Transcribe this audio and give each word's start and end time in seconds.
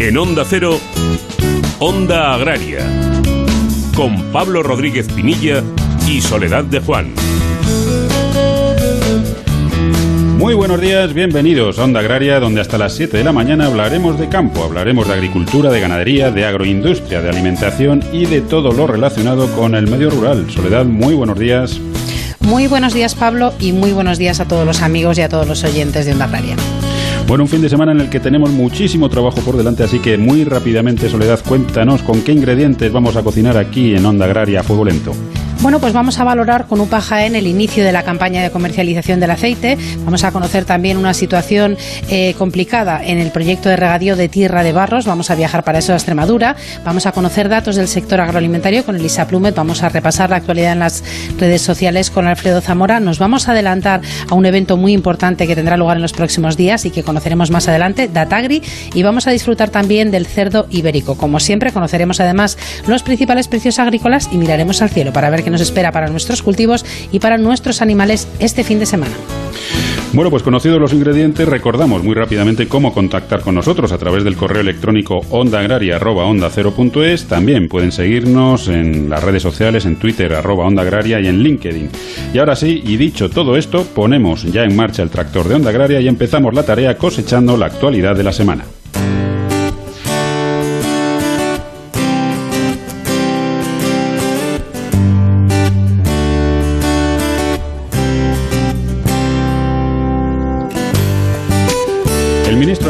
En 0.00 0.16
Onda 0.16 0.46
Cero, 0.48 0.80
Onda 1.78 2.32
Agraria, 2.32 2.80
con 3.94 4.32
Pablo 4.32 4.62
Rodríguez 4.62 5.06
Pinilla 5.08 5.62
y 6.08 6.22
Soledad 6.22 6.64
de 6.64 6.80
Juan. 6.80 7.12
Muy 10.38 10.54
buenos 10.54 10.80
días, 10.80 11.12
bienvenidos 11.12 11.78
a 11.78 11.84
Onda 11.84 12.00
Agraria, 12.00 12.40
donde 12.40 12.62
hasta 12.62 12.78
las 12.78 12.94
7 12.94 13.18
de 13.18 13.24
la 13.24 13.32
mañana 13.32 13.66
hablaremos 13.66 14.18
de 14.18 14.30
campo, 14.30 14.64
hablaremos 14.64 15.06
de 15.06 15.12
agricultura, 15.12 15.70
de 15.70 15.82
ganadería, 15.82 16.30
de 16.30 16.46
agroindustria, 16.46 17.20
de 17.20 17.28
alimentación 17.28 18.02
y 18.10 18.24
de 18.24 18.40
todo 18.40 18.72
lo 18.72 18.86
relacionado 18.86 19.54
con 19.54 19.74
el 19.74 19.86
medio 19.86 20.08
rural. 20.08 20.50
Soledad, 20.50 20.86
muy 20.86 21.14
buenos 21.14 21.38
días. 21.38 21.78
Muy 22.40 22.68
buenos 22.68 22.94
días 22.94 23.14
Pablo 23.14 23.52
y 23.60 23.72
muy 23.72 23.92
buenos 23.92 24.16
días 24.16 24.40
a 24.40 24.48
todos 24.48 24.64
los 24.64 24.80
amigos 24.80 25.18
y 25.18 25.20
a 25.20 25.28
todos 25.28 25.46
los 25.46 25.62
oyentes 25.62 26.06
de 26.06 26.12
Onda 26.12 26.24
Agraria. 26.24 26.56
Bueno, 27.30 27.44
un 27.44 27.48
fin 27.48 27.62
de 27.62 27.68
semana 27.68 27.92
en 27.92 28.00
el 28.00 28.10
que 28.10 28.18
tenemos 28.18 28.50
muchísimo 28.50 29.08
trabajo 29.08 29.40
por 29.42 29.56
delante, 29.56 29.84
así 29.84 30.00
que 30.00 30.18
muy 30.18 30.42
rápidamente, 30.42 31.08
Soledad, 31.08 31.38
cuéntanos 31.46 32.02
con 32.02 32.22
qué 32.22 32.32
ingredientes 32.32 32.90
vamos 32.90 33.14
a 33.14 33.22
cocinar 33.22 33.56
aquí 33.56 33.94
en 33.94 34.04
Onda 34.04 34.24
Agraria 34.24 34.58
a 34.58 34.62
fuego 34.64 34.84
lento. 34.84 35.12
Bueno, 35.62 35.78
pues 35.78 35.92
vamos 35.92 36.18
a 36.18 36.24
valorar 36.24 36.66
con 36.68 36.80
UPA 36.80 37.02
Jaén 37.02 37.36
el 37.36 37.46
inicio 37.46 37.84
de 37.84 37.92
la 37.92 38.02
campaña 38.02 38.42
de 38.42 38.50
comercialización 38.50 39.20
del 39.20 39.30
aceite. 39.30 39.76
Vamos 40.06 40.24
a 40.24 40.32
conocer 40.32 40.64
también 40.64 40.96
una 40.96 41.12
situación 41.12 41.76
eh, 42.08 42.34
complicada 42.38 43.04
en 43.04 43.18
el 43.18 43.30
proyecto 43.30 43.68
de 43.68 43.76
regadío 43.76 44.16
de 44.16 44.30
Tierra 44.30 44.62
de 44.62 44.72
Barros. 44.72 45.04
Vamos 45.04 45.30
a 45.30 45.34
viajar 45.34 45.62
para 45.62 45.80
eso 45.80 45.92
a 45.92 45.96
Extremadura. 45.96 46.56
Vamos 46.82 47.04
a 47.04 47.12
conocer 47.12 47.50
datos 47.50 47.76
del 47.76 47.88
sector 47.88 48.22
agroalimentario 48.22 48.86
con 48.86 48.96
Elisa 48.96 49.26
Plumet. 49.26 49.54
Vamos 49.54 49.82
a 49.82 49.90
repasar 49.90 50.30
la 50.30 50.36
actualidad 50.36 50.72
en 50.72 50.78
las 50.78 51.04
redes 51.38 51.60
sociales 51.60 52.08
con 52.08 52.26
Alfredo 52.26 52.62
Zamora. 52.62 52.98
Nos 52.98 53.18
vamos 53.18 53.46
a 53.46 53.52
adelantar 53.52 54.00
a 54.30 54.34
un 54.34 54.46
evento 54.46 54.78
muy 54.78 54.94
importante 54.94 55.46
que 55.46 55.54
tendrá 55.54 55.76
lugar 55.76 55.98
en 55.98 56.02
los 56.02 56.14
próximos 56.14 56.56
días 56.56 56.86
y 56.86 56.90
que 56.90 57.02
conoceremos 57.02 57.50
más 57.50 57.68
adelante, 57.68 58.08
Datagri. 58.10 58.62
Y 58.94 59.02
vamos 59.02 59.26
a 59.26 59.30
disfrutar 59.30 59.68
también 59.68 60.10
del 60.10 60.24
cerdo 60.24 60.66
ibérico. 60.70 61.18
Como 61.18 61.38
siempre, 61.38 61.70
conoceremos 61.70 62.18
además 62.18 62.56
los 62.86 63.02
principales 63.02 63.46
precios 63.46 63.78
agrícolas 63.78 64.30
y 64.32 64.38
miraremos 64.38 64.80
al 64.80 64.88
cielo 64.88 65.12
para 65.12 65.28
ver 65.28 65.44
qué 65.44 65.49
nos 65.50 65.60
espera 65.60 65.92
para 65.92 66.08
nuestros 66.08 66.42
cultivos 66.42 66.84
y 67.12 67.18
para 67.18 67.38
nuestros 67.38 67.82
animales 67.82 68.28
este 68.38 68.64
fin 68.64 68.78
de 68.78 68.86
semana. 68.86 69.14
Bueno, 70.12 70.28
pues 70.28 70.42
conocidos 70.42 70.80
los 70.80 70.92
ingredientes, 70.92 71.46
recordamos 71.48 72.02
muy 72.02 72.16
rápidamente 72.16 72.66
cómo 72.66 72.92
contactar 72.92 73.42
con 73.42 73.54
nosotros 73.54 73.92
a 73.92 73.98
través 73.98 74.24
del 74.24 74.34
correo 74.34 74.60
electrónico 74.60 75.20
ondaagraria.onda0.es. 75.30 77.26
También 77.26 77.68
pueden 77.68 77.92
seguirnos 77.92 78.66
en 78.66 79.08
las 79.08 79.22
redes 79.22 79.44
sociales, 79.44 79.86
en 79.86 80.00
Twitter, 80.00 80.34
arroba 80.34 80.66
Onda 80.66 80.82
Agraria 80.82 81.20
y 81.20 81.28
en 81.28 81.44
LinkedIn. 81.44 81.90
Y 82.34 82.38
ahora 82.38 82.56
sí, 82.56 82.82
y 82.84 82.96
dicho 82.96 83.30
todo 83.30 83.56
esto, 83.56 83.84
ponemos 83.84 84.42
ya 84.42 84.64
en 84.64 84.74
marcha 84.74 85.04
el 85.04 85.10
tractor 85.10 85.46
de 85.46 85.54
Onda 85.54 85.70
Agraria 85.70 86.00
y 86.00 86.08
empezamos 86.08 86.54
la 86.54 86.64
tarea 86.64 86.98
cosechando 86.98 87.56
la 87.56 87.66
actualidad 87.66 88.16
de 88.16 88.24
la 88.24 88.32
semana. 88.32 88.64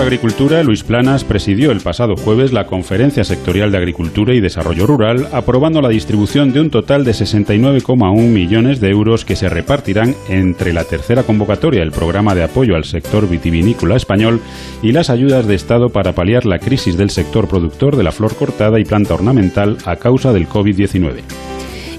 Agricultura, 0.03 0.63
Luis 0.63 0.83
Planas, 0.83 1.25
presidió 1.25 1.71
el 1.71 1.81
pasado 1.81 2.17
jueves 2.17 2.53
la 2.53 2.67
Conferencia 2.67 3.25
Sectorial 3.25 3.71
de 3.71 3.79
Agricultura 3.79 4.35
y 4.35 4.41
Desarrollo 4.41 4.87
Rural, 4.87 5.29
aprobando 5.33 5.83
la 5.83 5.89
distribución 5.89 6.53
de 6.53 6.61
un 6.61 6.71
total 6.71 7.05
de 7.05 7.13
69,1 7.13 8.15
millones 8.29 8.81
de 8.81 8.89
euros 8.89 9.25
que 9.25 9.37
se 9.37 9.49
repartirán 9.49 10.15
entre 10.29 10.73
la 10.73 10.85
tercera 10.85 11.23
convocatoria, 11.23 11.83
el 11.83 11.93
programa 11.93 12.35
de 12.35 12.45
apoyo 12.45 12.77
al 12.77 12.85
sector 12.85 13.29
vitivinícola 13.29 13.97
español, 13.97 14.41
y 14.83 14.93
las 14.93 15.11
ayudas 15.11 15.47
de 15.47 15.55
Estado 15.55 15.91
para 15.91 16.15
paliar 16.15 16.47
la 16.47 16.59
crisis 16.59 16.97
del 16.97 17.11
sector 17.11 17.47
productor 17.49 17.97
de 17.97 18.05
la 18.05 18.13
flor 18.13 18.35
cortada 18.37 18.81
y 18.81 18.85
planta 18.85 19.15
ornamental 19.15 19.77
a 19.85 19.97
causa 19.97 20.33
del 20.33 20.49
COVID-19. 20.49 21.50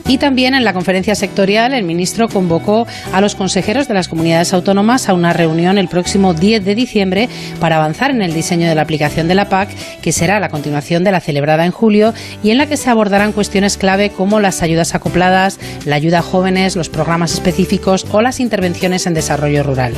Y 0.08 0.18
también 0.18 0.54
en 0.54 0.64
la 0.64 0.74
conferencia 0.74 1.16
sectorial 1.16 1.74
el 1.74 1.84
ministro 1.84 2.28
convocó 2.28 2.88
a 3.14 3.22
los 3.22 3.36
consejeros 3.36 3.88
de 3.88 3.94
las 3.94 4.08
comunidades 4.08 4.54
autónomas 4.54 5.08
a 5.08 5.14
una 5.14 5.34
reunión 5.34 5.78
el 5.78 5.88
próximo 5.88 6.34
10 6.34 6.66
de 6.66 6.76
diciembre 6.76 7.30
para 7.60 7.78
avanzar 7.78 8.12
en 8.12 8.22
el 8.22 8.34
diseño 8.34 8.68
de 8.68 8.76
la 8.76 8.82
aplicación 8.82 9.28
de 9.28 9.36
la 9.36 9.50
PAC, 9.50 9.70
que 10.02 10.12
será 10.12 10.40
la 10.40 10.50
continuación 10.50 11.04
de 11.04 11.12
la 11.12 11.20
celebrada 11.20 11.66
en 11.66 11.72
julio 11.72 12.14
y 12.44 12.52
en 12.52 12.58
la 12.58 12.68
que 12.68 12.78
se 12.78 12.90
abordarán 12.90 13.32
cuestiones 13.32 13.78
clave 13.78 14.10
como 14.10 14.40
las 14.40 14.62
ayudas 14.62 14.96
acopladas, 14.96 15.60
la 15.86 15.96
ayuda 15.96 16.20
a 16.20 16.24
jóvenes, 16.24 16.76
los 16.76 16.90
programas 16.90 17.34
específicos 17.34 18.06
o 18.12 18.22
las 18.22 18.40
intervenciones 18.40 19.06
en 19.08 19.14
desarrollo 19.14 19.64
rural. 19.64 19.94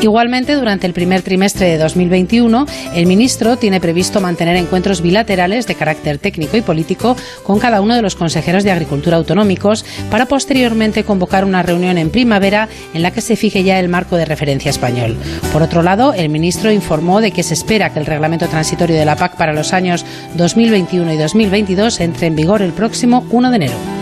Igualmente, 0.00 0.54
durante 0.54 0.86
el 0.86 0.92
primer 0.92 1.22
trimestre 1.22 1.66
de 1.66 1.76
2021, 1.76 2.66
el 2.94 3.06
ministro 3.06 3.56
tiene 3.56 3.80
previsto 3.80 4.20
mantener 4.20 4.54
encuentros 4.54 5.02
bilaterales 5.02 5.66
de 5.66 5.74
carácter 5.74 6.18
técnico 6.18 6.56
y 6.56 6.60
político 6.60 7.16
con 7.42 7.58
cada 7.58 7.80
uno 7.80 7.96
de 7.96 8.02
los 8.02 8.14
consejeros 8.14 8.62
de 8.62 8.70
Agricultura 8.70 9.16
autonómicos 9.28 9.84
para 10.10 10.26
posteriormente 10.26 11.04
convocar 11.04 11.44
una 11.44 11.62
reunión 11.62 11.98
en 11.98 12.10
primavera 12.10 12.68
en 12.94 13.02
la 13.02 13.10
que 13.10 13.20
se 13.20 13.36
fije 13.36 13.62
ya 13.62 13.78
el 13.78 13.88
marco 13.88 14.16
de 14.16 14.24
referencia 14.24 14.70
español. 14.70 15.16
Por 15.52 15.62
otro 15.62 15.82
lado, 15.82 16.14
el 16.14 16.30
ministro 16.30 16.72
informó 16.72 17.20
de 17.20 17.32
que 17.32 17.42
se 17.42 17.54
espera 17.54 17.92
que 17.92 17.98
el 17.98 18.06
reglamento 18.06 18.48
transitorio 18.48 18.96
de 18.96 19.04
la 19.04 19.16
PAC 19.16 19.36
para 19.36 19.52
los 19.52 19.72
años 19.72 20.04
2021 20.36 21.12
y 21.12 21.16
2022 21.16 22.00
entre 22.00 22.28
en 22.28 22.36
vigor 22.36 22.62
el 22.62 22.72
próximo 22.72 23.26
1 23.30 23.50
de 23.50 23.56
enero. 23.56 23.97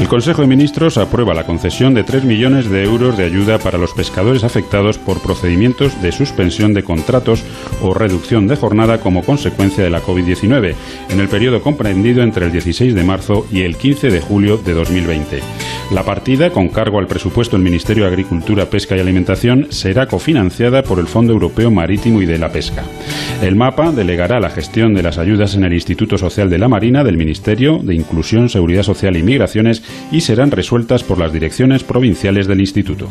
El 0.00 0.08
Consejo 0.08 0.40
de 0.40 0.48
Ministros 0.48 0.96
aprueba 0.96 1.34
la 1.34 1.44
concesión 1.44 1.92
de 1.92 2.04
3 2.04 2.24
millones 2.24 2.70
de 2.70 2.84
euros 2.84 3.18
de 3.18 3.24
ayuda 3.24 3.58
para 3.58 3.76
los 3.76 3.92
pescadores 3.92 4.44
afectados 4.44 4.96
por 4.96 5.20
procedimientos 5.20 6.00
de 6.00 6.10
suspensión 6.10 6.72
de 6.72 6.82
contratos 6.82 7.44
o 7.82 7.92
reducción 7.92 8.48
de 8.48 8.56
jornada 8.56 8.98
como 9.00 9.22
consecuencia 9.22 9.84
de 9.84 9.90
la 9.90 10.00
COVID-19 10.00 10.74
en 11.10 11.20
el 11.20 11.28
periodo 11.28 11.60
comprendido 11.60 12.22
entre 12.22 12.46
el 12.46 12.52
16 12.52 12.94
de 12.94 13.04
marzo 13.04 13.46
y 13.52 13.60
el 13.60 13.76
15 13.76 14.08
de 14.08 14.22
julio 14.22 14.56
de 14.56 14.72
2020. 14.72 15.42
La 15.92 16.04
partida, 16.04 16.50
con 16.50 16.68
cargo 16.68 17.00
al 17.00 17.08
presupuesto 17.08 17.56
del 17.56 17.64
Ministerio 17.64 18.04
de 18.04 18.10
Agricultura, 18.10 18.70
Pesca 18.70 18.96
y 18.96 19.00
Alimentación, 19.00 19.66
será 19.70 20.06
cofinanciada 20.06 20.84
por 20.84 21.00
el 21.00 21.08
Fondo 21.08 21.32
Europeo 21.32 21.70
Marítimo 21.72 22.22
y 22.22 22.26
de 22.26 22.38
la 22.38 22.52
Pesca. 22.52 22.84
El 23.42 23.56
mapa 23.56 23.90
delegará 23.90 24.38
la 24.38 24.50
gestión 24.50 24.94
de 24.94 25.02
las 25.02 25.18
ayudas 25.18 25.56
en 25.56 25.64
el 25.64 25.72
Instituto 25.72 26.16
Social 26.16 26.48
de 26.48 26.58
la 26.58 26.68
Marina 26.68 27.02
del 27.02 27.16
Ministerio 27.16 27.80
de 27.82 27.96
Inclusión, 27.96 28.48
Seguridad 28.48 28.84
Social 28.84 29.16
y 29.16 29.24
Migraciones 29.24 29.82
y 30.10 30.20
serán 30.20 30.50
resueltas 30.50 31.02
por 31.02 31.18
las 31.18 31.32
direcciones 31.32 31.84
provinciales 31.84 32.46
del 32.46 32.60
Instituto. 32.60 33.08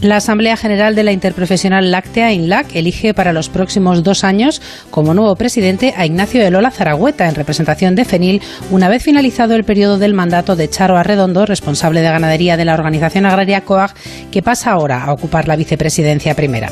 La 0.00 0.16
Asamblea 0.16 0.56
General 0.56 0.94
de 0.94 1.02
la 1.02 1.10
Interprofesional 1.10 1.90
Láctea, 1.90 2.32
INLAC, 2.32 2.76
elige 2.76 3.14
para 3.14 3.32
los 3.32 3.48
próximos 3.48 4.04
dos 4.04 4.22
años 4.22 4.62
como 4.92 5.12
nuevo 5.12 5.34
presidente 5.34 5.92
a 5.96 6.06
Ignacio 6.06 6.40
de 6.40 6.52
Lola 6.52 6.70
Zaragüeta, 6.70 7.28
en 7.28 7.34
representación 7.34 7.96
de 7.96 8.04
FENIL, 8.04 8.40
una 8.70 8.88
vez 8.88 9.02
finalizado 9.02 9.56
el 9.56 9.64
periodo 9.64 9.98
del 9.98 10.14
mandato 10.14 10.54
de 10.54 10.70
Charo 10.70 10.96
Arredondo, 10.96 11.46
responsable 11.46 12.00
de 12.00 12.10
ganadería 12.10 12.56
de 12.56 12.64
la 12.64 12.74
organización 12.74 13.26
agraria 13.26 13.62
COAG, 13.62 13.94
que 14.30 14.40
pasa 14.40 14.70
ahora 14.70 15.02
a 15.02 15.12
ocupar 15.12 15.48
la 15.48 15.56
vicepresidencia 15.56 16.36
primera. 16.36 16.70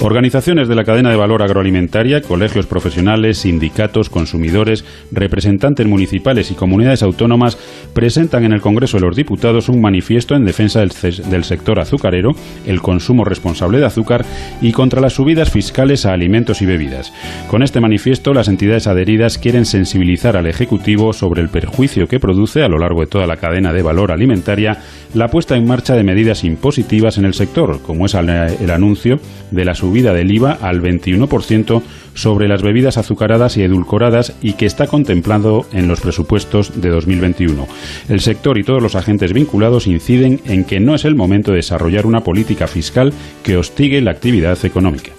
Organizaciones 0.00 0.68
de 0.68 0.74
la 0.74 0.84
cadena 0.84 1.10
de 1.10 1.16
valor 1.16 1.42
agroalimentaria, 1.42 2.20
colegios 2.20 2.66
profesionales, 2.66 3.38
sindicatos, 3.38 4.10
consumidores, 4.10 4.84
representantes 5.10 5.86
municipales 5.86 6.50
y 6.50 6.54
comunidades 6.54 7.02
autónomas 7.02 7.58
presentan 7.92 8.44
en 8.44 8.52
el 8.52 8.60
Congreso 8.60 8.98
de 8.98 9.06
los 9.06 9.16
Diputados 9.16 9.68
un 9.68 9.80
manifiesto 9.80 10.34
en 10.34 10.44
defensa 10.44 10.80
del, 10.80 11.44
sector 11.44 11.80
azucarero, 11.80 12.32
el 12.66 12.80
consumo 12.82 13.24
responsable 13.24 13.78
de 13.78 13.86
azúcar 13.86 14.24
y 14.60 14.72
contra 14.72 15.00
las 15.00 15.14
subidas 15.14 15.50
fiscales 15.50 16.06
a 16.06 16.12
alimentos 16.12 16.62
y 16.62 16.66
bebidas. 16.66 17.12
Con 17.48 17.62
este 17.62 17.80
manifiesto, 17.80 18.34
las 18.34 18.48
entidades 18.48 18.86
adheridas 18.86 19.38
quieren 19.38 19.64
sensibilizar 19.64 20.36
al 20.36 20.46
Ejecutivo 20.46 21.12
sobre 21.12 21.42
el 21.42 21.48
perjuicio 21.48 22.06
que 22.06 22.20
produce 22.20 22.62
a 22.62 22.68
lo 22.68 22.78
largo 22.78 23.00
de 23.00 23.06
toda 23.06 23.26
la 23.26 23.36
cadena 23.36 23.72
de 23.72 23.82
valor 23.82 24.12
alimentaria 24.12 24.78
la 25.14 25.28
puesta 25.28 25.56
en 25.56 25.66
marcha 25.66 25.94
de 25.94 26.02
medidas 26.02 26.44
impositivas 26.44 27.18
en 27.18 27.24
el 27.24 27.34
sector, 27.34 27.80
como 27.82 28.06
es 28.06 28.14
el 28.14 28.70
anuncio 28.70 29.18
de 29.50 29.64
la 29.66 29.74
subida 29.74 30.14
del 30.14 30.32
IVA 30.32 30.52
al 30.52 30.80
21% 30.80 31.82
sobre 32.14 32.48
las 32.48 32.62
bebidas 32.62 32.96
azucaradas 32.96 33.58
y 33.58 33.62
edulcoradas 33.62 34.34
y 34.40 34.54
que 34.54 34.64
está 34.64 34.86
contemplado 34.86 35.66
en 35.72 35.88
los 35.88 36.00
presupuestos 36.00 36.80
de 36.80 36.88
2021. 36.88 37.66
El 38.08 38.20
sector 38.20 38.56
y 38.56 38.64
todos 38.64 38.82
los 38.82 38.94
agentes 38.94 39.34
vinculados 39.34 39.86
inciden 39.86 40.40
en 40.46 40.64
que 40.64 40.80
no 40.80 40.94
es 40.94 41.04
el 41.04 41.14
momento 41.14 41.50
de 41.50 41.58
desarrollar 41.58 42.06
una 42.06 42.20
política 42.20 42.66
fiscal 42.66 43.12
que 43.42 43.58
hostigue 43.58 44.00
la 44.00 44.12
actividad 44.12 44.64
económica. 44.64 45.12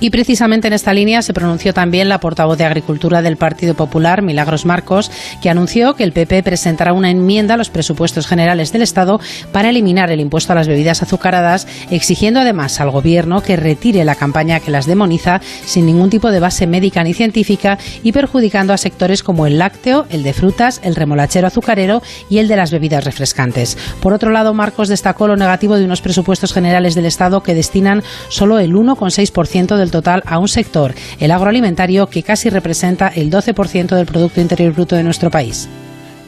Y 0.00 0.10
precisamente 0.10 0.68
en 0.68 0.74
esta 0.74 0.92
línea 0.92 1.22
se 1.22 1.34
pronunció 1.34 1.74
también 1.74 2.08
la 2.08 2.20
portavoz 2.20 2.58
de 2.58 2.64
Agricultura 2.64 3.22
del 3.22 3.36
Partido 3.36 3.74
Popular, 3.74 4.22
Milagros 4.22 4.66
Marcos, 4.66 5.10
que 5.42 5.50
anunció 5.50 5.94
que 5.94 6.04
el 6.04 6.12
PP 6.12 6.42
presentará 6.42 6.92
una 6.92 7.10
enmienda 7.10 7.54
a 7.54 7.56
los 7.56 7.70
presupuestos 7.70 8.26
generales 8.26 8.72
del 8.72 8.82
Estado 8.82 9.20
para 9.52 9.70
eliminar 9.70 10.10
el 10.10 10.20
impuesto 10.20 10.52
a 10.52 10.56
las 10.56 10.68
bebidas 10.68 11.02
azucaradas, 11.02 11.66
exigiendo 11.90 12.40
además 12.40 12.80
al 12.80 12.90
Gobierno 12.90 13.42
que 13.42 13.56
retire 13.56 14.04
la 14.04 14.14
campaña 14.14 14.60
que 14.60 14.70
las 14.70 14.86
demoniza 14.86 15.40
sin 15.64 15.86
ningún 15.86 16.10
tipo 16.10 16.30
de 16.30 16.40
base 16.40 16.66
médica 16.66 17.04
ni 17.04 17.14
científica 17.14 17.78
y 18.02 18.12
perjudicando 18.12 18.72
a 18.72 18.78
sectores 18.78 19.22
como 19.22 19.46
el 19.46 19.58
lácteo, 19.58 20.06
el 20.10 20.22
de 20.22 20.32
frutas, 20.32 20.80
el 20.82 20.96
remolachero 20.96 21.46
azucarero 21.46 22.02
y 22.28 22.38
el 22.38 22.48
de 22.48 22.56
las 22.56 22.70
bebidas 22.70 23.04
refrescantes. 23.04 23.76
Por 24.00 24.12
otro 24.12 24.30
lado, 24.30 24.54
Marcos 24.54 24.88
destacó 24.88 25.26
lo 25.28 25.36
negativo 25.36 25.76
de 25.76 25.84
unos 25.84 26.00
presupuestos 26.00 26.52
generales 26.52 26.94
del 26.94 27.06
Estado 27.06 27.42
que 27.42 27.54
destinan 27.54 28.02
solo 28.28 28.58
el 28.58 28.74
1,6% 28.74 29.59
10% 29.66 29.76
del 29.76 29.90
total 29.90 30.22
a 30.26 30.38
un 30.38 30.48
sector, 30.48 30.94
el 31.18 31.30
agroalimentario, 31.30 32.08
que 32.08 32.22
casi 32.22 32.50
representa 32.50 33.08
el 33.08 33.30
12% 33.30 33.96
del 33.96 34.06
Producto 34.06 34.40
Interior 34.40 34.72
Bruto 34.72 34.96
de 34.96 35.02
nuestro 35.02 35.30
país. 35.30 35.68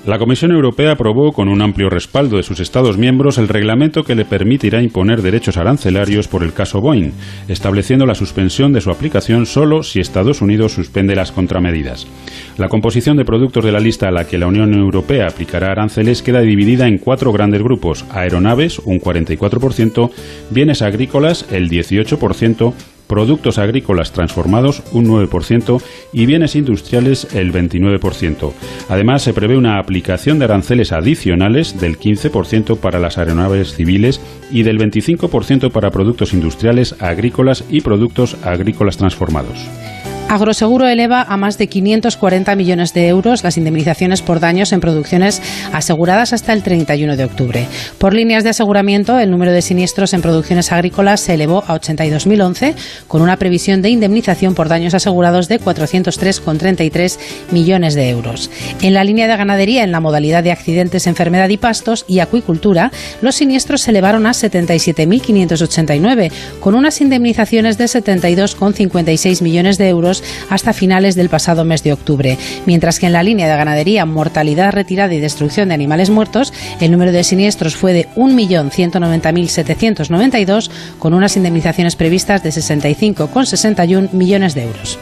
La 0.04 0.18
Comisión 0.18 0.50
Europea 0.50 0.90
aprobó 0.90 1.30
con 1.30 1.48
un 1.48 1.62
amplio 1.62 1.88
respaldo 1.88 2.36
de 2.36 2.42
sus 2.42 2.58
Estados 2.58 2.98
miembros 2.98 3.38
el 3.38 3.46
reglamento 3.46 4.02
que 4.02 4.16
le 4.16 4.24
permitirá 4.24 4.82
imponer 4.82 5.22
derechos 5.22 5.56
arancelarios 5.56 6.26
por 6.26 6.42
el 6.42 6.52
caso 6.52 6.80
Boeing, 6.80 7.12
estableciendo 7.46 8.04
la 8.04 8.16
suspensión 8.16 8.72
de 8.72 8.80
su 8.80 8.90
aplicación 8.90 9.46
solo 9.46 9.84
si 9.84 10.00
Estados 10.00 10.42
Unidos 10.42 10.72
suspende 10.72 11.14
las 11.14 11.30
contramedidas. 11.30 12.08
La 12.58 12.68
composición 12.68 13.16
de 13.16 13.24
productos 13.24 13.64
de 13.64 13.70
la 13.70 13.78
lista 13.78 14.08
a 14.08 14.10
la 14.10 14.26
que 14.26 14.38
la 14.38 14.48
Unión 14.48 14.74
Europea 14.74 15.28
aplicará 15.28 15.70
aranceles 15.70 16.22
queda 16.22 16.40
dividida 16.40 16.88
en 16.88 16.98
cuatro 16.98 17.32
grandes 17.32 17.62
grupos: 17.62 18.04
aeronaves, 18.10 18.80
un 18.80 18.98
44%, 18.98 20.10
bienes 20.50 20.82
agrícolas, 20.82 21.46
el 21.52 21.70
18%, 21.70 22.74
productos 23.12 23.58
agrícolas 23.58 24.10
transformados 24.12 24.82
un 24.90 25.06
9% 25.06 25.82
y 26.14 26.24
bienes 26.24 26.56
industriales 26.56 27.28
el 27.34 27.52
29%. 27.52 28.52
Además, 28.88 29.20
se 29.20 29.34
prevé 29.34 29.58
una 29.58 29.78
aplicación 29.78 30.38
de 30.38 30.46
aranceles 30.46 30.92
adicionales 30.92 31.78
del 31.78 31.98
15% 31.98 32.78
para 32.78 32.98
las 32.98 33.18
aeronaves 33.18 33.74
civiles 33.74 34.18
y 34.50 34.62
del 34.62 34.78
25% 34.78 35.70
para 35.70 35.90
productos 35.90 36.32
industriales, 36.32 36.96
agrícolas 37.00 37.66
y 37.68 37.82
productos 37.82 38.38
agrícolas 38.44 38.96
transformados. 38.96 39.58
Agroseguro 40.32 40.88
eleva 40.88 41.20
a 41.20 41.36
más 41.36 41.58
de 41.58 41.66
540 41.66 42.56
millones 42.56 42.94
de 42.94 43.06
euros 43.06 43.44
las 43.44 43.58
indemnizaciones 43.58 44.22
por 44.22 44.40
daños 44.40 44.72
en 44.72 44.80
producciones 44.80 45.42
aseguradas 45.74 46.32
hasta 46.32 46.54
el 46.54 46.62
31 46.62 47.18
de 47.18 47.24
octubre. 47.26 47.68
Por 47.98 48.14
líneas 48.14 48.42
de 48.42 48.48
aseguramiento, 48.48 49.18
el 49.18 49.30
número 49.30 49.52
de 49.52 49.60
siniestros 49.60 50.14
en 50.14 50.22
producciones 50.22 50.72
agrícolas 50.72 51.20
se 51.20 51.34
elevó 51.34 51.64
a 51.66 51.78
82.011, 51.78 52.74
con 53.08 53.20
una 53.20 53.36
previsión 53.36 53.82
de 53.82 53.90
indemnización 53.90 54.54
por 54.54 54.70
daños 54.70 54.94
asegurados 54.94 55.48
de 55.48 55.60
403,33 55.60 57.18
millones 57.50 57.92
de 57.92 58.08
euros. 58.08 58.50
En 58.80 58.94
la 58.94 59.04
línea 59.04 59.28
de 59.28 59.36
ganadería, 59.36 59.84
en 59.84 59.92
la 59.92 60.00
modalidad 60.00 60.42
de 60.42 60.52
accidentes, 60.52 61.06
enfermedad 61.06 61.50
y 61.50 61.58
pastos 61.58 62.06
y 62.08 62.20
acuicultura, 62.20 62.90
los 63.20 63.34
siniestros 63.34 63.82
se 63.82 63.90
elevaron 63.90 64.24
a 64.24 64.30
77.589, 64.30 66.32
con 66.60 66.74
unas 66.74 67.02
indemnizaciones 67.02 67.76
de 67.76 67.84
72,56 67.84 69.42
millones 69.42 69.76
de 69.76 69.90
euros 69.90 70.21
hasta 70.50 70.72
finales 70.72 71.14
del 71.14 71.28
pasado 71.28 71.64
mes 71.64 71.82
de 71.82 71.92
octubre, 71.92 72.38
mientras 72.66 72.98
que 72.98 73.06
en 73.06 73.12
la 73.12 73.22
línea 73.22 73.48
de 73.48 73.56
ganadería, 73.56 74.06
mortalidad, 74.06 74.72
retirada 74.72 75.14
y 75.14 75.20
destrucción 75.20 75.68
de 75.68 75.74
animales 75.74 76.10
muertos, 76.10 76.52
el 76.80 76.90
número 76.90 77.12
de 77.12 77.22
siniestros 77.24 77.76
fue 77.76 77.92
de 77.92 78.08
1.190.792, 78.16 80.70
con 80.98 81.12
unas 81.14 81.36
indemnizaciones 81.36 81.94
previstas 81.96 82.42
de 82.42 82.50
65,61 82.50 84.12
millones 84.12 84.54
de 84.54 84.64
euros. 84.64 84.98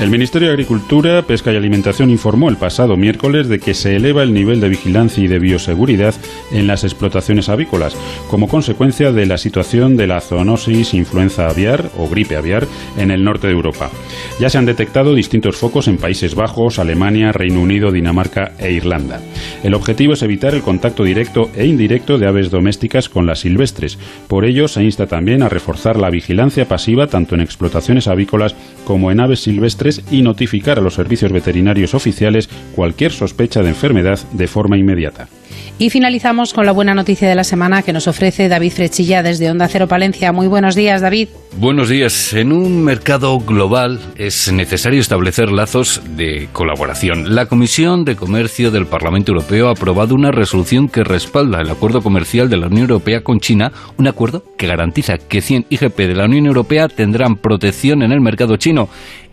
El 0.00 0.10
Ministerio 0.10 0.48
de 0.48 0.54
Agricultura, 0.54 1.22
Pesca 1.22 1.52
y 1.52 1.56
Alimentación 1.56 2.10
informó 2.10 2.50
el 2.50 2.56
pasado 2.56 2.96
miércoles 2.96 3.48
de 3.48 3.58
que 3.58 3.74
se 3.74 3.96
eleva 3.96 4.22
el 4.22 4.32
nivel 4.34 4.60
de 4.60 4.68
vigilancia 4.68 5.24
y 5.24 5.26
de 5.26 5.38
bioseguridad 5.38 6.14
en 6.52 6.66
las 6.66 6.84
explotaciones 6.84 7.48
avícolas, 7.48 7.96
como 8.28 8.48
consecuencia 8.48 9.12
de 9.12 9.24
la 9.26 9.38
situación 9.38 9.96
de 9.96 10.06
la 10.06 10.20
zoonosis 10.20 10.92
influenza 10.94 11.48
aviar 11.48 11.90
o 11.96 12.08
gripe 12.08 12.36
aviar 12.36 12.66
en 12.98 13.10
el 13.10 13.24
norte 13.24 13.46
de 13.46 13.54
Europa. 13.54 13.90
Ya 14.38 14.50
se 14.50 14.55
han 14.56 14.66
detectado 14.66 15.14
distintos 15.14 15.56
focos 15.56 15.88
en 15.88 15.98
Países 15.98 16.34
Bajos, 16.34 16.78
Alemania, 16.78 17.32
Reino 17.32 17.60
Unido, 17.60 17.92
Dinamarca 17.92 18.52
e 18.58 18.72
Irlanda. 18.72 19.20
El 19.62 19.74
objetivo 19.74 20.14
es 20.14 20.22
evitar 20.22 20.54
el 20.54 20.62
contacto 20.62 21.04
directo 21.04 21.50
e 21.54 21.66
indirecto 21.66 22.18
de 22.18 22.26
aves 22.26 22.50
domésticas 22.50 23.08
con 23.08 23.26
las 23.26 23.40
silvestres. 23.40 23.98
Por 24.28 24.44
ello, 24.44 24.68
se 24.68 24.82
insta 24.82 25.06
también 25.06 25.42
a 25.42 25.48
reforzar 25.48 25.96
la 25.96 26.10
vigilancia 26.10 26.68
pasiva 26.68 27.06
tanto 27.06 27.34
en 27.34 27.40
explotaciones 27.40 28.08
avícolas 28.08 28.54
como 28.84 29.10
en 29.10 29.20
aves 29.20 29.40
silvestres 29.40 30.02
y 30.10 30.22
notificar 30.22 30.78
a 30.78 30.82
los 30.82 30.94
servicios 30.94 31.32
veterinarios 31.32 31.94
oficiales 31.94 32.48
cualquier 32.74 33.12
sospecha 33.12 33.62
de 33.62 33.68
enfermedad 33.68 34.18
de 34.32 34.46
forma 34.46 34.78
inmediata. 34.78 35.28
Y 35.78 35.90
finalizamos 35.90 36.54
con 36.54 36.64
la 36.64 36.72
buena 36.72 36.94
noticia 36.94 37.28
de 37.28 37.34
la 37.34 37.44
semana 37.44 37.82
que 37.82 37.92
nos 37.92 38.08
ofrece 38.08 38.48
David 38.48 38.72
Frechilla 38.72 39.22
desde 39.22 39.50
Onda 39.50 39.68
Cero 39.68 39.86
Palencia. 39.86 40.32
Muy 40.32 40.46
buenos 40.46 40.74
días, 40.74 41.02
David. 41.02 41.28
Buenos 41.58 41.90
días. 41.90 42.32
En 42.32 42.50
un 42.50 42.82
mercado 42.82 43.38
global 43.40 44.00
es 44.16 44.50
necesario 44.50 45.00
establecer 45.00 45.50
lazos 45.52 46.00
de 46.16 46.48
colaboración. 46.52 47.34
La 47.34 47.44
Comisión 47.44 48.06
de 48.06 48.16
Comercio 48.16 48.70
del 48.70 48.86
Parlamento 48.86 49.32
Europeo 49.32 49.68
ha 49.68 49.72
aprobado 49.72 50.14
una 50.14 50.30
resolución 50.30 50.88
que 50.88 51.04
respalda 51.04 51.60
el 51.60 51.68
acuerdo 51.68 52.00
comercial 52.00 52.48
de 52.48 52.56
la 52.56 52.68
Unión 52.68 52.88
Europea 52.88 53.20
con 53.20 53.40
China, 53.40 53.70
un 53.98 54.08
acuerdo 54.08 54.44
que 54.56 54.66
garantiza 54.66 55.18
que 55.18 55.42
100 55.42 55.66
IGP 55.68 55.98
de 55.98 56.14
la 56.14 56.24
Unión 56.24 56.46
Europea 56.46 56.88
tendrán 56.88 57.36
protección 57.36 58.02
en 58.02 58.12
el 58.12 58.22
mercado 58.22 58.56
chino 58.56 58.88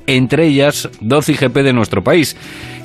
entre 0.07 0.47
ellas 0.47 0.89
12 1.01 1.31
IGP 1.33 1.55
de 1.57 1.73
nuestro 1.73 2.03
país. 2.03 2.35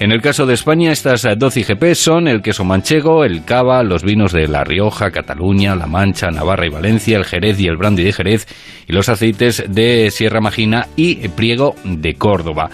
En 0.00 0.12
el 0.12 0.22
caso 0.22 0.46
de 0.46 0.54
España, 0.54 0.92
estas 0.92 1.26
12 1.36 1.60
IGP 1.60 1.94
son 1.94 2.28
el 2.28 2.40
queso 2.40 2.64
manchego, 2.64 3.24
el 3.24 3.44
cava, 3.44 3.82
los 3.82 4.04
vinos 4.04 4.32
de 4.32 4.46
La 4.46 4.62
Rioja, 4.62 5.10
Cataluña, 5.10 5.74
La 5.74 5.86
Mancha, 5.86 6.30
Navarra 6.30 6.66
y 6.66 6.70
Valencia, 6.70 7.16
el 7.16 7.24
Jerez 7.24 7.58
y 7.58 7.66
el 7.66 7.76
brandy 7.76 8.04
de 8.04 8.12
Jerez, 8.12 8.46
y 8.86 8.92
los 8.92 9.08
aceites 9.08 9.64
de 9.68 10.10
Sierra 10.10 10.40
Magina 10.40 10.86
y 10.94 11.28
Priego 11.28 11.74
de 11.84 12.14
Córdoba. 12.14 12.70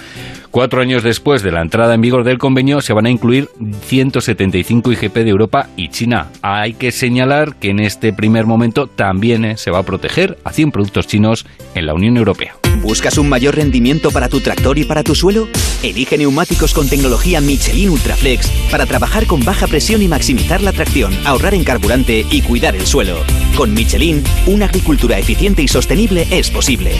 Cuatro 0.54 0.80
años 0.80 1.02
después 1.02 1.42
de 1.42 1.50
la 1.50 1.62
entrada 1.62 1.94
en 1.94 2.00
vigor 2.00 2.22
del 2.22 2.38
convenio 2.38 2.80
se 2.80 2.92
van 2.92 3.06
a 3.06 3.10
incluir 3.10 3.48
175 3.86 4.92
IGP 4.92 5.14
de 5.14 5.30
Europa 5.30 5.68
y 5.76 5.88
China. 5.88 6.28
Hay 6.42 6.74
que 6.74 6.92
señalar 6.92 7.56
que 7.56 7.70
en 7.70 7.80
este 7.80 8.12
primer 8.12 8.46
momento 8.46 8.86
también 8.86 9.44
eh, 9.44 9.56
se 9.56 9.72
va 9.72 9.78
a 9.78 9.82
proteger 9.82 10.38
a 10.44 10.52
100 10.52 10.70
productos 10.70 11.08
chinos 11.08 11.44
en 11.74 11.86
la 11.86 11.94
Unión 11.94 12.16
Europea. 12.16 12.54
¿Buscas 12.80 13.18
un 13.18 13.28
mayor 13.28 13.56
rendimiento 13.56 14.10
para 14.10 14.28
tu 14.28 14.40
tractor 14.40 14.78
y 14.78 14.84
para 14.84 15.02
tu 15.02 15.14
suelo? 15.14 15.48
Elige 15.82 16.18
neumáticos 16.18 16.72
con 16.72 16.88
tecnología 16.88 17.40
Michelin 17.40 17.90
Ultraflex 17.90 18.48
para 18.70 18.86
trabajar 18.86 19.26
con 19.26 19.44
baja 19.44 19.66
presión 19.66 20.02
y 20.02 20.08
maximizar 20.08 20.62
la 20.62 20.72
tracción, 20.72 21.14
ahorrar 21.24 21.54
en 21.54 21.64
carburante 21.64 22.26
y 22.30 22.42
cuidar 22.42 22.76
el 22.76 22.86
suelo. 22.86 23.16
Con 23.56 23.74
Michelin, 23.74 24.22
una 24.46 24.66
agricultura 24.66 25.18
eficiente 25.18 25.62
y 25.62 25.68
sostenible 25.68 26.26
es 26.30 26.50
posible. 26.50 26.92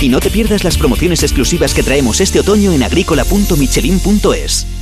Y 0.00 0.08
no 0.08 0.20
te 0.20 0.30
pierdas 0.30 0.64
las 0.64 0.76
promociones 0.76 1.22
exclusivas 1.22 1.74
que 1.74 1.82
traemos 1.82 2.20
este 2.20 2.40
otoño 2.40 2.72
en 2.72 2.82
agrícola.michelin.es. 2.82 4.81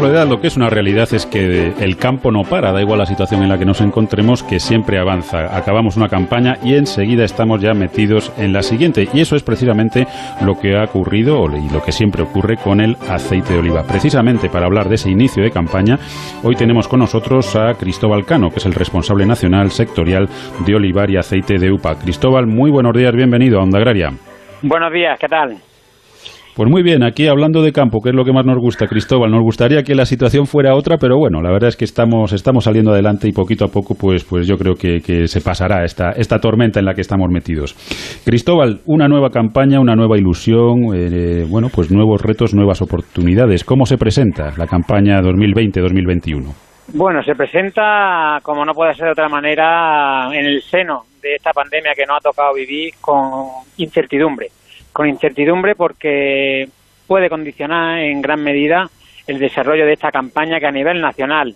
Soledad, 0.00 0.28
lo 0.28 0.40
que 0.40 0.46
es 0.46 0.56
una 0.56 0.70
realidad 0.70 1.12
es 1.12 1.26
que 1.26 1.74
el 1.78 1.98
campo 1.98 2.32
no 2.32 2.42
para, 2.44 2.72
da 2.72 2.80
igual 2.80 3.00
la 3.00 3.04
situación 3.04 3.42
en 3.42 3.50
la 3.50 3.58
que 3.58 3.66
nos 3.66 3.82
encontremos, 3.82 4.42
que 4.42 4.58
siempre 4.58 4.98
avanza. 4.98 5.54
Acabamos 5.54 5.98
una 5.98 6.08
campaña 6.08 6.56
y 6.64 6.74
enseguida 6.74 7.22
estamos 7.22 7.60
ya 7.60 7.74
metidos 7.74 8.32
en 8.38 8.54
la 8.54 8.62
siguiente. 8.62 9.06
Y 9.12 9.20
eso 9.20 9.36
es 9.36 9.42
precisamente 9.42 10.06
lo 10.40 10.58
que 10.58 10.74
ha 10.74 10.84
ocurrido 10.84 11.44
y 11.54 11.68
lo 11.70 11.82
que 11.82 11.92
siempre 11.92 12.22
ocurre 12.22 12.56
con 12.56 12.80
el 12.80 12.96
aceite 13.10 13.52
de 13.52 13.58
oliva. 13.58 13.82
Precisamente 13.82 14.48
para 14.48 14.64
hablar 14.64 14.88
de 14.88 14.94
ese 14.94 15.10
inicio 15.10 15.42
de 15.42 15.50
campaña, 15.50 15.98
hoy 16.42 16.56
tenemos 16.56 16.88
con 16.88 17.00
nosotros 17.00 17.54
a 17.54 17.74
Cristóbal 17.74 18.24
Cano, 18.24 18.48
que 18.48 18.56
es 18.56 18.64
el 18.64 18.72
responsable 18.72 19.26
nacional 19.26 19.70
sectorial 19.70 20.30
de 20.64 20.74
olivar 20.76 21.10
y 21.10 21.18
aceite 21.18 21.58
de 21.58 21.70
UPA. 21.70 21.98
Cristóbal, 21.98 22.46
muy 22.46 22.70
buenos 22.70 22.96
días, 22.96 23.14
bienvenido 23.14 23.60
a 23.60 23.64
Onda 23.64 23.76
Agraria. 23.76 24.12
Buenos 24.62 24.94
días, 24.94 25.18
¿qué 25.20 25.28
tal? 25.28 25.58
Pues 26.60 26.70
muy 26.70 26.82
bien, 26.82 27.02
aquí 27.02 27.26
hablando 27.26 27.62
de 27.62 27.72
campo, 27.72 28.02
que 28.02 28.10
es 28.10 28.14
lo 28.14 28.22
que 28.22 28.34
más 28.34 28.44
nos 28.44 28.58
gusta, 28.58 28.86
Cristóbal. 28.86 29.30
Nos 29.30 29.40
gustaría 29.40 29.82
que 29.82 29.94
la 29.94 30.04
situación 30.04 30.44
fuera 30.44 30.74
otra, 30.74 30.98
pero 30.98 31.16
bueno, 31.16 31.40
la 31.40 31.50
verdad 31.50 31.68
es 31.68 31.76
que 31.78 31.86
estamos, 31.86 32.34
estamos 32.34 32.64
saliendo 32.64 32.92
adelante 32.92 33.26
y 33.26 33.32
poquito 33.32 33.64
a 33.64 33.68
poco, 33.68 33.94
pues, 33.94 34.24
pues 34.24 34.46
yo 34.46 34.58
creo 34.58 34.74
que, 34.74 35.26
se 35.26 35.40
pasará 35.40 35.84
esta, 35.84 36.10
esta 36.10 36.38
tormenta 36.38 36.78
en 36.78 36.84
la 36.84 36.92
que 36.92 37.00
estamos 37.00 37.28
metidos. 37.30 37.72
Cristóbal, 38.26 38.80
una 38.84 39.08
nueva 39.08 39.30
campaña, 39.30 39.80
una 39.80 39.94
nueva 39.94 40.18
ilusión, 40.18 40.94
eh, 40.94 41.46
bueno, 41.48 41.68
pues 41.74 41.90
nuevos 41.90 42.20
retos, 42.20 42.54
nuevas 42.54 42.82
oportunidades. 42.82 43.64
¿Cómo 43.64 43.86
se 43.86 43.96
presenta 43.96 44.50
la 44.58 44.66
campaña 44.66 45.22
2020-2021? 45.22 46.44
Bueno, 46.92 47.22
se 47.22 47.34
presenta, 47.36 48.38
como 48.42 48.66
no 48.66 48.74
puede 48.74 48.92
ser 48.92 49.06
de 49.06 49.12
otra 49.12 49.30
manera, 49.30 50.28
en 50.34 50.44
el 50.44 50.60
seno 50.60 51.04
de 51.22 51.36
esta 51.36 51.52
pandemia 51.52 51.92
que 51.96 52.04
nos 52.04 52.18
ha 52.18 52.20
tocado 52.20 52.52
vivir 52.52 52.92
con 53.00 53.48
incertidumbre 53.78 54.48
con 54.92 55.08
incertidumbre 55.08 55.74
porque 55.74 56.68
puede 57.06 57.28
condicionar 57.28 57.98
en 57.98 58.20
gran 58.20 58.42
medida 58.42 58.88
el 59.26 59.38
desarrollo 59.38 59.86
de 59.86 59.92
esta 59.92 60.10
campaña 60.10 60.58
que 60.58 60.66
a 60.66 60.72
nivel 60.72 61.00
nacional 61.00 61.54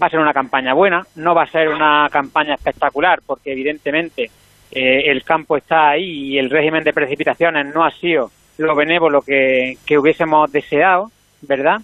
Va 0.00 0.06
a 0.06 0.10
ser 0.10 0.20
una 0.20 0.32
campaña 0.32 0.72
buena, 0.72 1.02
no 1.16 1.34
va 1.34 1.42
a 1.42 1.50
ser 1.50 1.68
una 1.68 2.08
campaña 2.10 2.54
espectacular, 2.54 3.20
porque 3.26 3.52
evidentemente 3.52 4.30
eh, 4.70 5.02
el 5.10 5.22
campo 5.22 5.56
está 5.56 5.90
ahí 5.90 6.32
y 6.32 6.38
el 6.38 6.48
régimen 6.48 6.82
de 6.82 6.94
precipitaciones 6.94 7.74
no 7.74 7.84
ha 7.84 7.90
sido 7.90 8.30
lo 8.56 8.74
benévolo 8.74 9.20
que, 9.20 9.76
que 9.84 9.98
hubiésemos 9.98 10.50
deseado, 10.50 11.10
¿verdad? 11.42 11.80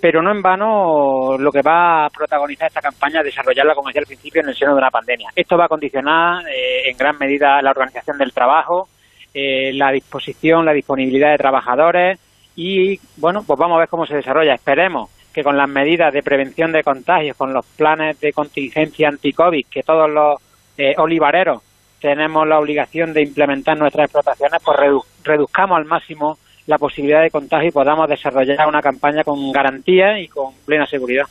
pero 0.00 0.20
no 0.20 0.32
en 0.32 0.42
vano 0.42 1.38
lo 1.38 1.52
que 1.52 1.62
va 1.62 2.06
a 2.06 2.10
protagonizar 2.10 2.66
esta 2.66 2.80
campaña 2.80 3.20
es 3.20 3.26
desarrollarla, 3.26 3.76
como 3.76 3.88
decía 3.88 4.00
al 4.00 4.06
principio, 4.06 4.42
en 4.42 4.48
el 4.48 4.56
seno 4.56 4.72
de 4.72 4.78
una 4.78 4.90
pandemia. 4.90 5.30
Esto 5.36 5.56
va 5.56 5.66
a 5.66 5.68
condicionar 5.68 6.42
eh, 6.48 6.90
en 6.90 6.96
gran 6.96 7.16
medida 7.18 7.62
la 7.62 7.70
organización 7.70 8.18
del 8.18 8.32
trabajo, 8.32 8.88
eh, 9.34 9.72
la 9.74 9.90
disposición, 9.90 10.64
la 10.64 10.72
disponibilidad 10.72 11.30
de 11.30 11.38
trabajadores 11.38 12.18
y, 12.54 13.00
bueno, 13.16 13.42
pues 13.46 13.58
vamos 13.58 13.76
a 13.76 13.80
ver 13.80 13.88
cómo 13.88 14.06
se 14.06 14.16
desarrolla. 14.16 14.54
Esperemos 14.54 15.10
que 15.32 15.42
con 15.42 15.56
las 15.56 15.68
medidas 15.68 16.12
de 16.12 16.22
prevención 16.22 16.72
de 16.72 16.82
contagios, 16.82 17.36
con 17.36 17.52
los 17.52 17.64
planes 17.64 18.20
de 18.20 18.32
contingencia 18.32 19.08
anti-COVID 19.08 19.66
que 19.70 19.82
todos 19.82 20.10
los 20.10 20.38
eh, 20.76 20.94
olivareros 20.98 21.62
tenemos 22.00 22.46
la 22.46 22.58
obligación 22.58 23.12
de 23.12 23.22
implementar 23.22 23.78
nuestras 23.78 24.06
explotaciones, 24.06 24.60
pues 24.62 24.76
reduzcamos 25.22 25.78
al 25.78 25.84
máximo 25.84 26.36
la 26.66 26.76
posibilidad 26.76 27.22
de 27.22 27.30
contagio 27.30 27.68
y 27.68 27.72
podamos 27.72 28.08
desarrollar 28.08 28.66
una 28.66 28.82
campaña 28.82 29.22
con 29.24 29.52
garantía 29.52 30.18
y 30.18 30.28
con 30.28 30.52
plena 30.66 30.86
seguridad. 30.86 31.26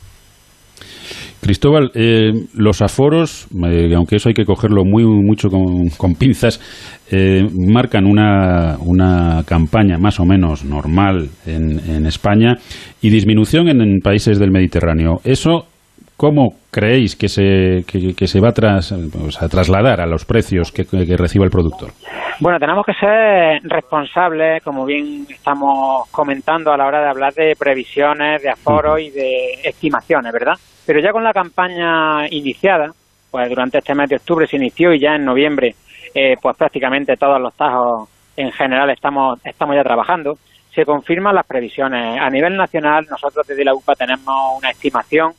Cristóbal, 1.42 1.90
eh, 1.96 2.30
los 2.54 2.82
aforos, 2.82 3.48
eh, 3.64 3.92
aunque 3.96 4.14
eso 4.14 4.28
hay 4.28 4.34
que 4.34 4.44
cogerlo 4.44 4.84
muy 4.84 5.04
mucho 5.04 5.48
con, 5.48 6.14
pinzas, 6.14 6.60
eh, 7.10 7.44
marcan 7.52 8.06
una, 8.06 8.76
una, 8.78 9.42
campaña 9.44 9.98
más 9.98 10.20
o 10.20 10.24
menos 10.24 10.64
normal 10.64 11.30
en, 11.44 11.80
en 11.90 12.06
España 12.06 12.58
y 13.00 13.10
disminución 13.10 13.68
en, 13.68 13.98
países 13.98 14.38
del 14.38 14.52
Mediterráneo. 14.52 15.20
Eso 15.24 15.66
¿Cómo 16.16 16.54
creéis 16.70 17.16
que 17.16 17.28
se, 17.28 17.84
que, 17.86 18.26
se 18.26 18.40
va 18.40 18.50
a, 18.50 18.52
tras, 18.52 18.92
a 18.92 19.48
trasladar 19.48 20.00
a 20.00 20.06
los 20.06 20.24
precios 20.24 20.70
que, 20.70 20.84
reciba 21.16 21.44
el 21.44 21.50
productor? 21.50 21.90
Bueno, 22.40 22.58
tenemos 22.58 22.86
que 22.86 22.94
ser 22.94 23.60
responsables, 23.64 24.62
como 24.62 24.84
bien 24.84 25.26
estamos 25.28 26.08
comentando 26.10 26.72
a 26.72 26.76
la 26.76 26.86
hora 26.86 27.00
de 27.00 27.08
hablar 27.08 27.32
de 27.34 27.54
previsiones, 27.58 28.42
de 28.42 28.50
aforo 28.50 28.98
y 28.98 29.10
de 29.10 29.60
estimaciones, 29.64 30.32
¿verdad? 30.32 30.54
Pero 30.86 31.00
ya 31.00 31.12
con 31.12 31.24
la 31.24 31.32
campaña 31.32 32.28
iniciada, 32.30 32.92
pues 33.30 33.48
durante 33.48 33.78
este 33.78 33.94
mes 33.94 34.08
de 34.10 34.16
octubre 34.16 34.46
se 34.46 34.56
inició 34.56 34.92
y 34.92 35.00
ya 35.00 35.14
en 35.14 35.24
noviembre, 35.24 35.74
eh, 36.14 36.36
pues 36.40 36.56
prácticamente 36.56 37.16
todos 37.16 37.40
los 37.40 37.54
tajos 37.54 38.08
en 38.36 38.52
general 38.52 38.90
estamos, 38.90 39.40
estamos 39.44 39.76
ya 39.76 39.82
trabajando, 39.82 40.34
se 40.74 40.84
confirman 40.84 41.34
las 41.34 41.46
previsiones. 41.46 42.18
A 42.20 42.30
nivel 42.30 42.56
nacional, 42.56 43.06
nosotros 43.10 43.46
desde 43.46 43.64
la 43.64 43.74
UPA 43.74 43.94
tenemos 43.94 44.58
una 44.58 44.70
estimación 44.70 45.32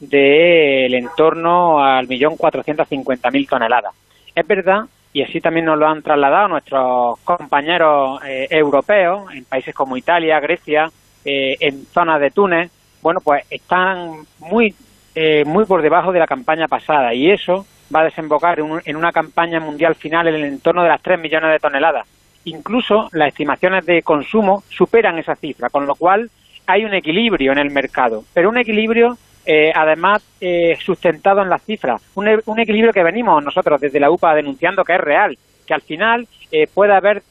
del 0.00 0.94
entorno 0.94 1.82
al 1.82 2.06
millón 2.06 2.36
cuatrocientos 2.36 2.88
cincuenta 2.88 3.30
mil 3.30 3.48
toneladas. 3.48 3.94
Es 4.34 4.46
verdad, 4.46 4.84
y 5.12 5.22
así 5.22 5.40
también 5.40 5.66
nos 5.66 5.78
lo 5.78 5.88
han 5.88 6.02
trasladado 6.02 6.48
nuestros 6.48 7.18
compañeros 7.24 8.20
eh, 8.24 8.46
europeos 8.50 9.32
en 9.32 9.44
países 9.44 9.74
como 9.74 9.96
Italia, 9.96 10.38
Grecia, 10.40 10.90
eh, 11.24 11.56
en 11.60 11.84
zonas 11.86 12.20
de 12.20 12.30
Túnez, 12.30 12.70
bueno, 13.02 13.20
pues 13.22 13.44
están 13.50 14.26
muy, 14.38 14.74
eh, 15.14 15.44
muy 15.44 15.64
por 15.64 15.82
debajo 15.82 16.12
de 16.12 16.18
la 16.18 16.26
campaña 16.26 16.68
pasada 16.68 17.14
y 17.14 17.30
eso 17.30 17.66
va 17.94 18.00
a 18.00 18.04
desembocar 18.04 18.58
en, 18.84 18.96
una 18.96 19.12
campaña 19.12 19.60
mundial 19.60 19.94
final 19.94 20.28
en 20.28 20.34
el 20.34 20.44
entorno 20.44 20.82
de 20.82 20.88
las 20.88 21.02
3 21.02 21.18
millones 21.18 21.50
de 21.50 21.58
toneladas. 21.58 22.06
Incluso 22.44 23.08
las 23.12 23.28
estimaciones 23.28 23.86
de 23.86 24.02
consumo 24.02 24.62
superan 24.68 25.18
esa 25.18 25.36
cifra, 25.36 25.70
con 25.70 25.86
lo 25.86 25.94
cual 25.94 26.30
hay 26.66 26.84
un 26.84 26.94
equilibrio 26.94 27.52
en 27.52 27.58
el 27.58 27.70
mercado, 27.70 28.24
pero 28.34 28.48
un 28.48 28.58
equilibrio 28.58 29.16
eh, 29.50 29.72
además 29.74 30.22
eh, 30.42 30.76
sustentado 30.78 31.40
en 31.40 31.48
las 31.48 31.62
cifras. 31.62 32.02
Un, 32.16 32.28
un, 32.44 32.60
equilibrio 32.60 32.92
que 32.92 33.02
venimos 33.02 33.42
nosotros 33.42 33.80
desde 33.80 33.98
la 33.98 34.10
UPA 34.10 34.34
denunciando 34.34 34.84
que 34.84 34.92
es 34.92 35.00
real, 35.00 35.38
que 35.66 35.72
al 35.72 35.80
final 35.80 36.28
eh, 36.52 36.66
puede 36.66 36.92
haber 36.92 37.22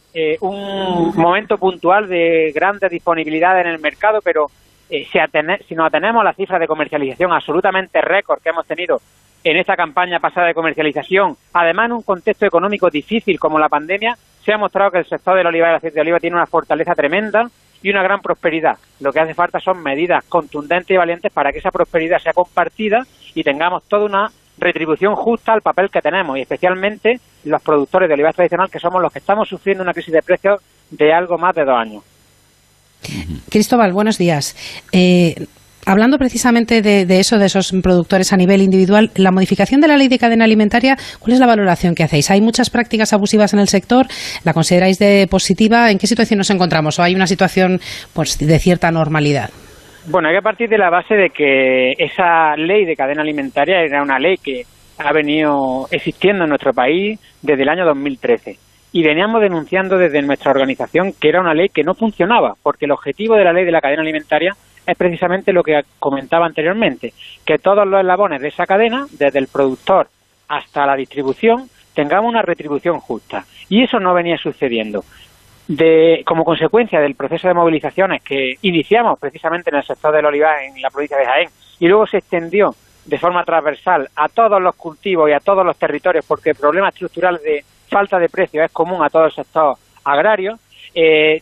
un 0.42 1.16
momento 1.16 1.60
puntual 1.60 2.10
de 2.10 2.52
grande 2.52 2.90
disponibilidad 2.90 3.62
en 3.62 3.68
el 3.68 3.78
mercado, 3.78 4.20
pero 4.24 4.48
si, 4.90 5.06
si 5.68 5.76
nos 5.76 5.86
atenemos 5.86 6.22
a 6.22 6.24
las 6.24 6.36
cifras 6.36 6.60
de 6.60 6.66
comercialización 6.66 7.32
absolutamente 7.32 8.02
récord 8.02 8.42
que 8.42 8.50
hemos 8.50 8.66
tenido 8.66 9.00
en 9.44 9.58
esta 9.58 9.76
campaña 9.76 10.20
pasada 10.20 10.48
de 10.48 10.56
comercialización, 10.56 11.38
además 11.54 11.86
en 11.86 11.92
un 11.92 12.02
contexto 12.02 12.48
económico 12.48 12.90
difícil 12.90 13.38
como 13.38 13.60
la 13.60 13.70
pandemia, 13.70 14.18
se 14.44 14.52
ha 14.52 14.58
mostrado 14.58 14.90
que 14.90 14.98
el 14.98 15.06
sector 15.06 15.38
del 15.38 15.46
oliva 15.46 15.68
y 15.68 15.70
el 15.70 15.76
aceite 15.76 15.94
de 15.94 16.02
oliva 16.02 16.20
tiene 16.20 16.36
una 16.36 16.48
fortaleza 16.48 16.96
tremenda 16.96 17.48
una 17.90 18.04
gran 18.04 18.22
prosperidad. 18.22 18.78
Lo 19.00 19.12
que 19.12 19.20
hace 19.20 19.34
falta 19.34 19.60
son 19.60 19.82
medidas 19.82 20.24
contundentes 20.26 20.94
y 20.94 20.98
valientes 20.98 21.32
para 21.32 21.52
que 21.52 21.60
esa 21.60 21.72
prosperidad 21.72 22.20
sea 22.20 22.34
compartida 22.34 23.06
y 23.34 23.44
tengamos 23.44 23.84
toda 23.88 24.06
una 24.06 24.28
retribución 24.58 25.16
justa 25.16 25.54
al 25.54 25.62
papel 25.62 25.90
que 25.90 26.02
tenemos 26.02 26.38
y 26.38 26.42
especialmente 26.42 27.20
los 27.44 27.62
productores 27.62 28.08
de 28.08 28.16
oliva 28.16 28.32
tradicional 28.32 28.70
que 28.70 28.80
somos 28.80 29.02
los 29.02 29.12
que 29.12 29.20
estamos 29.20 29.48
sufriendo 29.48 29.84
una 29.84 29.94
crisis 29.94 30.14
de 30.14 30.22
precios 30.22 30.62
de 30.90 31.14
algo 31.14 31.38
más 31.38 31.56
de 31.56 31.66
dos 31.66 31.78
años. 31.78 32.04
Cristóbal, 33.50 33.94
buenos 33.94 34.18
días. 34.18 34.56
Eh, 34.92 35.36
hablando 35.88 36.18
precisamente 36.18 36.82
de, 36.82 37.20
eso, 37.20 37.40
de 37.40 37.46
esos 37.46 37.72
productores 37.82 38.34
a 38.34 38.38
nivel 38.38 38.62
individual, 38.62 39.10
la 39.16 39.32
modificación 39.32 39.80
de 39.80 39.88
la 39.88 39.96
ley 39.96 40.10
de 40.10 40.20
cadena 40.20 40.44
alimentaria, 40.44 40.98
¿cuál 41.20 41.34
es 41.34 41.40
la 41.40 41.48
valoración 41.48 41.96
que 41.96 42.04
hacéis? 42.04 42.30
¿Hay 42.30 42.42
muchas 42.42 42.70
prácticas 42.70 43.14
abusivas 43.14 43.54
en 43.54 43.60
el 43.60 43.70
sector? 43.70 44.06
¿La 44.44 44.54
consideráis 44.54 45.00
de 45.00 45.28
positiva? 45.32 45.90
¿En 45.90 45.98
qué 45.98 46.06
situación 46.06 46.40
nos 46.40 46.50
encontramos? 46.50 47.00
¿O 47.00 47.04
hay 47.04 47.16
una 47.16 47.26
situación 47.26 47.80
pues, 48.14 48.38
de 48.38 48.60
cierta 48.60 48.92
normalidad? 48.92 49.50
Bueno, 50.10 50.28
hay 50.28 50.36
que 50.36 50.42
partir 50.42 50.70
de 50.70 50.78
la 50.78 50.90
base 50.90 51.16
de 51.16 51.30
que 51.30 51.94
esa 51.98 52.56
ley 52.58 52.86
de 52.86 52.96
cadena 52.96 53.22
alimentaria 53.22 53.82
era 53.82 54.04
una 54.04 54.20
ley 54.20 54.36
que 54.44 54.64
ha 54.98 55.14
venido 55.14 55.88
existiendo 55.92 56.44
en 56.44 56.50
nuestro 56.50 56.74
país 56.74 57.18
desde 57.42 57.64
el 57.64 57.70
año 57.70 57.86
2013 57.86 58.58
y 58.92 59.04
veníamos 59.04 59.42
denunciando 59.42 59.98
desde 59.98 60.22
nuestra 60.22 60.52
organización 60.52 61.14
que 61.20 61.30
era 61.30 61.40
una 61.40 61.54
ley 61.54 61.68
que 61.74 61.84
no 61.84 61.94
funcionaba, 61.94 62.54
porque 62.64 62.86
el 62.86 62.92
objetivo 62.92 63.36
de 63.36 63.44
la 63.44 63.54
ley 63.54 63.66
de 63.66 63.72
la 63.72 63.82
cadena 63.82 64.02
alimentaria 64.02 64.54
es 64.88 64.98
precisamente 64.98 65.52
lo 65.52 65.64
que 65.64 65.82
comentaba 66.00 66.46
anteriormente, 66.46 67.14
que 67.46 67.60
todos 67.60 67.86
los 67.86 68.00
eslabones 68.00 68.42
de 68.42 68.48
esa 68.48 68.66
cadena, 68.66 69.06
desde 69.12 69.38
el 69.38 69.48
productor 69.48 70.08
hasta 70.48 70.86
la 70.86 70.96
distribución, 70.96 71.70
tengamos 71.94 72.30
una 72.30 72.42
retribución 72.42 73.00
justa. 73.00 73.44
Y 73.68 73.84
eso 73.84 74.00
no 74.00 74.14
venía 74.14 74.38
sucediendo. 74.38 75.04
De, 75.68 76.24
como 76.26 76.46
consecuencia 76.46 77.02
del 77.02 77.16
proceso 77.16 77.50
de 77.50 77.54
movilizaciones 77.54 78.24
que 78.24 78.54
iniciamos 78.62 79.20
precisamente 79.20 79.70
en 79.70 79.76
el 79.76 79.84
sector 79.84 80.16
del 80.16 80.26
olivar 80.26 80.64
en 80.64 80.82
la 80.82 80.90
provincia 80.90 81.18
de 81.18 81.26
Jaén 81.26 81.50
y 81.78 81.88
luego 81.90 82.08
se 82.08 82.20
extendió 82.20 82.74
de 83.04 83.18
forma 83.18 83.44
transversal 83.44 84.08
a 84.16 84.30
todos 84.30 84.62
los 84.62 84.76
cultivos 84.76 85.30
y 85.30 85.34
a 85.34 85.42
todos 85.42 85.66
los 85.66 85.78
territorios 85.78 86.24
porque 86.26 86.52
el 86.52 86.56
problema 86.56 86.88
estructural 86.88 87.42
de 87.44 87.66
falta 87.90 88.18
de 88.18 88.30
precio 88.30 88.64
es 88.64 88.72
común 88.72 89.04
a 89.04 89.10
todo 89.10 89.26
el 89.26 89.34
sector 89.34 89.76
agrario, 90.06 90.58
eh, 90.96 91.42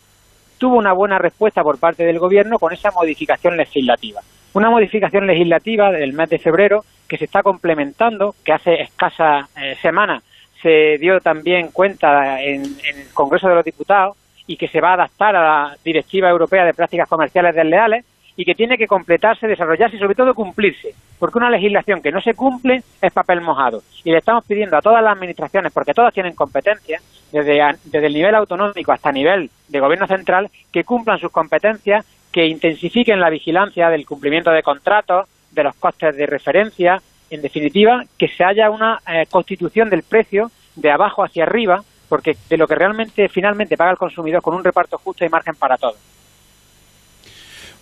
tuvo 0.58 0.76
una 0.76 0.92
buena 0.92 1.18
respuesta 1.18 1.62
por 1.62 1.78
parte 1.78 2.04
del 2.04 2.18
Gobierno 2.18 2.58
con 2.58 2.72
esa 2.72 2.90
modificación 2.90 3.56
legislativa. 3.56 4.20
Una 4.54 4.70
modificación 4.70 5.26
legislativa 5.26 5.90
del 5.90 6.12
mes 6.12 6.30
de 6.30 6.38
febrero 6.38 6.84
que 7.08 7.18
se 7.18 7.26
está 7.26 7.42
complementando, 7.42 8.34
que 8.44 8.52
hace 8.52 8.82
escasas 8.82 9.48
eh, 9.56 9.76
semanas 9.80 10.22
se 10.62 10.96
dio 10.98 11.20
también 11.20 11.68
cuenta 11.68 12.42
en, 12.42 12.64
en, 12.64 13.00
el 13.00 13.12
Congreso 13.12 13.48
de 13.48 13.54
los 13.54 13.64
Diputados 13.64 14.16
y 14.46 14.56
que 14.56 14.68
se 14.68 14.80
va 14.80 14.90
a 14.90 14.94
adaptar 14.94 15.36
a 15.36 15.42
la 15.42 15.76
Directiva 15.84 16.30
Europea 16.30 16.64
de 16.64 16.74
Prácticas 16.74 17.08
Comerciales 17.08 17.54
Desleales 17.54 18.04
y 18.36 18.44
que 18.44 18.54
tiene 18.54 18.76
que 18.76 18.86
completarse, 18.86 19.46
desarrollarse 19.46 19.96
y 19.96 19.98
sobre 19.98 20.14
todo 20.14 20.34
cumplirse, 20.34 20.94
porque 21.18 21.38
una 21.38 21.50
legislación 21.50 22.02
que 22.02 22.12
no 22.12 22.20
se 22.20 22.34
cumple 22.34 22.82
es 23.00 23.12
papel 23.12 23.40
mojado. 23.40 23.82
Y 24.04 24.10
le 24.10 24.18
estamos 24.18 24.44
pidiendo 24.44 24.76
a 24.76 24.82
todas 24.82 25.02
las 25.02 25.16
administraciones, 25.16 25.72
porque 25.72 25.94
todas 25.94 26.12
tienen 26.12 26.34
competencias, 26.34 27.02
desde, 27.32 27.60
desde 27.84 28.06
el 28.06 28.14
nivel 28.14 28.34
autonómico 28.34 28.92
hasta 28.92 29.08
el 29.08 29.14
nivel 29.14 29.50
de 29.68 29.80
gobierno 29.80 30.06
central, 30.06 30.50
que 30.70 30.84
cumplan 30.84 31.18
sus 31.18 31.32
competencias, 31.32 32.04
que 32.30 32.46
intensifiquen 32.46 33.20
la 33.20 33.30
vigilancia 33.30 33.88
del 33.88 34.04
cumplimiento 34.04 34.50
de 34.50 34.62
contratos, 34.62 35.26
de 35.52 35.64
los 35.64 35.74
costes 35.76 36.14
de 36.16 36.26
referencia, 36.26 37.00
en 37.30 37.42
definitiva, 37.42 38.04
que 38.18 38.28
se 38.28 38.44
haya 38.44 38.70
una 38.70 39.00
eh, 39.08 39.26
constitución 39.30 39.88
del 39.88 40.02
precio 40.02 40.50
de 40.76 40.90
abajo 40.90 41.24
hacia 41.24 41.44
arriba, 41.44 41.82
porque 42.08 42.36
de 42.48 42.56
lo 42.56 42.68
que 42.68 42.74
realmente 42.74 43.28
finalmente 43.28 43.76
paga 43.76 43.90
el 43.90 43.96
consumidor 43.96 44.42
con 44.42 44.54
un 44.54 44.62
reparto 44.62 44.98
justo 44.98 45.24
y 45.24 45.28
margen 45.28 45.54
para 45.54 45.76
todos. 45.76 45.96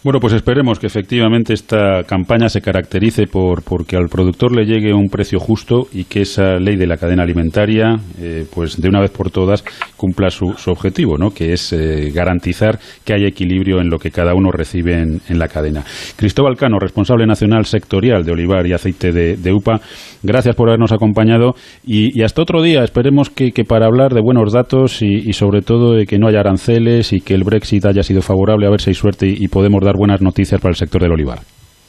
Bueno, 0.04 0.20
pues 0.20 0.34
esperemos 0.34 0.78
que 0.78 0.86
efectivamente 0.86 1.54
esta 1.54 2.02
campaña 2.02 2.50
se 2.50 2.60
caracterice 2.60 3.26
por 3.26 3.62
porque 3.62 3.96
al 3.96 4.10
productor 4.10 4.54
le 4.54 4.66
llegue 4.66 4.92
un 4.92 5.08
precio 5.08 5.40
justo 5.40 5.86
y 5.94 6.04
que 6.04 6.20
esa 6.20 6.56
ley 6.56 6.76
de 6.76 6.86
la 6.86 6.98
cadena 6.98 7.22
alimentaria, 7.22 7.96
eh, 8.20 8.44
pues 8.54 8.78
de 8.78 8.86
una 8.90 9.00
vez 9.00 9.10
por 9.10 9.30
todas 9.30 9.64
cumpla 9.96 10.28
su, 10.28 10.52
objetivo, 10.66 11.16
¿no? 11.16 11.30
Que 11.30 11.54
es 11.54 11.72
eh, 11.72 12.10
garantizar 12.14 12.78
que 13.02 13.14
haya 13.14 13.26
equilibrio 13.26 13.80
en 13.80 13.88
lo 13.88 13.98
que 13.98 14.10
cada 14.10 14.34
uno 14.34 14.50
recibe 14.50 15.00
en, 15.00 15.38
la 15.38 15.48
cadena. 15.48 15.82
Cristóbal 16.16 16.56
Cano, 16.58 16.78
responsable 16.78 17.26
nacional 17.26 17.64
sectorial 17.64 18.24
de 18.24 18.32
olivar 18.32 18.66
y 18.66 18.74
aceite 18.74 19.10
de, 19.10 19.52
UPA, 19.54 19.80
gracias 20.22 20.54
por 20.54 20.68
habernos 20.68 20.92
acompañado 20.92 21.54
y, 21.82 22.20
hasta 22.22 22.42
otro 22.42 22.60
día. 22.60 22.84
Esperemos 22.84 23.30
que, 23.30 23.52
para 23.66 23.86
hablar 23.86 24.12
de 24.12 24.20
buenos 24.20 24.52
datos 24.52 25.00
y, 25.00 25.32
sobre 25.32 25.62
todo 25.62 25.94
de 25.94 26.04
que 26.04 26.18
no 26.18 26.28
haya 26.28 26.40
aranceles 26.40 27.14
y 27.14 27.20
que 27.20 27.32
el 27.32 27.44
Brexit 27.44 27.86
haya 27.86 28.02
sido 28.02 28.20
favorable, 28.20 28.66
a 28.66 28.70
ver 28.70 28.82
si 28.82 28.90
hay 28.90 28.94
suerte 28.94 29.26
y 29.26 29.48
podemos 29.48 29.82
dar 29.82 29.93
buenas 29.96 30.20
noticias 30.20 30.60
para 30.60 30.70
el 30.70 30.76
sector 30.76 31.02
del 31.02 31.12
olivar. 31.12 31.40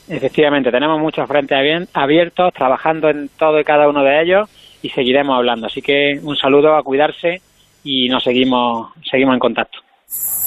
efectivamente, 0.07 0.71
tenemos 0.71 0.99
muchos 0.99 1.27
frentes 1.27 1.57
abiertos, 1.93 2.53
trabajando 2.53 3.09
en 3.09 3.29
todo 3.37 3.59
y 3.59 3.63
cada 3.63 3.89
uno 3.89 4.03
de 4.03 4.21
ellos 4.21 4.49
y 4.81 4.89
seguiremos 4.89 5.35
hablando. 5.35 5.67
Así 5.67 5.81
que 5.81 6.19
un 6.21 6.35
saludo, 6.37 6.75
a 6.75 6.83
cuidarse 6.83 7.41
y 7.83 8.07
nos 8.09 8.23
seguimos, 8.23 8.91
seguimos 9.09 9.33
en 9.33 9.39
contacto. 9.39 9.79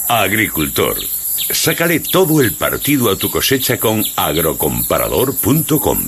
Agricultor, 0.07 0.95
sácale 0.97 1.99
todo 1.99 2.41
el 2.41 2.53
partido 2.53 3.11
a 3.11 3.17
tu 3.17 3.29
cosecha 3.29 3.77
con 3.77 4.03
agrocomparador.com. 4.15 5.99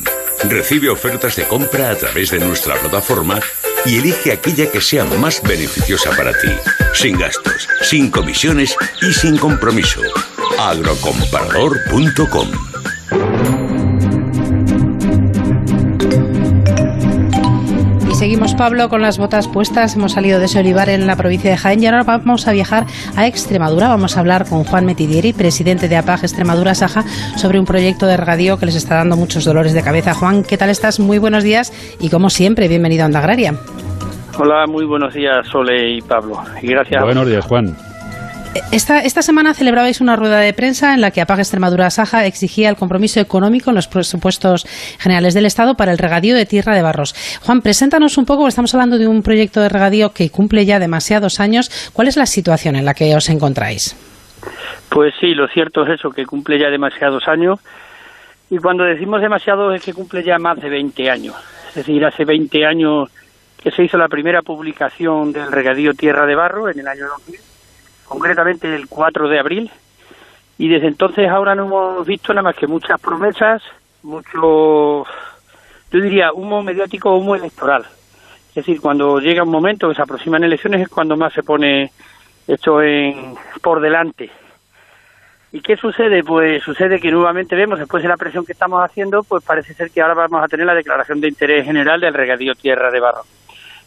Recibe 0.50 0.90
ofertas 0.90 1.36
de 1.36 1.44
compra 1.44 1.92
a 1.92 1.96
través 1.96 2.32
de 2.32 2.40
nuestra 2.40 2.76
plataforma 2.76 3.40
y 3.86 3.98
elige 3.98 4.32
aquella 4.32 4.72
que 4.72 4.82
sea 4.82 5.06
más 5.06 5.42
beneficiosa 5.44 6.12
para 6.18 6.32
ti, 6.32 6.50
sin 6.94 7.18
gastos, 7.18 7.68
sin 7.82 8.10
comisiones 8.10 8.76
y 9.02 9.14
sin 9.14 9.38
compromiso. 9.38 10.02
agrocomparador.com 10.70 12.72
seguimos, 18.22 18.54
Pablo, 18.54 18.88
con 18.88 19.02
las 19.02 19.18
botas 19.18 19.48
puestas. 19.48 19.96
Hemos 19.96 20.12
salido 20.12 20.38
de 20.38 20.46
ese 20.46 20.60
olivar 20.60 20.90
en 20.90 21.08
la 21.08 21.16
provincia 21.16 21.50
de 21.50 21.58
Jaén 21.58 21.82
y 21.82 21.88
ahora 21.88 22.04
vamos 22.04 22.48
a 22.48 22.52
viajar 22.52 22.86
a 23.16 23.26
Extremadura. 23.26 23.88
Vamos 23.88 24.16
a 24.16 24.20
hablar 24.20 24.48
con 24.48 24.64
Juan 24.64 24.86
Metidieri, 24.86 25.34
presidente 25.34 25.88
de 25.88 25.98
APAG 25.98 26.20
Extremadura 26.20 26.76
Saja, 26.76 27.02
sobre 27.36 27.60
un 27.60 27.66
proyecto 27.66 28.06
de 28.06 28.18
regadío 28.18 28.60
que 28.60 28.68
les 28.68 28.76
está 28.76 28.98
dando 28.98 29.18
muchos 29.18 29.44
dolores 29.44 29.74
de 29.74 29.82
cabeza. 29.82 30.14
Juan, 30.14 30.44
¿qué 30.44 30.56
tal 30.56 30.70
estás? 30.70 31.00
Muy 31.00 31.18
buenos 31.18 31.44
días 31.44 31.74
y, 32.00 32.12
como 32.12 32.30
siempre, 32.30 32.68
bienvenido 32.68 33.02
a 33.02 33.06
Onda 33.08 33.22
Agraria. 33.22 33.56
Hola, 34.38 34.68
muy 34.68 34.86
buenos 34.86 35.16
días, 35.16 35.48
Sole 35.48 35.90
y 35.90 36.02
Pablo. 36.02 36.44
Y 36.62 36.68
gracias. 36.68 37.04
Buenos 37.04 37.26
días, 37.26 37.44
Juan. 37.44 37.76
Esta, 38.74 39.00
esta 39.00 39.22
semana 39.22 39.54
celebrabais 39.54 40.02
una 40.02 40.18
rueda 40.18 40.40
de 40.40 40.52
prensa 40.52 40.94
en 40.94 41.00
la 41.00 41.12
que 41.12 41.22
Apaga 41.22 41.42
Extremadura 41.42 41.90
Saja 41.90 42.26
exigía 42.26 42.68
el 42.68 42.76
compromiso 42.76 43.22
económico 43.22 43.70
en 43.70 43.78
los 43.78 43.88
presupuestos 43.88 44.66
generales 45.00 45.34
del 45.34 45.46
Estado 45.46 45.76
para 45.76 45.94
el 45.94 45.98
regadío 45.98 46.36
de 46.36 46.46
tierra 46.46 46.76
de 46.76 46.82
barros. 46.82 47.16
Juan, 47.46 47.62
preséntanos 47.62 48.18
un 48.18 48.26
poco, 48.26 48.50
estamos 48.50 48.74
hablando 48.74 48.98
de 48.98 49.08
un 49.08 49.22
proyecto 49.22 49.62
de 49.62 49.70
regadío 49.70 50.10
que 50.10 50.30
cumple 50.30 50.66
ya 50.66 50.80
demasiados 50.80 51.40
años. 51.40 51.92
¿Cuál 51.94 52.10
es 52.10 52.18
la 52.18 52.26
situación 52.26 52.76
en 52.76 52.84
la 52.84 52.94
que 52.94 53.16
os 53.16 53.30
encontráis? 53.30 53.96
Pues 54.90 55.14
sí, 55.22 55.34
lo 55.34 55.48
cierto 55.48 55.84
es 55.84 56.00
eso, 56.00 56.10
que 56.10 56.26
cumple 56.26 56.60
ya 56.60 56.70
demasiados 56.70 57.30
años. 57.30 57.62
Y 58.50 58.58
cuando 58.58 58.84
decimos 58.84 59.22
demasiado 59.22 59.74
es 59.74 59.82
que 59.82 59.94
cumple 59.94 60.24
ya 60.26 60.38
más 60.38 60.60
de 60.60 60.70
20 60.70 61.10
años. 61.10 61.36
Es 61.70 61.76
decir, 61.76 62.04
hace 62.04 62.26
20 62.26 62.66
años 62.66 63.10
que 63.64 63.72
se 63.72 63.86
hizo 63.86 63.98
la 63.98 64.10
primera 64.10 64.42
publicación 64.42 65.32
del 65.32 65.50
regadío 65.54 65.94
Tierra 65.94 66.26
de 66.26 66.36
Barro 66.36 66.70
en 66.70 66.80
el 66.80 66.88
año 66.90 67.08
2000 67.18 67.51
concretamente 68.12 68.76
el 68.76 68.90
4 68.90 69.30
de 69.30 69.40
abril, 69.40 69.72
y 70.58 70.68
desde 70.68 70.88
entonces 70.88 71.30
ahora 71.30 71.56
no 71.56 71.66
hemos 71.66 72.06
visto 72.06 72.34
nada 72.34 72.44
más 72.44 72.56
que 72.58 72.68
muchas 72.68 73.00
promesas, 73.00 73.64
mucho, 74.04 75.06
yo 75.92 76.02
diría, 76.02 76.34
humo 76.34 76.62
mediático, 76.62 77.16
humo 77.16 77.36
electoral. 77.36 77.86
Es 78.50 78.56
decir, 78.56 78.82
cuando 78.82 79.20
llega 79.20 79.44
un 79.44 79.50
momento 79.50 79.88
que 79.88 79.96
se 79.96 80.02
aproximan 80.02 80.44
elecciones 80.44 80.82
es 80.82 80.90
cuando 80.90 81.16
más 81.16 81.32
se 81.32 81.42
pone 81.42 81.92
esto 82.48 82.82
en, 82.82 83.34
por 83.62 83.80
delante. 83.80 84.30
¿Y 85.54 85.62
qué 85.62 85.78
sucede? 85.78 86.22
Pues 86.22 86.62
sucede 86.64 87.00
que 87.00 87.12
nuevamente 87.12 87.56
vemos, 87.56 87.80
después 87.80 88.04
de 88.04 88.10
la 88.10 88.18
presión 88.18 88.46
que 88.46 88.52
estamos 88.52 88.84
haciendo, 88.84 89.24
pues 89.24 89.42
parece 89.44 89.74
ser 89.74 89.90
que 89.90 90.02
ahora 90.02 90.16
vamos 90.16 90.44
a 90.44 90.50
tener 90.50 90.66
la 90.66 90.76
declaración 90.76 91.22
de 91.22 91.30
interés 91.30 91.66
general 91.66 92.02
del 92.02 92.14
regadío 92.14 92.56
Tierra 92.56 92.92
de 92.92 93.00
Barro. 93.00 93.22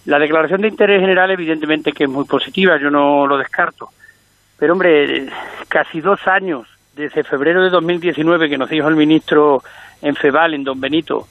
La 0.06 0.18
declaración 0.18 0.62
de 0.62 0.68
interés 0.68 1.00
general 1.00 1.30
evidentemente 1.30 1.92
que 1.92 2.04
es 2.04 2.10
muy 2.10 2.24
positiva, 2.24 2.78
yo 2.78 2.90
no 2.90 3.26
lo 3.26 3.36
descarto. 3.36 3.90
Pero 4.58 4.72
hombre, 4.72 5.26
casi 5.68 6.00
dos 6.00 6.26
años, 6.26 6.66
desde 6.94 7.24
febrero 7.24 7.62
de 7.62 7.70
2019 7.70 8.48
que 8.48 8.58
nos 8.58 8.70
dijo 8.70 8.88
el 8.88 8.96
ministro 8.96 9.62
en 10.00 10.14
FEBAL, 10.14 10.54
en 10.54 10.64
Don 10.64 10.80
Benito, 10.80 11.26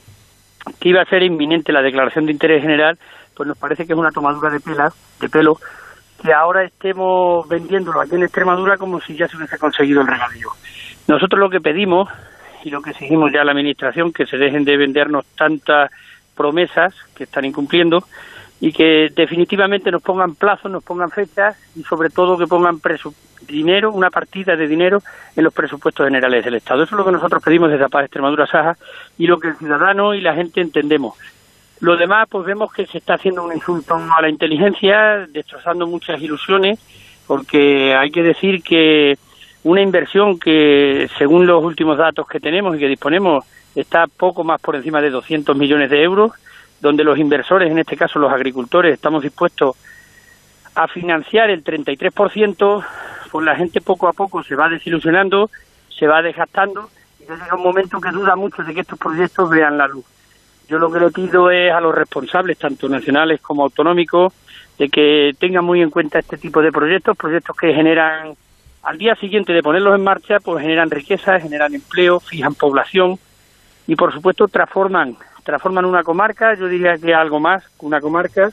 que 0.78 0.90
iba 0.90 1.02
a 1.02 1.06
ser 1.06 1.22
inminente 1.22 1.72
la 1.72 1.82
declaración 1.82 2.26
de 2.26 2.32
interés 2.32 2.62
general, 2.62 2.98
pues 3.34 3.46
nos 3.46 3.58
parece 3.58 3.86
que 3.86 3.92
es 3.92 3.98
una 3.98 4.10
tomadura 4.10 4.50
de 4.50 4.60
pelas, 4.60 4.94
de 5.20 5.28
pelo, 5.28 5.58
que 6.22 6.32
ahora 6.32 6.64
estemos 6.64 7.48
vendiéndolo 7.48 8.00
aquí 8.00 8.14
en 8.14 8.22
Extremadura 8.22 8.76
como 8.76 9.00
si 9.00 9.16
ya 9.16 9.28
se 9.28 9.36
hubiese 9.36 9.58
conseguido 9.58 10.00
el 10.00 10.06
regadío. 10.06 10.48
Nosotros 11.06 11.38
lo 11.38 11.50
que 11.50 11.60
pedimos 11.60 12.08
y 12.64 12.70
lo 12.70 12.80
que 12.80 12.90
exigimos 12.90 13.30
ya 13.32 13.42
a 13.42 13.44
la 13.44 13.52
Administración, 13.52 14.12
que 14.12 14.26
se 14.26 14.38
dejen 14.38 14.64
de 14.64 14.76
vendernos 14.76 15.26
tantas 15.36 15.90
promesas 16.34 16.94
que 17.14 17.24
están 17.24 17.44
incumpliendo, 17.44 18.04
y 18.64 18.72
que 18.72 19.10
definitivamente 19.14 19.90
nos 19.90 20.00
pongan 20.00 20.36
plazos, 20.36 20.72
nos 20.72 20.82
pongan 20.82 21.10
fechas 21.10 21.54
y 21.76 21.82
sobre 21.82 22.08
todo 22.08 22.38
que 22.38 22.46
pongan 22.46 22.80
dinero, 23.46 23.92
una 23.92 24.08
partida 24.08 24.56
de 24.56 24.66
dinero 24.66 25.02
en 25.36 25.44
los 25.44 25.52
presupuestos 25.52 26.06
generales 26.06 26.42
del 26.42 26.54
Estado. 26.54 26.82
Eso 26.82 26.94
es 26.94 26.98
lo 26.98 27.04
que 27.04 27.12
nosotros 27.12 27.42
pedimos 27.42 27.70
desde 27.70 27.90
Paz 27.90 28.04
Extremadura 28.04 28.46
Saja 28.46 28.74
y 29.18 29.26
lo 29.26 29.38
que 29.38 29.48
el 29.48 29.56
ciudadano 29.58 30.14
y 30.14 30.22
la 30.22 30.32
gente 30.32 30.62
entendemos. 30.62 31.14
Lo 31.80 31.98
demás, 31.98 32.26
pues 32.30 32.46
vemos 32.46 32.72
que 32.72 32.86
se 32.86 32.96
está 32.96 33.16
haciendo 33.16 33.44
un 33.44 33.52
insulto 33.52 33.96
a 33.96 34.22
la 34.22 34.30
inteligencia, 34.30 35.26
destrozando 35.28 35.86
muchas 35.86 36.22
ilusiones, 36.22 36.80
porque 37.26 37.94
hay 37.94 38.10
que 38.10 38.22
decir 38.22 38.62
que 38.62 39.18
una 39.64 39.82
inversión 39.82 40.38
que, 40.38 41.10
según 41.18 41.46
los 41.46 41.62
últimos 41.62 41.98
datos 41.98 42.26
que 42.26 42.40
tenemos 42.40 42.76
y 42.76 42.78
que 42.78 42.88
disponemos, 42.88 43.44
está 43.74 44.06
poco 44.06 44.42
más 44.42 44.58
por 44.58 44.74
encima 44.74 45.02
de 45.02 45.10
200 45.10 45.54
millones 45.54 45.90
de 45.90 46.02
euros, 46.02 46.32
donde 46.80 47.04
los 47.04 47.18
inversores, 47.18 47.70
en 47.70 47.78
este 47.78 47.96
caso 47.96 48.18
los 48.18 48.32
agricultores, 48.32 48.94
estamos 48.94 49.22
dispuestos 49.22 49.76
a 50.74 50.88
financiar 50.88 51.50
el 51.50 51.62
33%, 51.62 52.84
pues 53.30 53.46
la 53.46 53.56
gente 53.56 53.80
poco 53.80 54.08
a 54.08 54.12
poco 54.12 54.42
se 54.42 54.54
va 54.54 54.68
desilusionando, 54.68 55.50
se 55.88 56.06
va 56.06 56.22
desgastando 56.22 56.90
y 57.20 57.22
llega 57.22 57.54
un 57.56 57.62
momento 57.62 58.00
que 58.00 58.10
duda 58.10 58.36
mucho 58.36 58.62
de 58.62 58.74
que 58.74 58.80
estos 58.80 58.98
proyectos 58.98 59.48
vean 59.50 59.78
la 59.78 59.88
luz. 59.88 60.04
Yo 60.68 60.78
lo 60.78 60.90
que 60.90 61.00
le 61.00 61.10
pido 61.10 61.50
es 61.50 61.72
a 61.72 61.80
los 61.80 61.94
responsables, 61.94 62.58
tanto 62.58 62.88
nacionales 62.88 63.40
como 63.40 63.64
autonómicos, 63.64 64.32
de 64.78 64.88
que 64.88 65.32
tengan 65.38 65.64
muy 65.64 65.82
en 65.82 65.90
cuenta 65.90 66.18
este 66.18 66.38
tipo 66.38 66.62
de 66.62 66.72
proyectos, 66.72 67.16
proyectos 67.16 67.56
que 67.56 67.72
generan, 67.74 68.34
al 68.82 68.98
día 68.98 69.14
siguiente 69.16 69.52
de 69.52 69.62
ponerlos 69.62 69.94
en 69.94 70.04
marcha, 70.04 70.40
pues 70.40 70.62
generan 70.62 70.90
riqueza, 70.90 71.38
generan 71.38 71.74
empleo, 71.74 72.18
fijan 72.18 72.54
población 72.54 73.18
y 73.86 73.94
por 73.94 74.12
supuesto 74.12 74.48
transforman 74.48 75.16
transforman 75.44 75.84
una 75.84 76.02
comarca, 76.02 76.54
yo 76.58 76.66
diría 76.66 76.96
que 76.96 77.14
algo 77.14 77.38
más 77.38 77.62
una 77.80 78.00
comarca, 78.00 78.50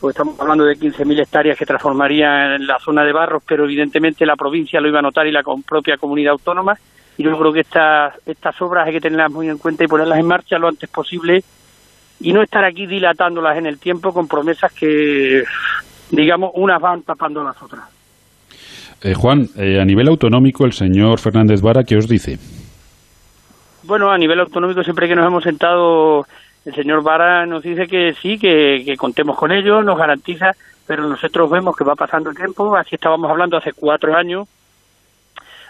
pues 0.00 0.14
estamos 0.14 0.38
hablando 0.38 0.64
de 0.64 0.74
15.000 0.74 1.22
hectáreas 1.22 1.56
que 1.56 1.64
transformaría 1.64 2.56
en 2.56 2.66
la 2.66 2.78
zona 2.78 3.04
de 3.04 3.12
Barros, 3.12 3.42
pero 3.46 3.64
evidentemente 3.64 4.26
la 4.26 4.36
provincia 4.36 4.80
lo 4.80 4.88
iba 4.88 4.98
a 4.98 5.02
notar 5.02 5.26
y 5.26 5.32
la 5.32 5.42
propia 5.66 5.96
comunidad 5.96 6.32
autónoma. 6.32 6.76
Y 7.16 7.22
yo 7.22 7.38
creo 7.38 7.52
que 7.52 7.60
estas, 7.60 8.14
estas 8.26 8.60
obras 8.60 8.86
hay 8.86 8.94
que 8.94 9.00
tenerlas 9.00 9.30
muy 9.30 9.48
en 9.48 9.58
cuenta 9.58 9.84
y 9.84 9.86
ponerlas 9.86 10.18
en 10.18 10.26
marcha 10.26 10.58
lo 10.58 10.66
antes 10.66 10.90
posible 10.90 11.44
y 12.20 12.32
no 12.32 12.42
estar 12.42 12.64
aquí 12.64 12.86
dilatándolas 12.86 13.56
en 13.56 13.66
el 13.66 13.78
tiempo 13.78 14.12
con 14.12 14.26
promesas 14.26 14.72
que, 14.72 15.44
digamos, 16.10 16.50
unas 16.54 16.80
van 16.80 17.02
tapando 17.02 17.44
las 17.44 17.60
otras. 17.62 17.84
Eh, 19.02 19.14
Juan, 19.14 19.48
eh, 19.56 19.80
a 19.80 19.84
nivel 19.84 20.08
autonómico, 20.08 20.64
el 20.64 20.72
señor 20.72 21.20
Fernández 21.20 21.60
Vara, 21.60 21.84
¿qué 21.84 21.96
os 21.96 22.08
dice? 22.08 22.38
Bueno, 23.86 24.10
a 24.10 24.16
nivel 24.16 24.40
autonómico, 24.40 24.82
siempre 24.82 25.06
que 25.06 25.14
nos 25.14 25.26
hemos 25.26 25.44
sentado, 25.44 26.26
el 26.64 26.74
señor 26.74 27.02
Vara 27.02 27.44
nos 27.44 27.62
dice 27.62 27.86
que 27.86 28.14
sí, 28.14 28.38
que, 28.38 28.94
contemos 28.96 29.36
con 29.36 29.52
ellos, 29.52 29.84
nos 29.84 29.98
garantiza, 29.98 30.52
pero 30.86 31.06
nosotros 31.06 31.50
vemos 31.50 31.76
que 31.76 31.84
va 31.84 31.94
pasando 31.94 32.30
el 32.30 32.36
tiempo, 32.36 32.74
así 32.76 32.94
estábamos 32.94 33.30
hablando 33.30 33.58
hace 33.58 33.74
cuatro 33.74 34.16
años. 34.16 34.48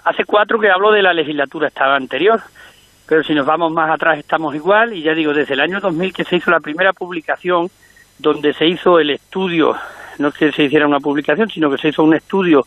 Hace 0.05 0.24
cuatro 0.24 0.61
que 0.61 0.70
hablo 0.70 0.92
de 0.92 1.03
la 1.03 1.12
legislatura 1.12 1.66
estaba 1.66 1.96
anterior, 1.96 2.40
pero 3.09 3.24
si 3.24 3.35
nos 3.35 3.46
vamos 3.46 3.72
más 3.72 3.90
atrás 3.90 4.16
estamos 4.16 4.55
igual, 4.55 4.92
y 4.92 5.03
ya 5.03 5.12
digo, 5.12 5.33
desde 5.33 5.55
el 5.55 5.61
año 5.61 5.81
2000 5.81 6.12
que 6.12 6.24
se 6.24 6.37
hizo 6.37 6.53
la 6.53 6.61
primera 6.61 6.92
publicación, 6.92 7.68
donde 8.20 8.53
se 8.53 8.66
hizo 8.66 9.00
el 9.00 9.11
estudio, 9.11 9.77
no 10.18 10.29
es 10.29 10.35
que 10.35 10.53
se 10.53 10.62
hiciera 10.62 10.87
una 10.87 11.00
publicación, 11.00 11.50
sino 11.50 11.68
que 11.68 11.79
se 11.79 11.88
hizo 11.88 12.05
un 12.05 12.14
estudio 12.14 12.64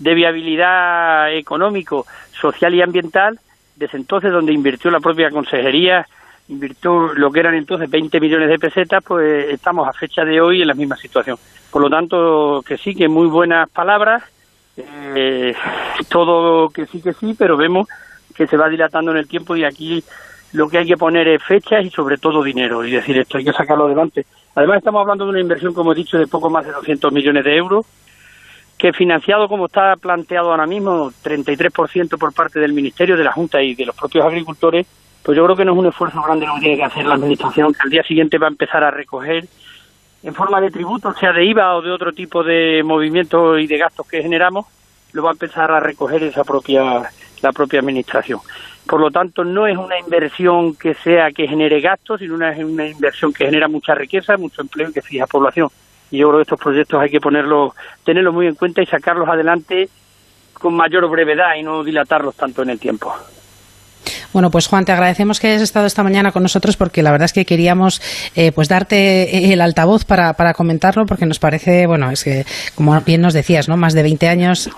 de 0.00 0.14
viabilidad 0.14 1.32
económico, 1.32 2.04
social 2.32 2.74
y 2.74 2.82
ambiental, 2.82 3.38
desde 3.78 3.98
entonces 3.98 4.32
donde 4.32 4.52
invirtió 4.52 4.90
la 4.90 5.00
propia 5.00 5.30
consejería, 5.30 6.06
invirtió 6.48 7.14
lo 7.14 7.30
que 7.30 7.40
eran 7.40 7.54
entonces 7.54 7.88
20 7.88 8.20
millones 8.20 8.48
de 8.48 8.58
pesetas, 8.58 9.04
pues 9.04 9.50
estamos 9.50 9.86
a 9.86 9.92
fecha 9.92 10.24
de 10.24 10.40
hoy 10.40 10.62
en 10.62 10.68
la 10.68 10.74
misma 10.74 10.96
situación. 10.96 11.36
Por 11.70 11.82
lo 11.82 11.90
tanto, 11.90 12.62
que 12.66 12.76
sí, 12.76 12.94
que 12.94 13.08
muy 13.08 13.26
buenas 13.26 13.68
palabras, 13.70 14.24
eh, 14.76 15.54
todo 16.08 16.70
que 16.70 16.86
sí, 16.86 17.00
que 17.00 17.12
sí, 17.12 17.34
pero 17.38 17.56
vemos 17.56 17.86
que 18.34 18.46
se 18.46 18.56
va 18.56 18.68
dilatando 18.68 19.10
en 19.12 19.18
el 19.18 19.28
tiempo 19.28 19.56
y 19.56 19.64
aquí 19.64 20.02
lo 20.52 20.68
que 20.68 20.78
hay 20.78 20.86
que 20.86 20.96
poner 20.96 21.28
es 21.28 21.42
fechas 21.42 21.84
y 21.84 21.90
sobre 21.90 22.16
todo 22.16 22.42
dinero. 22.42 22.84
Y 22.84 22.92
decir, 22.92 23.18
esto 23.18 23.38
hay 23.38 23.44
que 23.44 23.52
sacarlo 23.52 23.86
adelante. 23.86 24.24
Además, 24.54 24.78
estamos 24.78 25.02
hablando 25.02 25.24
de 25.24 25.30
una 25.30 25.40
inversión, 25.40 25.74
como 25.74 25.92
he 25.92 25.96
dicho, 25.96 26.18
de 26.18 26.26
poco 26.26 26.48
más 26.48 26.64
de 26.64 26.72
200 26.72 27.12
millones 27.12 27.44
de 27.44 27.56
euros 27.56 27.86
que 28.78 28.92
financiado 28.92 29.48
como 29.48 29.66
está 29.66 29.96
planteado 29.96 30.50
ahora 30.50 30.66
mismo, 30.66 31.10
33% 31.10 32.16
por 32.16 32.32
parte 32.32 32.60
del 32.60 32.72
Ministerio, 32.72 33.16
de 33.16 33.24
la 33.24 33.32
Junta 33.32 33.60
y 33.60 33.74
de 33.74 33.86
los 33.86 33.96
propios 33.96 34.24
agricultores, 34.24 34.86
pues 35.22 35.36
yo 35.36 35.44
creo 35.44 35.56
que 35.56 35.64
no 35.64 35.72
es 35.72 35.78
un 35.78 35.86
esfuerzo 35.86 36.22
grande 36.22 36.46
lo 36.46 36.54
que 36.54 36.60
tiene 36.60 36.76
que 36.76 36.84
hacer 36.84 37.04
la 37.04 37.14
Administración, 37.14 37.72
que 37.72 37.80
al 37.82 37.90
día 37.90 38.02
siguiente 38.04 38.38
va 38.38 38.46
a 38.46 38.50
empezar 38.50 38.84
a 38.84 38.90
recoger 38.90 39.48
en 40.22 40.34
forma 40.34 40.60
de 40.60 40.70
tributo, 40.70 41.12
sea 41.14 41.32
de 41.32 41.44
IVA 41.44 41.76
o 41.76 41.82
de 41.82 41.90
otro 41.90 42.12
tipo 42.12 42.42
de 42.42 42.82
movimientos 42.84 43.60
y 43.60 43.66
de 43.66 43.78
gastos 43.78 44.06
que 44.08 44.22
generamos, 44.22 44.66
lo 45.12 45.22
va 45.22 45.30
a 45.30 45.32
empezar 45.32 45.70
a 45.70 45.80
recoger 45.80 46.22
esa 46.22 46.44
propia 46.44 47.02
la 47.42 47.52
propia 47.52 47.80
Administración. 47.80 48.40
Por 48.86 49.00
lo 49.00 49.10
tanto, 49.10 49.44
no 49.44 49.66
es 49.66 49.76
una 49.76 49.98
inversión 49.98 50.74
que 50.74 50.94
sea 50.94 51.30
que 51.30 51.46
genere 51.46 51.80
gastos, 51.80 52.20
sino 52.20 52.34
una, 52.34 52.50
una 52.50 52.86
inversión 52.86 53.32
que 53.32 53.44
genera 53.44 53.68
mucha 53.68 53.94
riqueza, 53.94 54.36
mucho 54.36 54.62
empleo 54.62 54.88
y 54.88 54.92
que 54.92 55.02
fija 55.02 55.26
población. 55.26 55.68
Y 56.10 56.18
yo 56.18 56.28
creo 56.28 56.38
que 56.38 56.42
estos 56.42 56.60
proyectos 56.60 57.00
hay 57.00 57.10
que 57.10 57.20
ponerlos, 57.20 57.72
tenerlos 58.04 58.34
muy 58.34 58.46
en 58.46 58.54
cuenta 58.54 58.82
y 58.82 58.86
sacarlos 58.86 59.28
adelante 59.28 59.88
con 60.54 60.74
mayor 60.74 61.08
brevedad 61.08 61.54
y 61.56 61.62
no 61.62 61.84
dilatarlos 61.84 62.34
tanto 62.34 62.62
en 62.62 62.70
el 62.70 62.78
tiempo. 62.78 63.14
Bueno, 64.32 64.50
pues 64.50 64.66
Juan, 64.66 64.84
te 64.84 64.92
agradecemos 64.92 65.40
que 65.40 65.48
hayas 65.48 65.62
estado 65.62 65.86
esta 65.86 66.02
mañana 66.02 66.32
con 66.32 66.42
nosotros 66.42 66.76
porque 66.76 67.02
la 67.02 67.10
verdad 67.10 67.24
es 67.26 67.32
que 67.32 67.46
queríamos 67.46 68.02
eh, 68.36 68.52
pues 68.52 68.68
darte 68.68 69.52
el 69.52 69.60
altavoz 69.62 70.04
para, 70.04 70.34
para 70.34 70.52
comentarlo 70.52 71.06
porque 71.06 71.24
nos 71.24 71.38
parece, 71.38 71.86
bueno, 71.86 72.10
es 72.10 72.24
que 72.24 72.44
como 72.74 73.00
bien 73.00 73.22
nos 73.22 73.32
decías, 73.32 73.68
¿no? 73.68 73.78
Más 73.78 73.94
de 73.94 74.02
20 74.02 74.28
años, 74.28 74.68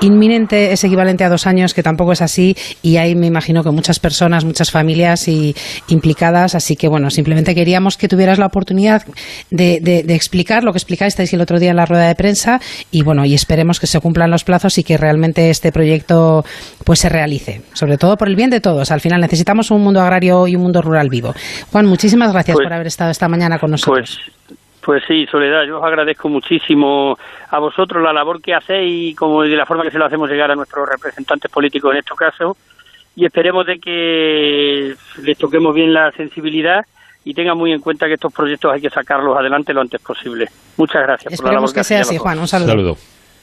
inminente 0.00 0.72
es 0.72 0.82
equivalente 0.82 1.22
a 1.22 1.28
dos 1.28 1.46
años, 1.46 1.72
que 1.72 1.84
tampoco 1.84 2.12
es 2.12 2.20
así 2.20 2.56
y 2.82 2.96
hay, 2.96 3.14
me 3.14 3.26
imagino 3.26 3.62
que 3.62 3.70
muchas 3.70 4.00
personas, 4.00 4.44
muchas 4.44 4.72
familias 4.72 5.28
y, 5.28 5.54
implicadas, 5.88 6.56
así 6.56 6.74
que 6.74 6.88
bueno, 6.88 7.10
simplemente 7.10 7.54
queríamos 7.54 7.96
que 7.96 8.08
tuvieras 8.08 8.38
la 8.38 8.46
oportunidad 8.46 9.04
de, 9.50 9.80
de, 9.80 10.14
explicar 10.14 10.64
lo 10.64 10.72
que 10.72 10.78
explicasteis 10.78 11.32
el 11.32 11.40
otro 11.40 11.60
día 11.60 11.70
en 11.70 11.76
la 11.76 11.86
rueda 11.86 12.08
de 12.08 12.14
prensa 12.14 12.60
y 12.90 13.02
bueno, 13.02 13.24
y 13.24 13.34
esperemos 13.34 13.78
que 13.78 13.86
se 13.86 14.00
cumplan 14.00 14.30
los 14.30 14.42
plazos 14.42 14.78
y 14.78 14.82
que 14.82 14.96
realmente 14.96 15.50
este 15.50 15.70
proyecto 15.70 16.44
pues 16.84 17.00
se 17.00 17.08
realice, 17.08 17.62
sobre 17.72 17.98
todo 17.98 18.16
por 18.16 18.28
el 18.28 18.34
bien 18.34 18.50
de 18.50 18.60
todos 18.60 18.90
al 18.96 19.00
final 19.00 19.20
necesitamos 19.20 19.70
un 19.70 19.82
mundo 19.82 20.00
agrario 20.00 20.46
y 20.48 20.56
un 20.56 20.62
mundo 20.62 20.82
rural 20.82 21.08
vivo. 21.08 21.32
Juan, 21.70 21.86
muchísimas 21.86 22.32
gracias 22.32 22.56
pues 22.56 22.66
por 22.66 22.72
haber 22.72 22.88
estado 22.88 23.10
esta 23.10 23.28
mañana 23.28 23.58
con 23.58 23.70
nosotros. 23.70 24.20
Pues, 24.46 24.58
pues 24.80 25.02
sí, 25.06 25.26
Soledad, 25.26 25.64
yo 25.66 25.78
os 25.78 25.84
agradezco 25.84 26.28
muchísimo 26.28 27.18
a 27.50 27.58
vosotros 27.58 28.02
la 28.02 28.12
labor 28.12 28.40
que 28.40 28.54
hacéis 28.54 29.12
y 29.12 29.14
como 29.14 29.42
de 29.42 29.56
la 29.56 29.66
forma 29.66 29.82
que 29.82 29.90
se 29.90 29.98
lo 29.98 30.06
hacemos 30.06 30.28
llegar 30.30 30.50
a 30.50 30.54
nuestros 30.54 30.88
representantes 30.88 31.50
políticos 31.50 31.92
en 31.92 31.98
estos 31.98 32.16
casos 32.16 32.56
y 33.16 33.24
esperemos 33.24 33.66
de 33.66 33.78
que 33.78 34.94
les 35.22 35.38
toquemos 35.38 35.74
bien 35.74 35.92
la 35.92 36.12
sensibilidad 36.12 36.84
y 37.24 37.34
tengan 37.34 37.58
muy 37.58 37.72
en 37.72 37.80
cuenta 37.80 38.06
que 38.06 38.14
estos 38.14 38.32
proyectos 38.32 38.72
hay 38.72 38.80
que 38.80 38.90
sacarlos 38.90 39.36
adelante 39.36 39.72
lo 39.74 39.80
antes 39.80 40.00
posible. 40.00 40.46
Muchas 40.76 41.02
gracias. 41.02 41.32
Esperemos 41.32 41.72
que, 41.72 41.82
sea 41.82 42.02
así, 42.02 42.18
Juan. 42.18 42.38
Un 42.38 42.46
saludo. 42.46 42.96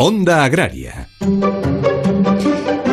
Onda 0.00 0.44
Agraria. 0.44 1.08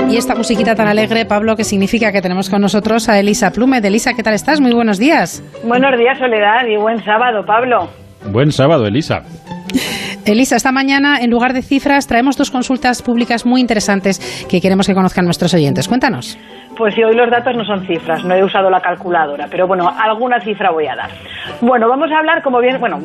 Y 0.09 0.17
esta 0.17 0.33
musiquita 0.33 0.73
tan 0.73 0.87
alegre, 0.87 1.23
Pablo, 1.25 1.55
que 1.55 1.63
significa 1.63 2.11
que 2.11 2.19
tenemos 2.19 2.49
con 2.49 2.61
nosotros 2.61 3.07
a 3.09 3.19
Elisa 3.19 3.51
Plume. 3.51 3.79
De 3.79 3.89
Elisa, 3.89 4.15
¿qué 4.15 4.23
tal 4.23 4.33
estás? 4.33 4.59
Muy 4.59 4.73
buenos 4.73 4.97
días. 4.97 5.43
Buenos 5.63 5.99
días, 5.99 6.17
Soledad, 6.17 6.65
y 6.65 6.77
buen 6.77 7.03
sábado, 7.05 7.45
Pablo. 7.45 7.91
Buen 8.31 8.51
sábado, 8.51 8.87
Elisa. 8.87 9.21
Elisa, 10.25 10.55
esta 10.55 10.71
mañana, 10.71 11.19
en 11.19 11.29
lugar 11.29 11.53
de 11.53 11.61
cifras, 11.61 12.07
traemos 12.07 12.35
dos 12.35 12.49
consultas 12.49 13.03
públicas 13.03 13.45
muy 13.45 13.61
interesantes 13.61 14.19
que 14.49 14.59
queremos 14.59 14.87
que 14.87 14.95
conozcan 14.95 15.23
nuestros 15.25 15.53
oyentes. 15.53 15.87
Cuéntanos. 15.87 16.37
Pues 16.75 16.93
si 16.93 17.03
hoy 17.03 17.15
los 17.15 17.29
datos 17.29 17.55
no 17.55 17.63
son 17.63 17.85
cifras, 17.87 18.25
no 18.25 18.35
he 18.35 18.43
usado 18.43 18.69
la 18.69 18.81
calculadora, 18.81 19.47
pero 19.49 19.65
bueno, 19.65 19.89
alguna 19.97 20.41
cifra 20.41 20.71
voy 20.71 20.87
a 20.87 20.95
dar. 20.95 21.09
Bueno, 21.61 21.87
vamos 21.87 22.11
a 22.11 22.17
hablar, 22.17 22.41
como 22.41 22.59
bien, 22.59 22.79
bueno, 22.79 22.99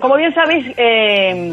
como 0.00 0.16
bien 0.16 0.32
sabéis, 0.32 0.66
eh, 0.76 1.52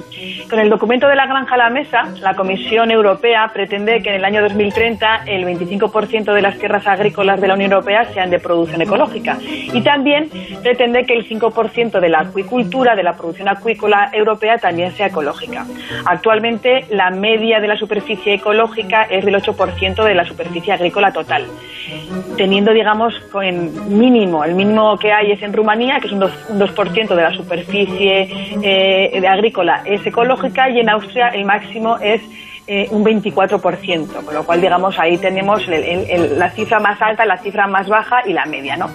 con 0.50 0.60
el 0.60 0.70
documento 0.70 1.08
de 1.08 1.16
la 1.16 1.26
granja 1.26 1.56
a 1.56 1.58
la 1.58 1.70
mesa, 1.72 2.04
la 2.20 2.36
Comisión 2.36 2.92
Europea 2.92 3.50
pretende 3.52 4.04
que 4.04 4.10
en 4.10 4.16
el 4.16 4.26
año 4.26 4.42
2030 4.44 5.24
el 5.26 5.46
25% 5.46 6.34
de 6.34 6.42
las 6.42 6.60
tierras 6.60 6.86
agrícolas 6.86 7.42
de 7.42 7.48
la 7.48 7.56
Unión 7.56 7.72
Europea 7.72 8.06
sean 8.14 8.30
de 8.30 8.40
producción 8.40 8.82
ecológica 8.82 9.38
y 9.42 9.82
también 9.82 10.30
pretende 10.62 11.06
que 11.06 11.16
el 11.16 11.28
5% 11.28 12.00
de 12.00 12.10
la 12.10 12.20
acuicultura, 12.20 12.96
de 12.96 13.04
la 13.04 13.14
producción 13.14 13.48
acuícola 13.48 14.10
europea 14.14 14.58
también 14.58 14.92
sea 14.92 15.10
ecológica. 15.14 15.66
Actualmente 16.06 16.86
la 16.90 17.12
media 17.12 17.60
de 17.60 17.68
la 17.68 17.78
superficie 17.78 18.34
ecológica 18.34 19.04
es 19.04 19.24
del 19.24 19.36
8% 19.36 20.04
de 20.04 20.16
la 20.16 20.26
superficie 20.26 20.74
agrícola 20.74 21.14
total 21.14 21.46
teniendo, 22.38 22.74
digamos, 22.74 23.14
en 23.42 23.98
mínimo, 23.98 24.44
el 24.44 24.56
mínimo 24.56 24.98
que 24.98 25.12
hay 25.12 25.32
es 25.32 25.42
en 25.42 25.54
Rumanía, 25.54 26.00
que 26.00 26.08
es 26.08 26.14
un 26.14 26.22
2%, 26.22 27.16
de 27.16 27.22
la 27.22 27.34
superficie 27.34 28.28
eh, 28.62 29.28
agrícola 29.28 29.84
es 29.86 30.06
ecológica, 30.06 30.70
y 30.70 30.80
en 30.80 30.90
Austria 30.90 31.30
el 31.30 31.46
máximo 31.46 31.98
es 31.98 32.22
eh, 32.66 32.88
un 32.92 33.04
24%, 33.04 34.24
con 34.24 34.34
lo 34.34 34.46
cual, 34.46 34.62
digamos, 34.62 34.98
ahí 34.98 35.18
tenemos 35.18 35.68
la 35.68 36.50
cifra 36.52 36.80
más 36.80 37.02
alta, 37.02 37.26
la 37.26 37.38
cifra 37.38 37.68
más 37.68 37.90
baja 37.90 38.22
y 38.26 38.34
la 38.34 38.46
media, 38.46 38.78
¿no? 38.78 38.90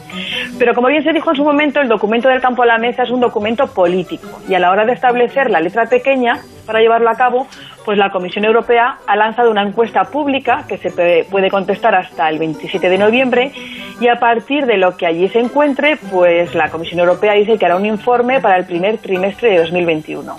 Pero 0.58 0.74
como 0.74 0.88
bien 0.88 1.02
se 1.04 1.12
dijo 1.12 1.30
en 1.30 1.36
su 1.36 1.44
momento, 1.44 1.80
el 1.80 1.88
documento 1.88 2.28
del 2.28 2.40
campo 2.40 2.62
a 2.62 2.66
la 2.66 2.78
mesa 2.78 3.02
es 3.02 3.10
un 3.10 3.20
documento 3.20 3.66
político 3.66 4.40
y 4.48 4.54
a 4.54 4.58
la 4.58 4.70
hora 4.70 4.86
de 4.86 4.92
establecer 4.92 5.50
la 5.50 5.60
letra 5.60 5.86
pequeña 5.86 6.40
para 6.64 6.80
llevarlo 6.80 7.08
a 7.10 7.14
cabo, 7.14 7.46
pues 7.84 7.96
la 7.96 8.10
Comisión 8.10 8.44
Europea 8.44 8.98
ha 9.06 9.16
lanzado 9.16 9.50
una 9.50 9.62
encuesta 9.62 10.04
pública 10.04 10.64
que 10.68 10.76
se 10.76 10.90
puede 11.24 11.50
contestar 11.50 11.94
hasta 11.94 12.28
el 12.28 12.38
27 12.38 12.88
de 12.88 12.98
noviembre 12.98 13.52
y 14.00 14.08
a 14.08 14.16
partir 14.16 14.66
de 14.66 14.76
lo 14.76 14.96
que 14.96 15.06
allí 15.06 15.28
se 15.28 15.40
encuentre, 15.40 15.96
pues 16.10 16.54
la 16.54 16.70
Comisión 16.70 17.00
Europea 17.00 17.32
dice 17.32 17.58
que 17.58 17.64
hará 17.64 17.76
un 17.76 17.86
informe 17.86 18.40
para 18.40 18.56
el 18.56 18.66
primer 18.66 18.98
trimestre 18.98 19.50
de 19.50 19.58
2021. 19.60 20.36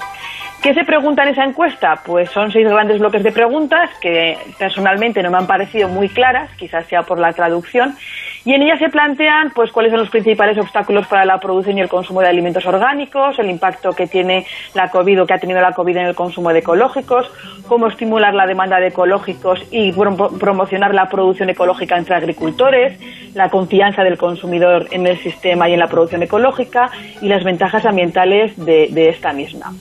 ¿Qué 0.61 0.73
se 0.73 0.83
pregunta 0.83 1.23
en 1.23 1.29
esa 1.29 1.45
encuesta? 1.45 2.01
Pues 2.05 2.29
son 2.31 2.51
seis 2.51 2.67
grandes 2.67 2.99
bloques 2.99 3.23
de 3.23 3.31
preguntas 3.31 3.89
que 4.01 4.37
personalmente 4.57 5.23
no 5.23 5.31
me 5.31 5.37
han 5.37 5.47
parecido 5.47 5.87
muy 5.87 6.09
claras, 6.09 6.51
quizás 6.57 6.85
sea 6.87 7.03
por 7.03 7.17
la 7.17 7.31
traducción, 7.31 7.95
y 8.45 8.53
en 8.53 8.61
ellas 8.61 8.79
se 8.79 8.89
plantean 8.89 9.51
pues 9.53 9.71
cuáles 9.71 9.91
son 9.91 9.99
los 9.99 10.09
principales 10.09 10.57
obstáculos 10.57 11.07
para 11.07 11.25
la 11.25 11.39
producción 11.39 11.77
y 11.77 11.81
el 11.81 11.89
consumo 11.89 12.21
de 12.21 12.27
alimentos 12.27 12.65
orgánicos, 12.65 13.37
el 13.39 13.49
impacto 13.49 13.91
que 13.91 14.07
tiene 14.07 14.45
la 14.73 14.89
COVID 14.89 15.25
que 15.25 15.33
ha 15.33 15.37
tenido 15.39 15.59
la 15.61 15.73
COVID 15.73 15.97
en 15.97 16.05
el 16.05 16.15
consumo 16.15 16.53
de 16.53 16.59
ecológicos, 16.59 17.29
cómo 17.67 17.87
estimular 17.87 18.33
la 18.33 18.45
demanda 18.45 18.79
de 18.79 18.87
ecológicos 18.87 19.61
y 19.71 19.91
promocionar 19.91 20.93
la 20.93 21.09
producción 21.09 21.49
ecológica 21.49 21.97
entre 21.97 22.15
agricultores, 22.15 22.99
la 23.33 23.49
confianza 23.49 24.03
del 24.03 24.17
consumidor 24.17 24.87
en 24.91 25.05
el 25.07 25.17
sistema 25.17 25.69
y 25.69 25.73
en 25.73 25.79
la 25.79 25.87
producción 25.87 26.23
ecológica 26.23 26.89
y 27.21 27.27
las 27.27 27.43
ventajas 27.43 27.85
ambientales 27.85 28.55
de, 28.57 28.87
de 28.91 29.09
esta 29.09 29.33
misma. 29.33 29.73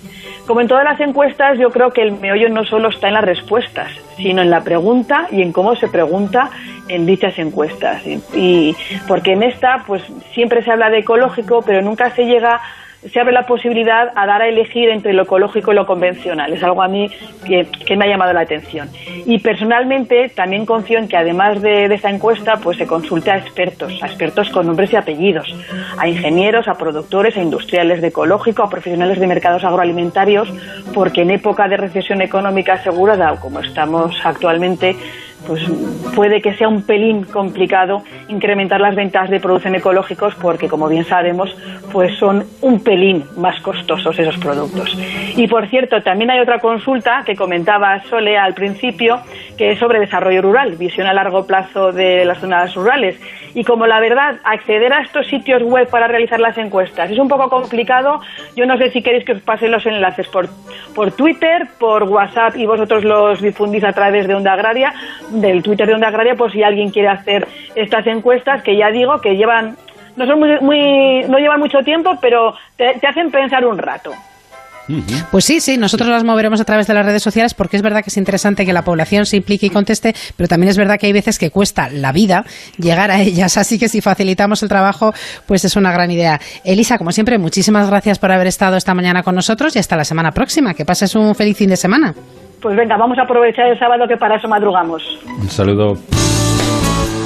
Como 0.46 0.60
en 0.60 0.68
todas 0.68 0.84
las 0.84 1.00
encuestas, 1.00 1.58
yo 1.58 1.70
creo 1.70 1.90
que 1.90 2.02
el 2.02 2.12
meollo 2.12 2.48
no 2.48 2.64
solo 2.64 2.88
está 2.88 3.08
en 3.08 3.14
las 3.14 3.24
respuestas, 3.24 3.90
sino 4.18 4.42
en 4.42 4.50
la 4.50 4.62
pregunta 4.62 5.28
y 5.30 5.42
en 5.42 5.52
cómo 5.52 5.74
se 5.76 5.88
pregunta 5.88 6.50
en 6.88 7.06
dichas 7.06 7.38
encuestas. 7.38 8.02
Y, 8.34 8.76
porque 9.06 9.32
en 9.32 9.42
esta, 9.42 9.84
pues 9.86 10.02
siempre 10.34 10.62
se 10.62 10.70
habla 10.70 10.90
de 10.90 10.98
ecológico, 10.98 11.62
pero 11.62 11.80
nunca 11.82 12.14
se 12.14 12.24
llega 12.24 12.60
se 13.06 13.20
abre 13.20 13.32
la 13.32 13.46
posibilidad 13.46 14.10
a 14.14 14.26
dar 14.26 14.42
a 14.42 14.48
elegir 14.48 14.88
entre 14.88 15.12
lo 15.12 15.22
ecológico 15.22 15.72
y 15.72 15.74
lo 15.76 15.86
convencional. 15.86 16.52
Es 16.52 16.62
algo 16.62 16.82
a 16.82 16.88
mí 16.88 17.08
que, 17.46 17.96
me 17.96 18.04
ha 18.04 18.08
llamado 18.08 18.32
la 18.32 18.40
atención. 18.40 18.88
Y 19.24 19.38
personalmente 19.38 20.28
también 20.30 20.66
confío 20.66 20.98
en 20.98 21.06
que 21.06 21.16
además 21.16 21.62
de, 21.62 21.88
de, 21.88 21.94
esta 21.94 22.10
encuesta, 22.10 22.56
pues 22.56 22.76
se 22.76 22.86
consulte 22.86 23.30
a 23.30 23.38
expertos, 23.38 24.02
a 24.02 24.06
expertos 24.06 24.50
con 24.50 24.66
nombres 24.66 24.92
y 24.92 24.96
apellidos, 24.96 25.54
a 25.96 26.08
ingenieros, 26.08 26.66
a 26.66 26.74
productores, 26.74 27.36
a 27.36 27.42
industriales 27.42 28.00
de 28.00 28.08
ecológico, 28.08 28.64
a 28.64 28.70
profesionales 28.70 29.20
de 29.20 29.26
mercados 29.26 29.62
agroalimentarios, 29.64 30.52
porque 30.92 31.22
en 31.22 31.30
época 31.30 31.68
de 31.68 31.76
recesión 31.76 32.20
económica 32.20 32.74
asegurada, 32.74 33.38
como 33.40 33.60
estamos 33.60 34.16
actualmente, 34.24 34.96
pues 35.46 35.62
puede 36.14 36.40
que 36.42 36.54
sea 36.54 36.68
un 36.68 36.82
pelín 36.82 37.24
complicado 37.24 38.02
incrementar 38.28 38.80
las 38.80 38.94
ventas 38.94 39.30
de 39.30 39.40
producción 39.40 39.74
ecológicos 39.74 40.34
porque, 40.34 40.68
como 40.68 40.88
bien 40.88 41.04
sabemos, 41.04 41.54
pues 41.92 42.16
son 42.18 42.44
un 42.60 42.80
pelín 42.80 43.24
más 43.36 43.60
costosos 43.62 44.18
esos 44.18 44.36
productos. 44.38 44.96
Y 45.36 45.46
por 45.46 45.68
cierto, 45.68 46.02
también 46.02 46.30
hay 46.30 46.40
otra 46.40 46.58
consulta 46.58 47.22
que 47.24 47.36
comentaba 47.36 48.02
Sole 48.04 48.36
al 48.36 48.54
principio, 48.54 49.20
que 49.56 49.72
es 49.72 49.78
sobre 49.78 50.00
desarrollo 50.00 50.42
rural, 50.42 50.76
visión 50.76 51.06
a 51.06 51.14
largo 51.14 51.46
plazo 51.46 51.92
de 51.92 52.24
las 52.24 52.38
zonas 52.38 52.74
rurales. 52.74 53.18
Y 53.58 53.64
como 53.64 53.88
la 53.88 53.98
verdad, 53.98 54.36
acceder 54.44 54.92
a 54.92 55.00
estos 55.00 55.26
sitios 55.26 55.64
web 55.64 55.88
para 55.90 56.06
realizar 56.06 56.38
las 56.38 56.56
encuestas 56.58 57.10
es 57.10 57.18
un 57.18 57.26
poco 57.26 57.48
complicado, 57.50 58.20
yo 58.54 58.66
no 58.66 58.78
sé 58.78 58.92
si 58.92 59.02
queréis 59.02 59.24
que 59.24 59.32
os 59.32 59.42
pase 59.42 59.66
los 59.66 59.84
enlaces 59.84 60.28
por, 60.28 60.48
por 60.94 61.10
Twitter, 61.10 61.66
por 61.80 62.04
WhatsApp 62.04 62.54
y 62.54 62.66
vosotros 62.66 63.02
los 63.02 63.42
difundís 63.42 63.82
a 63.82 63.92
través 63.92 64.28
de 64.28 64.36
Onda 64.36 64.52
Agraria, 64.52 64.94
del 65.30 65.60
Twitter 65.64 65.88
de 65.88 65.94
Onda 65.94 66.06
Agraria, 66.06 66.36
por 66.36 66.52
si 66.52 66.62
alguien 66.62 66.90
quiere 66.90 67.08
hacer 67.08 67.48
estas 67.74 68.06
encuestas, 68.06 68.62
que 68.62 68.76
ya 68.76 68.92
digo 68.92 69.20
que 69.20 69.36
llevan, 69.36 69.76
no 70.14 70.24
son 70.24 70.38
muy, 70.38 71.24
no 71.28 71.38
llevan 71.38 71.58
mucho 71.58 71.78
tiempo, 71.80 72.16
pero 72.20 72.54
te, 72.76 73.04
hacen 73.04 73.32
pensar 73.32 73.66
un 73.66 73.78
rato. 73.78 74.12
Pues 75.30 75.44
sí, 75.44 75.60
sí, 75.60 75.76
nosotros 75.76 76.08
las 76.08 76.24
moveremos 76.24 76.60
a 76.60 76.64
través 76.64 76.86
de 76.86 76.94
las 76.94 77.04
redes 77.04 77.22
sociales 77.22 77.54
porque 77.54 77.76
es 77.76 77.82
verdad 77.82 78.02
que 78.02 78.10
es 78.10 78.16
interesante 78.16 78.64
que 78.64 78.72
la 78.72 78.82
población 78.82 79.26
se 79.26 79.36
implique 79.36 79.66
y 79.66 79.70
conteste, 79.70 80.14
pero 80.36 80.48
también 80.48 80.70
es 80.70 80.78
verdad 80.78 80.98
que 80.98 81.06
hay 81.06 81.12
veces 81.12 81.38
que 81.38 81.50
cuesta 81.50 81.88
la 81.90 82.12
vida 82.12 82.44
llegar 82.78 83.10
a 83.10 83.20
ellas, 83.20 83.56
así 83.56 83.78
que 83.78 83.88
si 83.88 84.00
facilitamos 84.00 84.62
el 84.62 84.68
trabajo, 84.68 85.12
pues 85.46 85.64
es 85.64 85.76
una 85.76 85.92
gran 85.92 86.10
idea. 86.10 86.40
Elisa, 86.64 86.98
como 86.98 87.12
siempre, 87.12 87.38
muchísimas 87.38 87.88
gracias 87.88 88.18
por 88.18 88.32
haber 88.32 88.46
estado 88.46 88.76
esta 88.76 88.94
mañana 88.94 89.22
con 89.22 89.34
nosotros 89.34 89.76
y 89.76 89.78
hasta 89.78 89.96
la 89.96 90.04
semana 90.04 90.32
próxima. 90.32 90.74
Que 90.74 90.84
pases 90.84 91.14
un 91.14 91.34
feliz 91.34 91.56
fin 91.56 91.70
de 91.70 91.76
semana. 91.76 92.14
Pues 92.60 92.76
venga, 92.76 92.96
vamos 92.96 93.18
a 93.18 93.22
aprovechar 93.22 93.66
el 93.68 93.78
sábado 93.78 94.06
que 94.08 94.16
para 94.16 94.36
eso 94.36 94.48
madrugamos. 94.48 95.02
Un 95.26 95.48
saludo. 95.48 95.96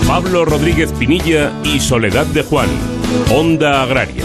Pablo 0.07 0.45
Rodríguez 0.45 0.93
Pinilla 0.93 1.51
y 1.65 1.81
Soledad 1.81 2.27
de 2.27 2.43
Juan, 2.43 2.69
Onda 3.31 3.83
Agraria. 3.83 4.25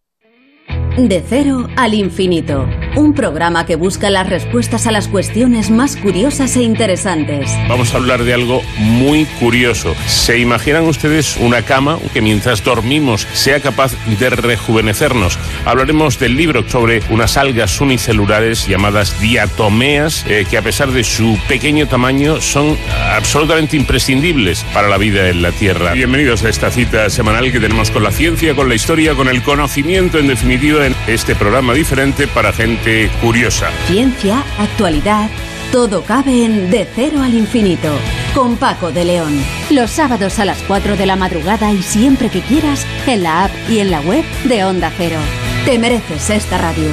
De 0.97 1.23
cero 1.25 1.69
al 1.77 1.93
infinito. 1.93 2.67
Un 2.97 3.13
programa 3.13 3.65
que 3.65 3.77
busca 3.77 4.09
las 4.09 4.29
respuestas 4.29 4.87
a 4.87 4.91
las 4.91 5.07
cuestiones 5.07 5.69
más 5.69 5.95
curiosas 5.95 6.57
e 6.57 6.63
interesantes. 6.63 7.49
Vamos 7.69 7.93
a 7.93 7.97
hablar 7.97 8.25
de 8.25 8.33
algo 8.33 8.61
muy 8.77 9.23
curioso. 9.39 9.95
¿Se 10.07 10.37
imaginan 10.37 10.83
ustedes 10.83 11.37
una 11.37 11.61
cama 11.61 11.97
que 12.11 12.21
mientras 12.21 12.61
dormimos 12.63 13.25
sea 13.33 13.61
capaz 13.61 13.93
de 14.19 14.29
rejuvenecernos? 14.31 15.39
Hablaremos 15.65 16.19
del 16.19 16.35
libro 16.35 16.67
sobre 16.67 17.01
unas 17.09 17.37
algas 17.37 17.79
unicelulares 17.79 18.67
llamadas 18.67 19.19
diatomeas 19.21 20.25
eh, 20.27 20.45
que 20.49 20.57
a 20.57 20.61
pesar 20.61 20.91
de 20.91 21.05
su 21.05 21.39
pequeño 21.47 21.87
tamaño 21.87 22.41
son 22.41 22.77
absolutamente 23.15 23.77
imprescindibles 23.77 24.65
para 24.73 24.89
la 24.89 24.97
vida 24.97 25.29
en 25.29 25.41
la 25.41 25.53
Tierra. 25.53 25.93
Bienvenidos 25.93 26.43
a 26.43 26.49
esta 26.49 26.69
cita 26.69 27.09
semanal 27.09 27.49
que 27.51 27.61
tenemos 27.61 27.91
con 27.91 28.03
la 28.03 28.11
ciencia, 28.11 28.55
con 28.55 28.67
la 28.67 28.75
historia, 28.75 29.15
con 29.15 29.29
el 29.29 29.41
conocimiento 29.41 30.19
en 30.19 30.27
definitiva 30.27 30.80
en 30.85 30.95
este 31.07 31.35
programa 31.35 31.73
diferente 31.73 32.27
para 32.27 32.53
gente 32.53 33.09
curiosa. 33.21 33.69
Ciencia, 33.87 34.43
actualidad, 34.59 35.29
todo 35.71 36.03
cabe 36.03 36.45
en 36.45 36.69
De 36.69 36.87
Cero 36.95 37.21
al 37.21 37.33
Infinito, 37.33 37.89
con 38.33 38.57
Paco 38.57 38.91
de 38.91 39.05
León. 39.05 39.33
Los 39.69 39.91
sábados 39.91 40.39
a 40.39 40.45
las 40.45 40.61
4 40.63 40.97
de 40.97 41.05
la 41.05 41.15
madrugada 41.15 41.71
y 41.71 41.81
siempre 41.81 42.29
que 42.29 42.41
quieras, 42.41 42.85
en 43.07 43.23
la 43.23 43.45
app 43.45 43.51
y 43.69 43.79
en 43.79 43.91
la 43.91 44.01
web 44.01 44.23
de 44.45 44.63
Onda 44.63 44.91
Cero. 44.97 45.19
Te 45.65 45.79
mereces 45.79 46.29
esta 46.29 46.57
radio. 46.57 46.89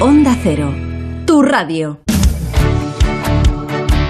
Onda 0.00 0.36
Cero, 0.42 0.74
tu 1.26 1.42
radio. 1.42 2.00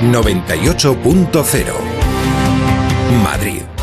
98.0 0.03 1.99
Madrid. 3.23 3.78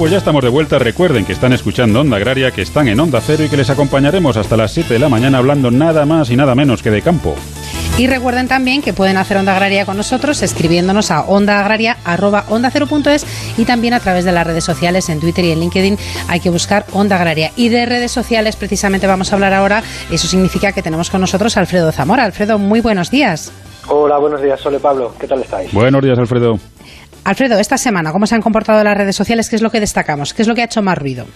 Pues 0.00 0.12
ya 0.12 0.16
estamos 0.16 0.42
de 0.42 0.48
vuelta. 0.48 0.78
Recuerden 0.78 1.26
que 1.26 1.34
están 1.34 1.52
escuchando 1.52 2.00
Onda 2.00 2.16
Agraria, 2.16 2.52
que 2.52 2.62
están 2.62 2.88
en 2.88 2.98
Onda 2.98 3.20
Cero 3.20 3.44
y 3.44 3.50
que 3.50 3.58
les 3.58 3.68
acompañaremos 3.68 4.38
hasta 4.38 4.56
las 4.56 4.72
7 4.72 4.94
de 4.94 4.98
la 4.98 5.10
mañana 5.10 5.36
hablando 5.36 5.70
nada 5.70 6.06
más 6.06 6.30
y 6.30 6.36
nada 6.36 6.54
menos 6.54 6.82
que 6.82 6.90
de 6.90 7.02
campo. 7.02 7.34
Y 7.98 8.06
recuerden 8.06 8.48
también 8.48 8.80
que 8.80 8.94
pueden 8.94 9.18
hacer 9.18 9.36
Onda 9.36 9.52
Agraria 9.52 9.84
con 9.84 9.98
nosotros 9.98 10.40
escribiéndonos 10.40 11.10
a 11.10 11.26
ondaagraria.onda0.es 11.26 13.26
y 13.58 13.66
también 13.66 13.92
a 13.92 14.00
través 14.00 14.24
de 14.24 14.32
las 14.32 14.46
redes 14.46 14.64
sociales 14.64 15.06
en 15.10 15.20
Twitter 15.20 15.44
y 15.44 15.50
en 15.50 15.60
LinkedIn 15.60 15.98
hay 16.28 16.40
que 16.40 16.48
buscar 16.48 16.86
Onda 16.94 17.16
Agraria. 17.16 17.52
Y 17.54 17.68
de 17.68 17.84
redes 17.84 18.10
sociales 18.10 18.56
precisamente 18.56 19.06
vamos 19.06 19.30
a 19.30 19.34
hablar 19.34 19.52
ahora. 19.52 19.82
Eso 20.10 20.26
significa 20.26 20.72
que 20.72 20.82
tenemos 20.82 21.10
con 21.10 21.20
nosotros 21.20 21.58
a 21.58 21.60
Alfredo 21.60 21.92
Zamora. 21.92 22.24
Alfredo, 22.24 22.58
muy 22.58 22.80
buenos 22.80 23.10
días. 23.10 23.52
Hola, 23.86 24.16
buenos 24.16 24.40
días, 24.40 24.58
Sole 24.60 24.78
Pablo. 24.78 25.12
¿Qué 25.20 25.26
tal 25.26 25.42
estáis? 25.42 25.70
Buenos 25.74 26.02
días, 26.02 26.18
Alfredo. 26.18 26.58
Alfredo, 27.24 27.58
esta 27.58 27.76
semana, 27.76 28.12
¿cómo 28.12 28.26
se 28.26 28.34
han 28.34 28.42
comportado 28.42 28.82
las 28.82 28.96
redes 28.96 29.16
sociales? 29.16 29.48
¿Qué 29.50 29.56
es 29.56 29.62
lo 29.62 29.70
que 29.70 29.80
destacamos? 29.80 30.32
¿Qué 30.34 30.42
es 30.42 30.48
lo 30.48 30.54
que 30.54 30.62
ha 30.62 30.64
hecho 30.64 30.82
más 30.82 30.98
ruido? 30.98 31.26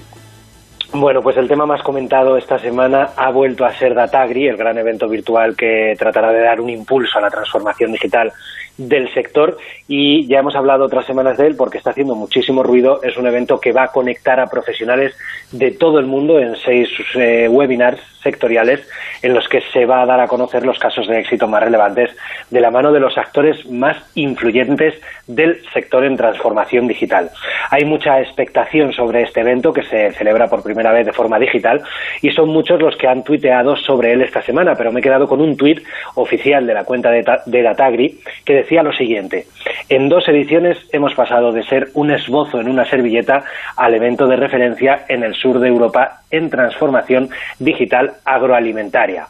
Bueno, 0.93 1.23
pues 1.23 1.37
el 1.37 1.49
tema 1.49 1.67
más 1.67 1.83
comentado 1.83 2.37
esta 2.37 2.57
semana 2.59 3.11
ha 3.17 3.31
vuelto 3.31 3.65
a 3.65 3.75
ser 3.75 3.95
Datagri, 3.95 4.47
el 4.47 4.57
gran 4.57 4.79
evento 4.79 5.09
virtual 5.09 5.57
que 5.57 5.95
tratará 5.99 6.31
de 6.31 6.41
dar 6.41 6.61
un 6.61 6.71
impulso 6.71 7.19
a 7.19 7.23
la 7.23 7.31
transformación 7.31 7.91
digital 7.91 8.33
del 8.77 9.13
sector 9.15 9.57
y 9.87 10.27
ya 10.27 10.41
hemos 10.41 10.57
hablado 10.57 10.85
otras 10.85 11.07
semanas 11.07 11.37
de 11.39 11.47
él 11.47 11.57
porque 11.57 11.79
está 11.79 11.91
haciendo 11.91 12.15
muchísimo 12.15 12.63
ruido. 12.63 13.01
Es 13.03 13.17
un 13.17 13.27
evento 13.27 13.61
que 13.61 13.73
va 13.73 13.85
a 13.85 13.93
conectar 13.93 14.41
a 14.41 14.47
profesionales 14.47 15.15
de 15.53 15.71
todo 15.73 15.99
el 15.99 16.07
mundo 16.07 16.39
en 16.39 16.57
seis 16.57 16.89
eh, 17.15 17.49
webinars 17.49 18.01
sectoriales 18.23 18.81
en 19.23 19.35
los 19.35 19.47
que 19.49 19.61
se 19.73 19.85
va 19.85 20.03
a 20.03 20.07
dar 20.07 20.19
a 20.19 20.27
conocer 20.27 20.65
los 20.65 20.79
casos 20.79 21.07
de 21.07 21.21
éxito 21.21 21.47
más 21.47 21.63
relevantes 21.63 22.11
de 22.51 22.61
la 22.61 22.71
mano 22.71 22.91
de 22.91 23.01
los 23.01 23.17
actores 23.19 23.67
más 23.67 23.97
influyentes 24.15 24.95
del 25.27 25.63
sector 25.73 26.05
en 26.05 26.17
transformación 26.17 26.89
digital. 26.89 27.31
Hay 27.71 27.85
mucha 27.85 28.21
expectación 28.21 28.93
sobre 28.93 29.23
este 29.23 29.41
evento 29.41 29.73
que 29.73 29.83
se 29.83 30.13
celebra 30.13 30.49
por 30.49 30.63
primera 30.63 30.93
vez 30.93 31.07
de 31.07 31.13
forma 31.13 31.39
digital 31.39 31.83
y 32.23 32.31
son 32.31 32.49
muchos 32.49 32.81
los 32.81 32.97
que 32.97 33.07
han 33.07 33.23
tuiteado 33.23 33.77
sobre 33.77 34.13
él 34.13 34.23
esta 34.23 34.43
semana, 34.43 34.75
pero 34.75 34.91
me 34.91 35.01
he 35.01 35.03
quedado 35.03 35.29
con 35.29 35.41
un 35.41 35.57
tuit 35.57 35.83
oficial 36.15 36.67
de 36.67 36.75
la 36.75 36.85
cuenta 36.85 37.11
de, 37.11 37.25
de 37.47 37.63
Datagri 37.63 38.21
que 38.45 38.55
decía 38.65 38.83
lo 38.83 38.93
siguiente. 38.93 39.47
En 39.89 40.09
dos 40.09 40.27
ediciones 40.29 40.79
hemos 40.93 41.15
pasado 41.15 41.53
de 41.53 41.63
ser 41.63 41.89
un 41.95 42.11
esbozo 42.11 42.61
en 42.61 42.69
una 42.69 42.87
servilleta 42.87 43.45
al 43.77 43.95
evento 43.95 44.27
de 44.27 44.37
referencia 44.37 45.05
en 45.09 45.23
el 45.23 45.35
sur 45.35 45.61
de 45.61 45.69
Europa 45.69 46.23
en 46.31 46.49
transformación 46.51 47.29
digital 47.59 48.15
agroalimentaria. 48.25 49.27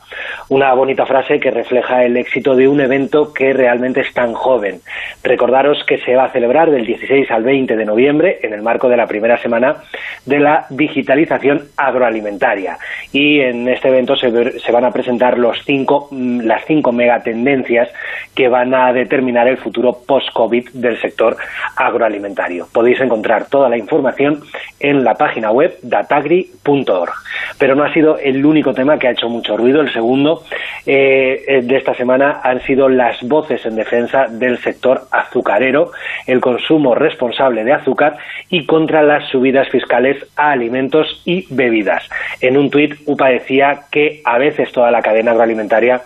Una 0.49 0.73
bonita 0.73 1.05
frase 1.05 1.40
que 1.40 1.51
refleja 1.51 2.05
el 2.05 2.16
éxito 2.16 2.55
de 2.55 2.68
un 2.68 2.81
evento 2.81 3.33
que 3.33 3.53
realmente 3.53 4.01
es 4.03 4.14
tan 4.14 4.33
joven. 4.33 4.81
Recordaros 5.23 5.85
que 5.85 5.99
se 5.99 6.14
va 6.14 6.27
a 6.27 6.33
celebrar 6.33 6.70
del 6.70 6.87
16 6.87 7.31
al 7.31 7.42
20 7.42 7.77
de 7.77 7.85
noviembre 7.85 8.38
en 8.42 8.55
el 8.55 8.62
marco 8.62 8.88
de 8.88 8.97
la 8.97 9.07
primera 9.07 9.37
semana 9.38 9.77
de 10.25 10.38
la 10.38 10.66
digitalización 10.70 11.68
agroalimentaria. 11.77 12.79
Y 13.12 13.40
en 13.40 13.68
este 13.68 13.88
evento 13.88 14.16
se, 14.16 14.31
van 14.70 14.85
a 14.85 14.92
presentar 14.92 15.38
los 15.38 15.62
cinco, 15.64 16.09
mm, 16.11 16.40
las 16.42 16.64
cinco 16.64 16.92
megatendencias 16.92 17.88
que 18.35 18.49
van 18.49 18.75
a 18.75 18.92
determinar 18.92 19.24
el 19.29 19.59
futuro 19.59 19.99
post-COVID 20.07 20.71
del 20.75 21.01
sector 21.01 21.37
agroalimentario. 21.77 22.67
Podéis 22.73 23.01
encontrar 23.01 23.47
toda 23.47 23.69
la 23.69 23.77
información 23.77 24.43
en 24.81 25.03
la 25.03 25.15
página 25.15 25.51
web 25.51 25.77
datagri.org. 25.83 27.13
Pero 27.59 27.75
no 27.75 27.85
ha 27.85 27.93
sido 27.93 28.19
el 28.19 28.45
único 28.45 28.73
tema 28.75 28.99
que 28.99 29.09
ha 29.09 29.13
hecho 29.13 29.29
mucho 29.29 29.57
ruido. 29.57 29.81
El 29.81 29.93
segundo 29.93 30.43
eh, 30.87 31.45
eh, 31.47 31.63
de 31.63 31.77
esta 31.77 31.95
semana 31.95 32.41
han 32.43 32.61
sido 32.63 32.89
las 32.89 33.23
voces 33.23 33.65
en 33.67 33.77
defensa 33.77 34.27
del 34.29 34.59
sector 34.59 35.03
azucarero, 35.11 35.93
el 36.27 36.41
consumo 36.41 36.95
responsable 36.95 37.65
de 37.65 37.73
azúcar 37.73 38.17
y 38.51 38.67
contra 38.67 39.03
las 39.03 39.29
subidas 39.31 39.69
fiscales 39.69 40.17
a 40.37 40.51
alimentos 40.51 41.23
y 41.25 41.47
bebidas. 41.51 42.09
En 42.41 42.57
un 42.57 42.71
tuit, 42.71 42.95
UPA 43.07 43.29
decía 43.29 43.81
que 43.91 44.21
a 44.25 44.39
veces 44.39 44.71
toda 44.73 44.91
la 44.91 45.03
cadena 45.03 45.33
agroalimentaria 45.33 46.03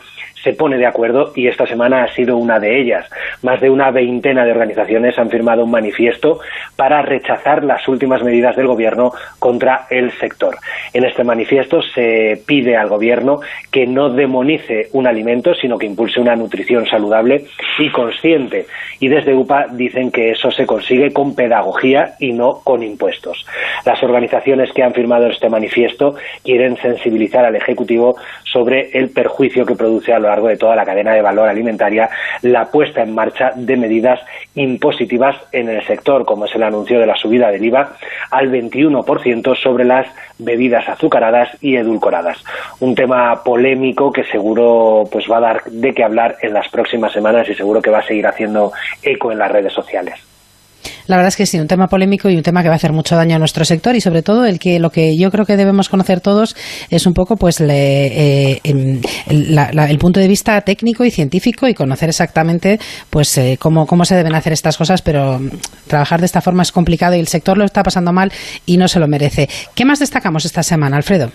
se 0.49 0.55
pone 0.55 0.79
de 0.79 0.87
acuerdo 0.87 1.33
y 1.35 1.47
esta 1.47 1.67
semana 1.67 2.05
ha 2.05 2.15
sido 2.15 2.39
una 2.39 2.59
de 2.59 2.81
ellas. 2.81 3.05
Más 3.43 3.61
de 3.61 3.69
una 3.69 3.91
veintena 3.91 4.47
de 4.47 4.53
organizaciones 4.53 5.19
han 5.19 5.29
firmado 5.29 5.63
un 5.63 5.71
manifiesto 5.71 6.41
para 6.75 7.03
rechazar 7.03 7.65
las 7.65 7.87
últimas 7.87 8.23
medidas 8.23 8.57
del 8.57 8.67
Gobierno 8.67 9.13
contra 9.39 9.87
el 9.91 10.11
sector. 10.19 10.57
En 10.95 11.05
este 11.05 11.23
manifiesto 11.23 11.83
se 11.83 12.43
pide 12.47 12.79
al 12.79 12.89
Gobierno 12.89 13.41
que 13.71 13.87
no 13.87 14.09
demonice 14.09 14.89
un 14.95 15.07
alimento, 15.07 15.53
sino 15.55 15.77
que 15.77 15.85
impulse 15.85 16.19
una 16.19 16.35
nutrición 16.35 16.87
saludable 16.87 17.45
y 17.79 17.91
consciente. 17.91 18.65
Y 19.01 19.09
desde 19.09 19.35
UPA 19.35 19.67
dicen 19.73 20.11
que 20.11 20.31
eso 20.31 20.51
se 20.51 20.65
consigue 20.65 21.13
con 21.13 21.35
pedagogía 21.35 22.15
y 22.21 22.33
no 22.33 22.61
con 22.65 22.83
impuestos. 22.83 23.45
Las 23.85 24.03
organizaciones 24.03 24.73
que 24.73 24.83
han 24.83 24.95
firmado 24.95 25.27
este 25.27 25.51
manifiesto 25.51 26.15
quieren 26.43 26.79
sensibilizar 26.79 27.45
al 27.45 27.57
Ejecutivo 27.57 28.17
sobre 28.45 28.91
el 28.93 29.11
perjuicio 29.11 29.67
que 29.67 29.75
produce 29.75 30.15
a 30.15 30.19
lo 30.19 30.38
de 30.47 30.57
toda 30.57 30.77
la 30.77 30.85
cadena 30.85 31.13
de 31.13 31.23
valor 31.23 31.49
alimentaria 31.49 32.09
la 32.43 32.67
puesta 32.67 33.03
en 33.03 33.15
marcha 33.15 33.51
de 33.57 33.77
medidas 33.77 34.21
impositivas 34.55 35.37
en 35.53 35.69
el 35.69 35.85
sector, 35.87 36.25
como 36.25 36.45
es 36.45 36.55
el 36.55 36.63
anuncio 36.63 37.01
de 37.01 37.07
la 37.07 37.17
subida 37.17 37.51
del 37.51 37.65
IVA 37.65 37.95
al 38.31 38.51
21% 38.51 39.57
sobre 39.61 39.85
las 39.85 40.07
bebidas 40.39 40.89
azucaradas 40.89 41.51
y 41.61 41.77
edulcoradas. 41.77 42.45
Un 42.81 42.95
tema 42.95 43.43
polémico 43.43 44.13
que 44.13 44.25
seguro 44.25 45.05
pues 45.11 45.27
va 45.31 45.39
a 45.39 45.41
dar 45.41 45.65
de 45.65 45.93
qué 45.93 46.05
hablar 46.05 46.37
en 46.43 46.53
las 46.53 46.69
próximas 46.69 47.13
semanas 47.13 47.49
y 47.49 47.55
seguro 47.55 47.83
que 47.83 47.91
va 47.91 47.99
a 47.99 48.07
seguir 48.07 48.27
haciendo 48.27 48.73
eco 49.03 49.33
en 49.33 49.39
las 49.39 49.51
redes 49.51 49.73
sociales. 49.73 50.28
La 51.09 51.17
verdad 51.17 51.29
es 51.29 51.37
que 51.37 51.47
sí, 51.47 51.59
un 51.59 51.67
tema 51.67 51.87
polémico 51.87 52.29
y 52.29 52.37
un 52.37 52.43
tema 52.43 52.63
que 52.63 52.69
va 52.69 52.75
a 52.75 52.77
hacer 52.77 52.93
mucho 52.93 53.17
daño 53.17 53.37
a 53.37 53.39
nuestro 53.39 53.65
sector 53.65 53.97
y 53.97 54.01
sobre 54.03 54.23
todo 54.23 54.45
el 54.45 54.59
que 54.59 54.79
lo 54.79 54.91
que 54.91 55.17
yo 55.17 55.31
creo 55.31 55.47
que 55.47 55.57
debemos 55.57 55.89
conocer 55.89 56.21
todos 56.21 56.55
es 56.91 57.07
un 57.07 57.15
poco 57.15 57.37
pues 57.37 57.63
eh, 57.63 58.61
em, 58.63 59.01
el 59.27 59.99
punto 59.99 60.21
de 60.21 60.29
vista 60.29 60.61
técnico 60.61 61.07
y 61.07 61.11
científico 61.11 61.67
y 61.67 61.73
conocer 61.73 62.11
exactamente 62.11 62.79
pues 63.09 63.39
eh, 63.39 63.57
cómo, 63.59 63.87
cómo 63.87 64.05
se 64.05 64.17
deben 64.17 64.35
hacer 64.35 64.53
estas 64.53 64.77
cosas, 64.77 65.01
pero 65.01 65.39
mm, 65.39 65.49
trabajar 65.87 66.21
de 66.21 66.27
esta 66.27 66.43
forma 66.43 66.63
es 66.63 66.73
complicado 66.73 67.17
y 67.17 67.21
el 67.21 67.29
sector 67.29 67.57
lo 67.57 67.65
está 67.65 67.83
pasando 67.83 68.13
mal 68.13 68.31
y 68.67 68.77
no 68.77 68.87
se 68.87 69.01
lo 69.01 69.09
merece. 69.09 69.49
¿Qué 69.75 69.87
más 69.87 70.01
destacamos 70.01 70.45
esta 70.45 70.63
semana, 70.63 70.99
Alfredo? 70.99 71.31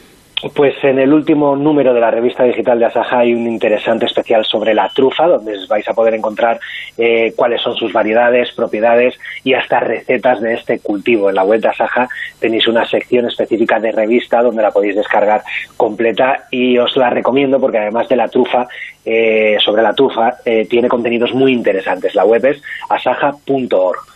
Pues 0.51 0.75
en 0.83 0.99
el 0.99 1.13
último 1.13 1.55
número 1.55 1.93
de 1.93 2.01
la 2.01 2.11
revista 2.11 2.43
digital 2.43 2.77
de 2.77 2.85
Asaja 2.85 3.19
hay 3.19 3.33
un 3.33 3.47
interesante 3.47 4.07
especial 4.07 4.43
sobre 4.43 4.73
la 4.73 4.89
trufa, 4.89 5.25
donde 5.25 5.57
vais 5.69 5.87
a 5.87 5.93
poder 5.93 6.15
encontrar 6.15 6.59
eh, 6.97 7.31
cuáles 7.33 7.61
son 7.61 7.75
sus 7.75 7.93
variedades, 7.93 8.51
propiedades 8.51 9.17
y 9.45 9.53
hasta 9.53 9.79
recetas 9.79 10.41
de 10.41 10.55
este 10.55 10.79
cultivo. 10.79 11.29
En 11.29 11.35
la 11.35 11.45
web 11.45 11.61
de 11.61 11.69
Asaja 11.69 12.09
tenéis 12.39 12.67
una 12.67 12.85
sección 12.85 13.25
específica 13.25 13.79
de 13.79 13.93
revista 13.93 14.41
donde 14.41 14.63
la 14.63 14.71
podéis 14.71 14.97
descargar 14.97 15.43
completa 15.77 16.45
y 16.51 16.77
os 16.77 16.93
la 16.97 17.09
recomiendo 17.09 17.57
porque 17.57 17.77
además 17.77 18.09
de 18.09 18.17
la 18.17 18.27
trufa, 18.27 18.67
eh, 19.05 19.55
sobre 19.63 19.81
la 19.81 19.93
trufa, 19.93 20.39
eh, 20.43 20.67
tiene 20.69 20.89
contenidos 20.89 21.33
muy 21.33 21.53
interesantes. 21.53 22.15
La 22.15 22.25
web 22.25 22.45
es 22.45 22.61
asaja.org 22.89 24.12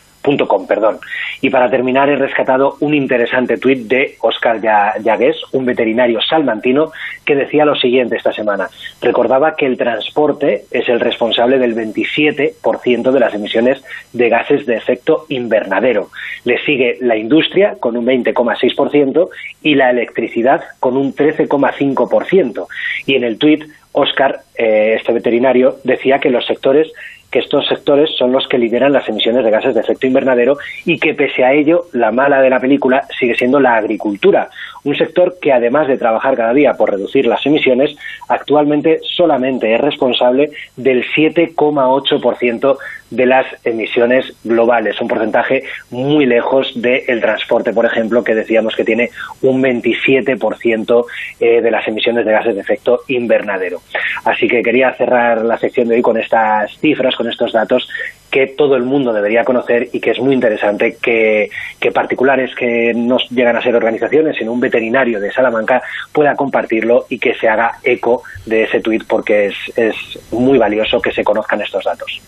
perdón. 0.68 1.00
Y 1.42 1.50
para 1.50 1.70
terminar, 1.70 2.10
he 2.10 2.16
rescatado 2.16 2.76
un 2.80 2.94
interesante 2.94 3.58
tuit 3.58 3.88
de 3.88 4.16
Óscar 4.22 4.60
Yagués, 4.62 5.38
un 5.54 5.66
veterinario 5.66 6.20
salmantino, 6.22 6.92
que 7.26 7.36
decía 7.36 7.66
lo 7.66 7.76
siguiente 7.76 8.18
esta 8.18 8.34
semana. 8.34 8.70
Recordaba 9.02 9.56
que 9.56 9.66
el 9.66 9.78
transporte 9.78 10.66
es 10.72 10.90
el 10.90 11.00
responsable 11.00 11.60
del 11.60 11.76
27% 11.76 13.12
de 13.12 13.20
las 13.20 13.34
emisiones 13.34 13.84
de 14.14 14.30
gases 14.30 14.66
de 14.66 14.76
efecto 14.76 15.26
invernadero. 15.30 16.10
Le 16.44 16.58
sigue 16.66 16.98
la 17.02 17.16
industria 17.16 17.76
con 17.80 17.96
un 17.96 18.06
20,6% 18.06 19.30
y 19.62 19.76
la 19.76 19.92
electricidad 19.92 20.62
con 20.80 20.98
un 20.98 21.14
13,5%. 21.14 22.68
Y 23.06 23.16
en 23.16 23.24
el 23.24 23.38
tuit, 23.38 23.64
Óscar, 23.92 24.42
eh, 24.56 24.96
este 24.98 25.12
veterinario, 25.12 25.78
decía 25.84 26.20
que 26.20 26.30
los 26.30 26.46
sectores 26.46 26.92
que 27.32 27.40
estos 27.40 27.68
sectores 27.68 28.10
son 28.18 28.32
los 28.32 28.48
que 28.48 28.58
lideran 28.58 28.94
las 28.94 29.08
emisiones 29.10 29.44
de 29.44 29.52
gases 29.52 29.76
de 29.76 29.82
efecto 29.82 30.08
invernadero 30.08 30.58
y 30.86 30.98
que 30.98 31.14
pese 31.14 31.44
a 31.44 31.54
ello 31.54 31.86
la 31.94 32.12
mala 32.12 32.42
de 32.42 32.50
la 32.50 32.60
película 32.60 33.06
sigue 33.20 33.36
siendo 33.36 33.60
la 33.60 33.76
agricultura, 33.76 34.50
un 34.84 34.96
sector 34.96 35.38
que 35.42 35.52
además 35.52 35.88
de 35.88 35.98
trabajar 35.98 36.36
cada 36.36 36.54
día 36.54 36.74
por 36.74 36.92
reducir 36.92 37.26
las 37.26 37.46
emisiones, 37.46 37.96
actualmente 38.28 39.00
solamente 39.04 39.74
es 39.74 39.82
responsable 39.82 40.52
del 40.76 41.04
7,8% 41.16 42.78
de 43.10 43.26
las 43.26 43.46
emisiones 43.64 44.34
globales, 44.44 45.00
un 45.00 45.08
porcentaje 45.08 45.64
muy 45.92 46.26
lejos 46.26 46.72
del 46.76 47.22
transporte, 47.22 47.74
por 47.74 47.86
ejemplo, 47.86 48.24
que 48.24 48.36
decíamos 48.36 48.76
que 48.76 48.84
tiene 48.84 49.12
un 49.42 49.62
27% 49.62 51.06
eh, 51.40 51.62
de 51.62 51.72
las 51.72 51.88
emisiones 51.88 52.26
de 52.26 52.32
gases 52.32 52.56
de 52.56 52.62
efecto 52.62 53.02
invernadero. 53.08 53.82
Así 54.26 54.48
que 54.48 54.62
quería 54.62 54.94
cerrar 54.94 55.44
la 55.46 55.58
sección 55.58 55.88
de 55.88 55.96
hoy 55.96 56.02
con 56.02 56.18
estas 56.18 56.78
cifras, 56.80 57.16
con 57.16 57.30
estos 57.30 57.54
datos 57.54 57.88
que 58.30 58.48
todo 58.48 58.76
el 58.76 58.84
mundo 58.84 59.14
debería 59.14 59.44
conocer 59.44 59.90
y 59.94 60.00
que 60.00 60.12
es 60.12 60.20
muy 60.20 60.34
interesante 60.34 60.98
que, 61.02 61.50
particulares 61.94 62.54
que 62.56 62.94
no 62.94 63.18
llegan 63.30 63.56
a 63.56 63.62
ser 63.62 63.76
organizaciones, 63.76 64.36
sino 64.38 64.52
un 64.52 64.60
veterinario 64.60 65.20
de 65.20 65.32
Salamanca 65.32 65.82
pueda 66.12 66.36
compartirlo 66.36 67.06
y 67.10 67.18
que 67.20 67.34
se 67.34 67.48
haga 67.48 67.80
eco 67.84 68.24
de 68.46 68.64
ese 68.64 68.82
tuit 68.82 69.04
porque 69.08 69.48
es, 69.48 69.56
es 69.76 69.96
muy 70.32 70.58
valioso 70.58 71.02
que 71.02 71.12
se 71.12 71.24
conozcan 71.24 71.62
estos 71.62 71.86
datos. 71.86 72.22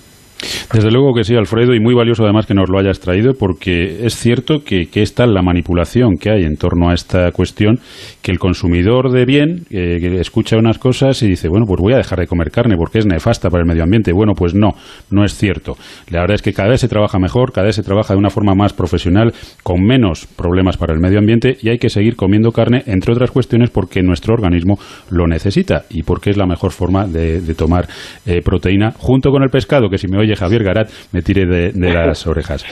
Desde 0.72 0.92
luego 0.92 1.14
que 1.16 1.24
sí, 1.24 1.36
Alfredo, 1.36 1.74
y 1.74 1.80
muy 1.80 1.96
valioso 1.96 2.24
además 2.24 2.46
que 2.46 2.54
nos 2.54 2.70
lo 2.70 2.78
hayas 2.78 3.00
traído, 3.00 3.34
porque 3.34 4.06
es 4.06 4.16
cierto 4.16 4.64
que, 4.64 4.86
que 4.86 5.04
la 5.18 5.42
manipulación 5.42 6.18
que 6.18 6.30
hay 6.30 6.44
en 6.44 6.56
torno 6.56 6.90
a 6.90 6.94
esta 6.94 7.32
cuestión, 7.32 7.80
que 8.22 8.32
el 8.32 8.38
consumidor 8.38 9.12
de 9.12 9.26
bien 9.26 9.66
que 9.70 10.20
escucha 10.20 10.58
unas 10.58 10.78
cosas 10.78 11.22
y 11.24 11.28
dice, 11.28 11.50
bueno, 11.50 11.66
pues 11.66 11.82
voy 11.82 11.94
a 11.94 11.98
dejar 11.98 12.20
de 12.20 12.28
comer 12.28 12.52
carne 12.52 12.76
porque 12.78 13.00
es 13.00 13.06
nefasta 13.06 13.50
para 13.50 13.64
el 13.64 13.68
medio 13.68 13.84
ambiente. 13.84 14.14
Bueno, 14.14 14.34
pues 14.36 14.54
no, 14.54 14.74
no 15.10 15.26
es 15.26 15.34
cierto. 15.34 15.76
La 16.10 16.22
verdad 16.22 16.36
es 16.36 16.42
que 16.42 16.54
cada 16.54 16.70
vez 16.70 16.82
se 16.82 16.88
trabaja 16.88 17.18
mejor, 17.18 17.52
cada 17.52 17.66
vez 17.66 17.76
se 17.76 17.84
trabaja 17.84 18.14
de 18.14 18.20
una 18.20 18.30
forma 18.30 18.54
más 18.54 18.74
profesional, 18.74 19.34
con 19.64 19.84
menos 19.84 20.28
problemas 20.28 20.78
para 20.78 20.94
el 20.94 21.00
medio 21.00 21.18
ambiente, 21.18 21.58
y 21.62 21.70
hay 21.70 21.80
que 21.80 21.90
seguir 21.90 22.16
comiendo 22.16 22.52
carne, 22.52 22.84
entre 22.86 23.14
otras 23.14 23.32
cuestiones, 23.32 23.72
porque 23.72 24.04
nuestro 24.04 24.36
organismo 24.36 24.78
lo 25.10 25.28
necesita 25.28 25.86
y 25.90 26.04
porque 26.04 26.30
es 26.30 26.38
la 26.38 26.46
mejor 26.46 26.72
forma 26.72 27.08
de, 27.08 27.40
tomar 27.56 27.88
eh, 28.26 28.42
proteína, 28.44 28.92
junto 28.92 29.32
con 29.32 29.42
el 29.42 29.50
pescado, 29.50 29.90
que 29.90 29.98
si 29.98 30.08
me 30.08 30.20
oye 30.20 30.36
Javier 30.36 30.59
Garat 30.64 30.90
me 31.12 31.22
tire 31.22 31.46
de, 31.46 31.72
las 31.74 32.26
orejas. 32.28 32.66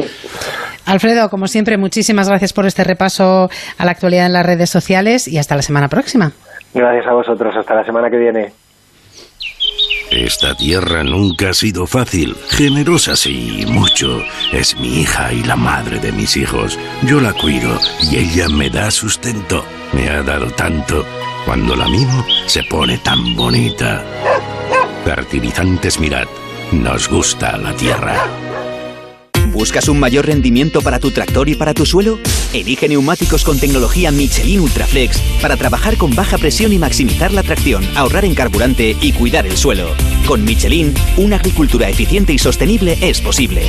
Alfredo, 0.86 1.30
como 1.30 1.48
siempre, 1.48 1.78
muchísimas 1.78 2.30
gracias 2.30 2.54
por 2.54 2.66
este 2.66 2.84
repaso 2.84 3.50
a 3.78 3.86
la 3.86 3.92
actualidad 3.92 4.26
en 4.26 4.34
las 4.34 4.46
redes 4.46 4.70
sociales 4.70 5.28
y 5.28 5.38
hasta 5.38 5.56
la 5.56 5.62
semana 5.62 5.90
próxima. 5.90 6.32
Gracias 6.74 7.08
a 7.08 7.14
vosotros, 7.14 7.56
hasta 7.58 7.76
la 7.76 7.84
semana 7.84 8.10
que 8.10 8.18
viene. 8.18 8.54
Esta 10.12 10.56
tierra 10.56 11.04
nunca 11.04 11.50
ha 11.50 11.54
sido 11.54 11.86
fácil, 11.86 12.36
generosa 12.50 13.18
sí, 13.18 13.66
mucho. 13.68 14.24
Es 14.54 14.80
mi 14.80 15.02
hija 15.02 15.34
y 15.34 15.44
la 15.44 15.58
madre 15.58 16.00
de 16.00 16.14
mis 16.14 16.38
hijos. 16.38 16.80
Yo 17.04 17.20
la 17.20 17.34
cuido 17.34 17.78
y 18.10 18.18
ella 18.18 18.48
me 18.48 18.70
da 18.70 18.90
sustento. 18.90 19.66
Me 19.92 20.10
ha 20.10 20.24
dado 20.24 20.50
tanto. 20.52 21.06
Cuando 21.46 21.76
la 21.76 21.88
mimo, 21.90 22.26
se 22.46 22.64
pone 22.64 22.98
tan 23.00 23.36
bonita. 23.36 24.02
Fertilizantes 25.04 26.00
Mirad 26.00 26.28
nos 26.72 27.08
gusta 27.10 27.58
la 27.58 27.76
tierra. 27.76 28.28
¿Buscas 29.52 29.88
un 29.88 30.00
mayor 30.00 30.26
rendimiento 30.26 30.82
para 30.82 31.00
tu 31.00 31.12
tractor 31.12 31.48
y 31.50 31.56
para 31.56 31.74
tu 31.74 31.86
suelo? 31.86 32.20
Elige 32.54 32.88
neumáticos 32.90 33.44
con 33.44 33.60
tecnología 33.60 34.12
Michelin 34.12 34.60
Ultraflex 34.60 35.20
para 35.42 35.56
trabajar 35.58 35.98
con 35.98 36.14
baja 36.14 36.38
presión 36.38 36.74
y 36.74 36.78
maximizar 36.78 37.32
la 37.32 37.44
tracción, 37.44 37.84
ahorrar 37.96 38.26
en 38.26 38.36
carburante 38.36 38.96
y 39.02 39.14
cuidar 39.14 39.48
el 39.48 39.58
suelo. 39.58 39.88
Con 40.28 40.44
Michelin, 40.44 40.94
una 41.16 41.38
agricultura 41.38 41.90
eficiente 41.90 42.34
y 42.34 42.38
sostenible 42.38 42.98
es 43.02 43.22
posible. 43.22 43.64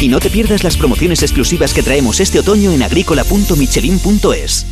Y 0.00 0.08
no 0.08 0.20
te 0.20 0.30
pierdas 0.30 0.64
las 0.64 0.76
promociones 0.76 1.22
exclusivas 1.22 1.74
que 1.74 1.82
traemos 1.82 2.20
este 2.20 2.38
otoño 2.38 2.72
en 2.72 2.82
agrícola.michelin.es. 2.82 4.66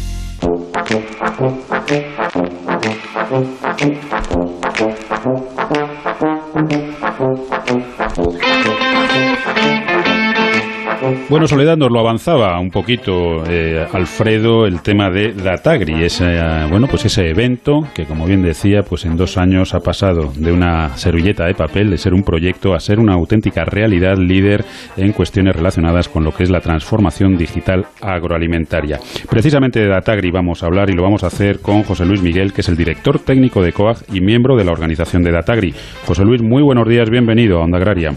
Bueno, 11.33 11.47
Soledad 11.47 11.79
nos 11.79 11.91
lo 11.91 11.99
avanzaba 11.99 12.61
un 12.61 12.69
poquito 12.69 13.43
eh, 13.49 13.87
Alfredo 13.91 14.67
el 14.67 14.83
tema 14.83 15.09
de 15.09 15.33
Datagri, 15.33 16.05
ese, 16.05 16.35
eh, 16.35 16.67
bueno, 16.69 16.89
pues 16.91 17.07
ese 17.07 17.31
evento 17.31 17.81
que 17.95 18.05
como 18.05 18.27
bien 18.27 18.43
decía, 18.43 18.83
pues 18.87 19.07
en 19.07 19.17
dos 19.17 19.39
años 19.39 19.73
ha 19.73 19.79
pasado 19.79 20.31
de 20.37 20.53
una 20.53 20.91
servilleta 20.91 21.47
de 21.47 21.55
papel, 21.55 21.89
de 21.89 21.97
ser 21.97 22.13
un 22.13 22.23
proyecto, 22.23 22.75
a 22.75 22.81
ser 22.81 22.99
una 22.99 23.15
auténtica 23.15 23.65
realidad 23.65 24.19
líder 24.19 24.63
en 24.99 25.13
cuestiones 25.13 25.57
relacionadas 25.57 26.07
con 26.11 26.23
lo 26.23 26.33
que 26.33 26.43
es 26.43 26.51
la 26.51 26.61
transformación 26.61 27.39
digital 27.39 27.87
agroalimentaria. 28.03 28.99
Precisamente 29.31 29.81
de 29.81 29.89
Datagri 29.89 30.31
vamos 30.31 30.63
a 30.63 30.67
hablar 30.67 30.91
y 30.91 30.93
lo 30.93 31.03
vamos 31.03 31.25
a 31.25 31.29
hacer 31.29 31.61
con 31.61 31.83
José 31.83 32.05
Luis 32.05 32.21
Miguel, 32.21 32.53
que 32.53 32.61
es 32.61 32.69
el 32.69 32.77
director 32.77 33.19
técnico 33.21 33.63
de 33.63 33.73
COAG 33.73 34.05
y 34.13 34.21
miembro 34.21 34.55
de 34.55 34.67
la 34.67 34.73
organización 34.73 35.23
de 35.23 35.33
Datagri. 35.33 35.73
José 36.05 36.25
Luis, 36.25 36.43
muy 36.43 36.63
buenos 36.63 36.87
días, 36.87 37.09
bienvenido 37.09 37.57
a 37.57 37.65
Onda 37.65 37.79
Agraria. 37.79 38.11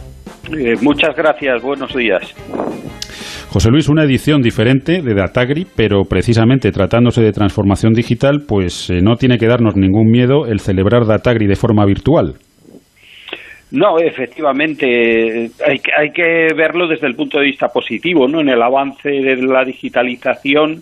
Eh, 0.54 0.76
muchas 0.82 1.16
gracias, 1.16 1.62
buenos 1.64 1.96
días. 1.96 2.36
José 3.56 3.70
Luis, 3.72 3.88
una 3.88 4.03
edición 4.03 4.41
diferente 4.41 5.01
de 5.01 5.14
Datagri, 5.14 5.66
pero 5.78 6.03
precisamente 6.03 6.74
tratándose 6.74 7.22
de 7.22 7.32
transformación 7.32 7.93
digital, 7.93 8.43
pues 8.45 8.89
eh, 8.89 8.99
no 9.01 9.16
tiene 9.16 9.38
que 9.38 9.47
darnos 9.47 9.78
ningún 9.78 10.12
miedo 10.12 10.45
el 10.45 10.60
celebrar 10.60 11.06
Datagri 11.06 11.47
de 11.47 11.56
forma 11.56 11.86
virtual. 11.86 12.34
No, 13.72 13.97
efectivamente, 13.97 15.49
hay 15.66 15.80
que, 15.80 15.91
hay 15.97 16.12
que 16.12 16.53
verlo 16.53 16.86
desde 16.89 17.08
el 17.08 17.16
punto 17.16 17.39
de 17.39 17.45
vista 17.45 17.68
positivo, 17.70 18.28
¿no? 18.28 18.41
En 18.41 18.49
el 18.49 18.62
avance 18.62 19.10
de 19.10 19.38
la 19.38 19.64
digitalización 19.64 20.82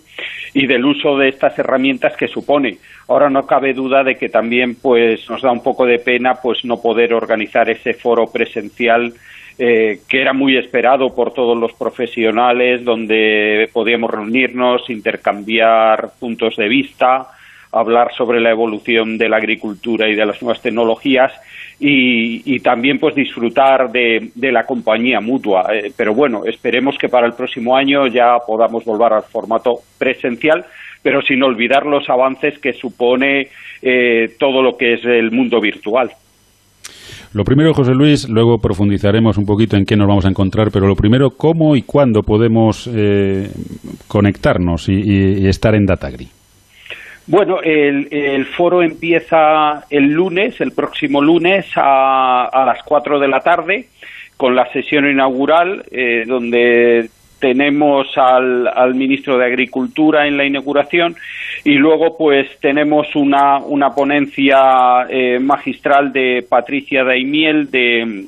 y 0.52 0.66
del 0.66 0.84
uso 0.84 1.16
de 1.16 1.28
estas 1.28 1.56
herramientas 1.56 2.16
que 2.16 2.26
supone. 2.26 2.78
Ahora 3.08 3.30
no 3.30 3.42
cabe 3.42 3.72
duda 3.72 4.02
de 4.02 4.16
que 4.16 4.28
también, 4.28 4.74
pues, 4.82 5.30
nos 5.30 5.42
da 5.42 5.52
un 5.52 5.62
poco 5.62 5.86
de 5.86 6.00
pena, 6.00 6.34
pues, 6.42 6.64
no 6.64 6.78
poder 6.82 7.14
organizar 7.14 7.70
ese 7.70 7.92
foro 7.92 8.24
presencial 8.32 9.12
eh, 9.58 10.00
que 10.08 10.20
era 10.20 10.32
muy 10.32 10.56
esperado 10.56 11.14
por 11.14 11.32
todos 11.32 11.56
los 11.56 11.72
profesionales, 11.74 12.84
donde 12.84 13.68
podíamos 13.72 14.10
reunirnos, 14.10 14.90
intercambiar 14.90 16.10
puntos 16.18 16.56
de 16.56 16.68
vista, 16.68 17.28
hablar 17.70 18.12
sobre 18.14 18.40
la 18.40 18.50
evolución 18.50 19.18
de 19.18 19.28
la 19.28 19.36
agricultura 19.36 20.08
y 20.08 20.14
de 20.14 20.26
las 20.26 20.40
nuevas 20.42 20.62
tecnologías 20.62 21.32
y, 21.78 22.60
también 22.60 22.98
pues 22.98 23.14
disfrutar 23.14 23.90
de, 23.90 24.30
la 24.34 24.64
compañía 24.64 25.20
mutua. 25.20 25.66
Eh, 25.72 25.92
pero 25.96 26.14
bueno, 26.14 26.44
esperemos 26.44 26.96
que 26.98 27.08
para 27.08 27.26
el 27.26 27.34
próximo 27.34 27.76
año 27.76 28.06
ya 28.06 28.38
podamos 28.46 28.84
volver 28.84 29.12
al 29.12 29.22
formato 29.24 29.80
presencial, 29.98 30.64
pero 31.02 31.20
sin 31.22 31.42
olvidar 31.42 31.84
los 31.84 32.08
avances 32.08 32.58
que 32.58 32.72
supone 32.72 33.48
eh, 33.82 34.34
todo 34.38 34.62
lo 34.62 34.76
que 34.76 34.94
es 34.94 35.04
el 35.04 35.30
mundo 35.30 35.60
virtual. 35.60 36.10
Lo 37.34 37.44
primero, 37.44 37.74
José 37.74 37.92
Luis, 37.92 38.28
luego 38.28 38.58
profundizaremos 38.58 39.36
un 39.36 39.44
poquito 39.44 39.76
en 39.76 39.84
qué 39.84 39.96
nos 39.96 40.06
vamos 40.06 40.24
a 40.24 40.28
encontrar, 40.28 40.70
pero 40.72 40.86
lo 40.86 40.94
primero, 40.94 41.30
¿cómo 41.30 41.76
y 41.76 41.82
cuándo 41.82 42.22
podemos 42.22 42.88
eh, 42.92 43.48
conectarnos 44.06 44.88
y 44.88 45.46
estar 45.46 45.74
en 45.74 45.84
Datagri? 45.84 46.28
Bueno, 47.26 47.60
el, 47.62 48.44
foro 48.44 48.82
empieza 48.82 49.84
el 49.88 50.12
lunes, 50.12 50.60
el 50.60 50.72
próximo 50.72 51.22
lunes 51.22 51.66
a, 51.74 52.44
a 52.52 52.66
las 52.66 52.82
4 52.82 53.18
de 53.18 53.28
la 53.28 53.40
tarde, 53.40 53.88
con 54.36 54.54
la 54.54 54.70
sesión 54.72 55.08
inaugural, 55.08 55.84
eh, 55.90 56.24
donde 56.26 57.08
tenemos 57.38 58.08
al, 58.16 58.68
al, 58.68 58.94
ministro 58.94 59.38
de 59.38 59.46
Agricultura 59.46 60.26
en 60.26 60.36
la 60.36 60.44
inauguración 60.44 61.16
y 61.64 61.72
luego 61.74 62.16
pues 62.16 62.46
tenemos 62.60 63.16
una, 63.16 63.58
una 63.58 63.94
ponencia 63.94 65.06
eh, 65.08 65.38
magistral 65.38 66.12
de 66.12 66.44
Patricia 66.46 67.02
Daimiel 67.02 67.70
de 67.70 68.26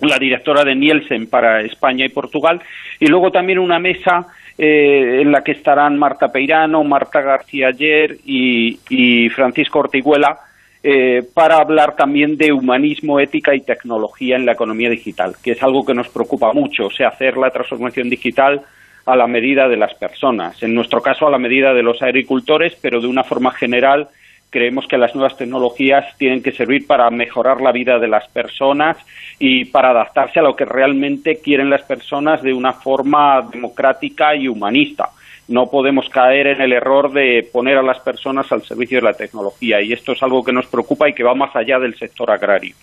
la 0.00 0.18
directora 0.18 0.64
de 0.64 0.74
Nielsen 0.74 1.26
para 1.28 1.60
España 1.60 2.06
y 2.06 2.08
Portugal. 2.08 2.60
Y 2.98 3.06
luego 3.06 3.30
también 3.30 3.58
una 3.58 3.78
mesa 3.78 4.26
eh, 4.56 5.20
en 5.20 5.32
la 5.32 5.44
que 5.44 5.52
estarán 5.52 5.98
Marta 5.98 6.32
Peirano, 6.32 6.82
Marta 6.82 7.20
García 7.20 7.68
Ayer 7.68 8.18
y, 8.24 9.28
Francisco 9.30 9.80
Ortiguela, 9.80 10.38
eh, 10.82 11.22
para 11.34 11.56
hablar 11.56 11.94
también 11.94 12.36
de 12.36 12.52
humanismo, 12.52 13.20
ética 13.20 13.54
y 13.54 13.60
tecnología 13.60 14.36
en 14.36 14.46
la 14.46 14.52
economía 14.52 14.88
digital, 14.90 15.34
que 15.42 15.52
es 15.52 15.62
algo 15.62 15.84
que 15.84 15.94
nos 15.94 16.08
preocupa 16.08 16.52
mucho, 16.52 16.86
o 16.86 16.90
sea, 16.90 17.08
hacer 17.08 17.36
la 17.36 17.50
transformación 17.50 18.08
digital 18.08 18.62
a 19.06 19.16
la 19.16 19.26
medida 19.26 19.68
de 19.68 19.76
las 19.76 19.94
personas, 19.94 20.62
en 20.62 20.74
nuestro 20.74 21.02
caso 21.02 21.26
a 21.26 21.30
la 21.30 21.38
medida 21.38 21.74
de 21.74 21.82
los 21.82 22.00
agricultores, 22.02 22.76
pero 22.80 23.00
de 23.00 23.06
una 23.06 23.24
forma 23.24 23.50
general 23.50 24.08
creemos 24.54 24.86
que 24.86 24.96
las 24.96 25.14
nuevas 25.16 25.36
tecnologías 25.36 26.16
tienen 26.16 26.40
que 26.40 26.52
servir 26.52 26.86
para 26.86 27.10
mejorar 27.10 27.60
la 27.60 27.72
vida 27.72 27.98
de 27.98 28.06
las 28.06 28.28
personas 28.28 28.96
y 29.40 29.64
para 29.64 29.90
adaptarse 29.90 30.38
a 30.38 30.44
lo 30.44 30.54
que 30.54 30.64
realmente 30.64 31.40
quieren 31.40 31.68
las 31.68 31.82
personas 31.82 32.40
de 32.40 32.52
una 32.52 32.72
forma 32.72 33.42
democrática 33.52 34.36
y 34.36 34.46
humanista. 34.46 35.10
No 35.48 35.68
podemos 35.68 36.08
caer 36.08 36.46
en 36.46 36.60
el 36.60 36.72
error 36.72 37.12
de 37.12 37.48
poner 37.52 37.78
a 37.78 37.82
las 37.82 37.98
personas 37.98 38.50
al 38.52 38.62
servicio 38.62 38.98
de 38.98 39.02
la 39.02 39.14
tecnología 39.14 39.82
y 39.82 39.92
esto 39.92 40.12
es 40.12 40.22
algo 40.22 40.44
que 40.44 40.52
nos 40.52 40.66
preocupa 40.66 41.08
y 41.08 41.14
que 41.14 41.24
va 41.24 41.34
más 41.34 41.54
allá 41.56 41.80
del 41.80 41.96
sector 41.98 42.30
agrario. 42.30 42.76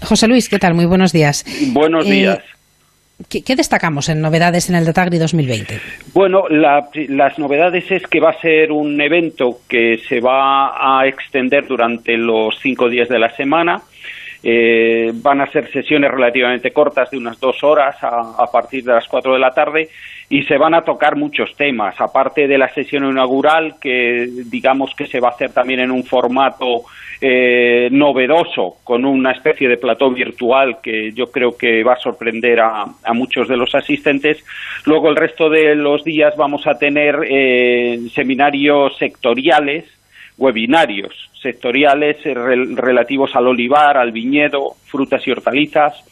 José 0.00 0.28
Luis, 0.28 0.48
¿qué 0.48 0.60
tal? 0.60 0.74
Muy 0.74 0.86
buenos 0.86 1.12
días. 1.12 1.44
Buenos 1.72 2.06
eh, 2.06 2.40
¿Qué, 3.28 3.54
destacamos 3.54 4.08
en 4.08 4.20
novedades 4.20 4.70
en 4.70 4.76
el 4.76 4.84
Datagri 4.84 5.18
2020? 5.18 5.80
Bueno, 6.14 6.44
las 6.48 7.38
novedades 7.38 7.90
es 7.90 8.02
que 8.06 8.20
va 8.20 8.30
a 8.30 8.40
ser 8.40 8.72
un 8.72 9.00
evento 9.00 9.58
que 9.68 9.98
se 10.08 10.20
va 10.20 11.00
a 11.00 11.06
extender 11.06 11.66
durante 11.66 12.16
los 12.16 12.58
cinco 12.60 12.88
días 12.88 13.08
de 13.08 13.18
la 13.18 13.30
semana. 13.36 13.82
Eh, 14.42 15.10
van 15.14 15.42
a 15.42 15.50
ser 15.50 15.70
sesiones 15.70 16.10
relativamente 16.10 16.72
cortas 16.72 17.10
de 17.10 17.18
unas 17.18 17.38
dos 17.38 17.62
horas 17.62 17.96
a, 18.02 18.42
a, 18.42 18.50
partir 18.50 18.82
de 18.84 18.94
las 18.94 19.06
cuatro 19.06 19.34
de 19.34 19.38
la 19.38 19.50
tarde 19.50 19.90
y 20.30 20.44
se 20.44 20.56
van 20.56 20.74
a 20.74 20.82
tocar 20.82 21.16
muchos 21.16 21.54
temas, 21.56 22.00
aparte 22.00 22.46
de 22.46 22.56
la 22.56 22.72
sesión 22.72 23.04
inaugural 23.04 23.74
que 23.80 24.28
digamos 24.46 24.94
que 24.94 25.06
se 25.06 25.20
va 25.20 25.28
a 25.28 25.32
hacer 25.32 25.52
también 25.52 25.80
en 25.80 25.90
un 25.90 26.04
formato 26.04 26.84
eh, 27.22 27.90
novedoso 27.92 28.76
con 28.82 29.04
una 29.04 29.32
especie 29.32 29.68
de 29.68 29.76
plató 29.76 30.10
virtual 30.10 30.78
que 30.82 31.12
yo 31.12 31.30
creo 31.30 31.54
que 31.54 31.84
va 31.84 31.92
a 31.92 32.00
sorprender 32.00 32.60
a, 32.60 32.86
muchos 33.12 33.46
de 33.46 33.58
los 33.58 33.74
asistentes. 33.74 34.42
Luego 34.86 35.10
el 35.10 35.16
resto 35.16 35.50
de 35.50 35.74
los 35.74 36.02
días 36.02 36.34
vamos 36.38 36.66
a 36.66 36.78
tener 36.78 37.16
eh, 37.28 37.98
seminarios 38.14 38.96
sectoriales, 38.96 39.84
webinarios 40.40 41.14
sectoriales 41.40 42.16
eh, 42.24 42.34
relativos 42.34 43.36
al 43.36 43.46
olivar, 43.46 43.96
al 43.96 44.10
viñedo, 44.10 44.74
frutas 44.86 45.24
y 45.26 45.30
hortalizas, 45.30 46.02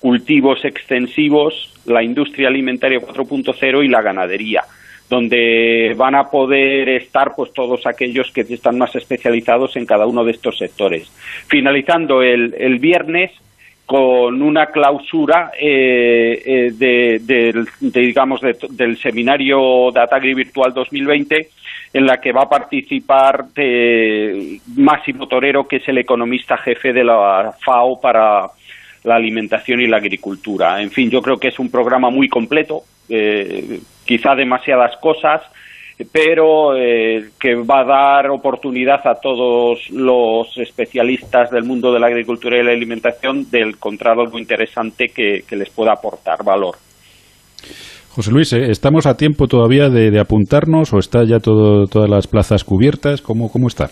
cultivos 0.00 0.64
extensivos, 0.64 1.72
la 1.84 2.02
industria 2.02 2.48
alimentaria 2.48 2.98
4.0 2.98 3.84
y 3.84 3.88
la 3.88 4.02
ganadería 4.02 4.64
donde 5.08 5.92
van 5.98 6.14
a 6.14 6.30
poder 6.30 6.88
estar 6.88 7.34
pues 7.36 7.52
todos 7.52 7.86
aquellos 7.86 8.32
que 8.32 8.40
están 8.40 8.78
más 8.78 8.96
especializados 8.96 9.76
en 9.76 9.84
cada 9.84 10.06
uno 10.06 10.24
de 10.24 10.32
estos 10.32 10.56
sectores. 10.56 11.12
Finalizando 11.46 12.22
el, 12.22 12.54
el 12.58 12.78
viernes 12.78 13.30
con 13.86 14.40
una 14.40 14.66
clausura 14.66 15.52
eh, 15.58 16.42
eh, 16.44 16.72
de, 16.74 17.66
digamos 17.80 18.40
del 18.40 18.96
seminario 18.98 19.90
Datagri 19.92 20.34
Virtual 20.34 20.72
2020 20.72 21.50
en 21.92 22.06
la 22.06 22.18
que 22.18 22.32
va 22.32 22.42
a 22.42 22.48
participar 22.48 23.46
de 23.48 24.58
Máximo 24.76 25.28
Torero 25.28 25.68
que 25.68 25.76
es 25.76 25.88
el 25.88 25.98
economista 25.98 26.56
jefe 26.56 26.92
de 26.92 27.04
la 27.04 27.54
FAO 27.62 28.00
para 28.00 28.50
la 29.04 29.16
alimentación 29.16 29.80
y 29.80 29.86
la 29.86 29.98
agricultura. 29.98 30.80
En 30.82 30.90
fin, 30.90 31.10
yo 31.10 31.22
creo 31.22 31.36
que 31.36 31.48
es 31.48 31.58
un 31.58 31.70
programa 31.70 32.10
muy 32.10 32.28
completo, 32.28 32.84
eh, 33.08 33.80
quizá 34.06 34.34
demasiadas 34.34 34.96
cosas, 34.96 35.42
pero 36.12 36.76
eh, 36.76 37.30
que 37.38 37.54
va 37.54 37.80
a 37.80 37.84
dar 37.84 38.30
oportunidad 38.30 39.06
a 39.06 39.14
todos 39.20 39.90
los 39.90 40.48
especialistas 40.58 41.50
del 41.50 41.64
mundo 41.64 41.92
de 41.92 42.00
la 42.00 42.08
agricultura 42.08 42.58
y 42.58 42.64
la 42.64 42.72
alimentación 42.72 43.48
de 43.50 43.60
encontrar 43.60 44.18
algo 44.18 44.38
interesante 44.38 45.08
que, 45.14 45.42
les 45.54 45.70
pueda 45.70 45.92
aportar 45.92 46.44
valor. 46.44 46.74
José 48.10 48.32
Luis, 48.32 48.52
¿eh? 48.52 48.70
¿estamos 48.70 49.06
a 49.06 49.16
tiempo 49.16 49.46
todavía 49.46 49.88
de, 49.88 50.18
apuntarnos 50.18 50.92
o 50.92 50.98
está 50.98 51.24
ya 51.24 51.38
todo, 51.38 51.86
todas 51.86 52.10
las 52.10 52.26
plazas 52.26 52.64
cubiertas? 52.64 53.22
¿Cómo, 53.22 53.50
cómo 53.50 53.68
está? 53.68 53.90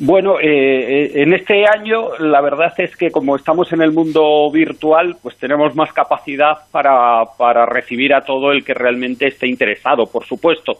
Bueno, 0.00 0.38
eh, 0.38 0.46
eh, 0.46 1.22
en 1.22 1.34
este 1.34 1.64
año 1.66 2.16
la 2.20 2.40
verdad 2.40 2.72
es 2.78 2.94
que 2.94 3.10
como 3.10 3.34
estamos 3.34 3.72
en 3.72 3.82
el 3.82 3.90
mundo 3.90 4.48
virtual, 4.52 5.16
pues 5.20 5.36
tenemos 5.38 5.74
más 5.74 5.92
capacidad 5.92 6.56
para, 6.70 7.24
para 7.36 7.66
recibir 7.66 8.14
a 8.14 8.20
todo 8.20 8.52
el 8.52 8.64
que 8.64 8.74
realmente 8.74 9.26
esté 9.26 9.48
interesado, 9.48 10.06
por 10.06 10.24
supuesto. 10.24 10.78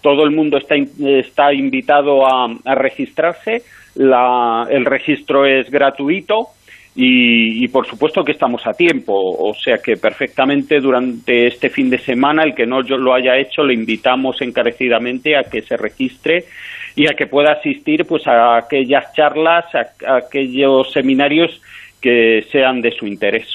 Todo 0.00 0.22
el 0.22 0.30
mundo 0.30 0.56
está, 0.56 0.76
está 0.76 1.52
invitado 1.52 2.24
a, 2.24 2.48
registrarse, 2.76 3.64
el 3.96 4.84
registro 4.84 5.44
es 5.44 5.68
gratuito 5.68 6.50
y, 6.94 7.64
y, 7.64 7.68
por 7.68 7.86
supuesto 7.86 8.24
que 8.24 8.32
estamos 8.32 8.66
a 8.66 8.72
tiempo, 8.72 9.12
o 9.14 9.52
sea 9.52 9.78
que 9.78 9.96
perfectamente 9.96 10.80
durante 10.80 11.48
este 11.48 11.70
fin 11.70 11.90
de 11.90 11.98
semana 11.98 12.44
el 12.44 12.54
que 12.54 12.66
no 12.66 12.80
lo 12.82 13.14
haya 13.14 13.36
hecho 13.36 13.62
le 13.62 13.74
invitamos 13.74 14.40
encarecidamente 14.40 15.36
a 15.36 15.42
que 15.42 15.62
se 15.62 15.76
registre 15.76 16.46
y 16.94 17.08
a 17.08 17.14
que 17.14 17.26
pueda 17.26 17.52
asistir 17.52 18.04
pues 18.06 18.26
a 18.26 18.56
aquellas 18.56 19.12
charlas, 19.14 19.64
a, 19.74 20.16
aquellos 20.16 20.92
seminarios 20.92 21.60
que 22.00 22.46
sean 22.50 22.80
de 22.80 22.92
su 22.92 23.06
interés. 23.06 23.46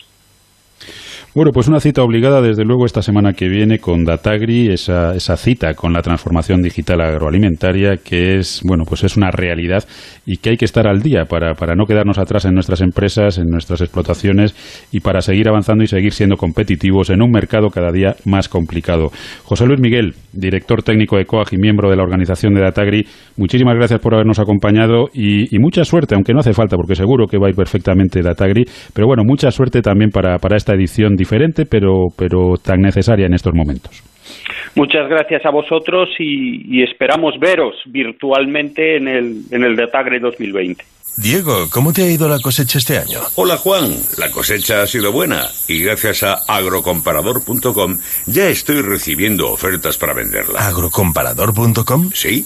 Bueno, 1.35 1.51
pues 1.51 1.67
una 1.67 1.81
cita 1.81 2.01
obligada 2.01 2.41
desde 2.41 2.63
luego 2.63 2.85
esta 2.85 3.01
semana 3.01 3.33
que 3.33 3.49
viene 3.49 3.79
con 3.79 4.05
Datagri, 4.05 4.69
esa, 4.69 5.13
esa 5.15 5.35
cita 5.35 5.73
con 5.73 5.91
la 5.91 6.01
transformación 6.01 6.61
digital 6.61 7.01
agroalimentaria 7.01 7.97
que 7.97 8.37
es, 8.37 8.61
bueno, 8.63 8.85
pues 8.87 9.03
es 9.03 9.17
una 9.17 9.31
realidad 9.31 9.83
y 10.25 10.37
que 10.37 10.51
hay 10.51 10.55
que 10.55 10.63
estar 10.63 10.87
al 10.87 11.01
día 11.01 11.25
para, 11.25 11.53
para 11.55 11.75
no 11.75 11.87
quedarnos 11.87 12.19
atrás 12.19 12.45
en 12.45 12.53
nuestras 12.53 12.79
empresas, 12.79 13.37
en 13.37 13.47
nuestras 13.47 13.81
explotaciones 13.81 14.55
y 14.93 15.01
para 15.01 15.19
seguir 15.19 15.49
avanzando 15.49 15.83
y 15.83 15.87
seguir 15.87 16.13
siendo 16.13 16.37
competitivos 16.37 17.09
en 17.09 17.21
un 17.21 17.31
mercado 17.31 17.67
cada 17.67 17.91
día 17.91 18.15
más 18.23 18.47
complicado. 18.47 19.11
José 19.43 19.65
Luis 19.65 19.81
Miguel, 19.81 20.13
director 20.31 20.83
técnico 20.83 21.17
de 21.17 21.25
COAG 21.25 21.47
y 21.51 21.57
miembro 21.57 21.89
de 21.89 21.97
la 21.97 22.03
organización 22.03 22.53
de 22.53 22.61
Datagri, 22.61 23.07
muchísimas 23.35 23.75
gracias 23.75 23.99
por 23.99 24.13
habernos 24.13 24.39
acompañado 24.39 25.09
y, 25.13 25.59
mucha 25.59 25.83
suerte, 25.83 26.15
aunque 26.15 26.31
no 26.31 26.39
hace 26.39 26.53
falta 26.53 26.77
porque 26.77 26.95
seguro 26.95 27.27
que 27.27 27.37
va 27.37 27.47
a 27.47 27.49
ir 27.49 27.57
perfectamente 27.57 28.21
Datagri, 28.21 28.63
pero 28.93 29.05
bueno, 29.05 29.23
mucha 29.25 29.51
suerte 29.51 29.81
también 29.81 30.11
para, 30.11 30.37
para 30.37 30.55
esta 30.55 30.73
edición 30.73 31.17
diferente, 31.25 31.65
pero, 31.65 32.07
pero 32.15 32.53
tan 32.61 32.81
necesaria 32.81 33.25
en 33.25 33.33
estos 33.33 33.53
momentos. 33.53 33.91
Muchas 34.75 35.07
gracias 35.09 35.45
a 35.45 35.51
vosotros 35.51 36.09
y, 36.19 36.83
esperamos 36.83 37.33
veros 37.39 37.75
virtualmente 37.87 38.97
en 38.97 39.07
el, 39.07 39.41
en 39.51 39.63
el 39.63 39.75
2020. 39.75 40.83
Diego, 41.17 41.69
¿cómo 41.71 41.93
te 41.93 42.03
ha 42.03 42.11
ido 42.11 42.27
la 42.27 42.39
cosecha 42.39 42.77
este 42.77 42.97
año? 42.97 43.19
Hola 43.35 43.55
Juan, 43.55 43.95
la 44.17 44.29
cosecha 44.29 44.81
ha 44.81 44.87
sido 44.87 45.13
buena 45.13 45.43
y 45.69 45.81
gracias 45.81 46.23
a 46.23 46.39
agrocomparador.com 46.45 47.97
ya 48.25 48.49
estoy 48.49 48.81
recibiendo 48.81 49.49
ofertas 49.49 49.97
para 49.97 50.13
venderla. 50.13 50.59
¿Agrocomparador.com? 50.67 52.09
Sí. 52.13 52.45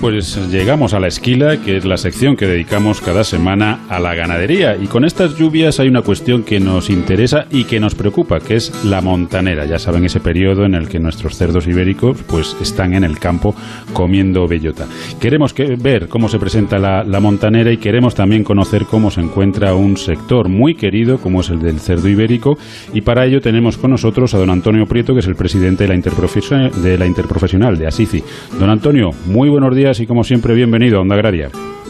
Pues 0.00 0.50
llegamos 0.50 0.94
a 0.94 1.00
la 1.00 1.08
esquila, 1.08 1.58
que 1.58 1.76
es 1.76 1.84
la 1.84 1.96
sección 1.96 2.36
que 2.36 2.46
dedicamos 2.46 3.00
cada 3.00 3.24
semana 3.24 3.80
a 3.88 4.00
la 4.00 4.14
ganadería. 4.14 4.76
Y 4.76 4.86
con 4.86 5.04
estas 5.04 5.36
lluvias 5.36 5.80
hay 5.80 5.88
una 5.88 6.02
cuestión 6.02 6.42
que 6.42 6.60
nos 6.60 6.90
interesa 6.90 7.46
y 7.50 7.64
que 7.64 7.80
nos 7.80 7.94
preocupa, 7.94 8.40
que 8.40 8.56
es 8.56 8.84
la 8.84 9.00
montanera. 9.00 9.64
Ya 9.64 9.78
saben, 9.78 10.04
ese 10.04 10.20
periodo 10.20 10.64
en 10.64 10.74
el 10.74 10.88
que 10.88 10.98
nuestros 10.98 11.36
cerdos 11.36 11.66
ibéricos 11.66 12.18
pues 12.26 12.56
están 12.60 12.94
en 12.94 13.04
el 13.04 13.18
campo 13.18 13.54
comiendo 13.92 14.46
bellota. 14.46 14.86
Queremos 15.20 15.52
que, 15.52 15.76
ver 15.76 16.08
cómo 16.08 16.28
se 16.28 16.38
presenta 16.38 16.78
la, 16.78 17.04
la 17.04 17.20
montanera 17.20 17.72
y 17.72 17.78
queremos 17.78 18.14
también 18.14 18.44
conocer 18.44 18.84
cómo 18.84 19.10
se 19.10 19.20
encuentra 19.20 19.74
un 19.74 19.96
sector 19.96 20.48
muy 20.48 20.74
querido 20.74 21.18
como 21.18 21.40
es 21.40 21.50
el 21.50 21.60
del 21.60 21.80
cerdo 21.80 22.08
ibérico. 22.08 22.56
Y 22.92 23.00
para 23.00 23.24
ello 23.26 23.40
tenemos 23.40 23.78
con 23.78 23.90
nosotros 23.90 24.34
a 24.34 24.38
don 24.38 24.50
Antonio 24.50 24.86
Prieto, 24.86 25.14
que 25.14 25.20
es 25.20 25.26
el 25.26 25.36
presidente 25.36 25.84
de 25.84 25.88
la, 25.88 25.94
interprofesional 25.94 26.82
de, 26.82 26.98
la 26.98 27.06
interprofesional 27.06 27.78
de 27.78 27.86
Asici. 27.86 28.22
Don 28.58 28.70
Antonio, 28.70 29.10
muy 29.26 29.48
buenos 29.48 29.74
días 29.74 29.81
y 29.82 30.06
como 30.06 30.22
siempre 30.22 30.54
bienvenido 30.54 30.98
a 30.98 31.00
Onda 31.00 31.16
Agraria. 31.16 31.48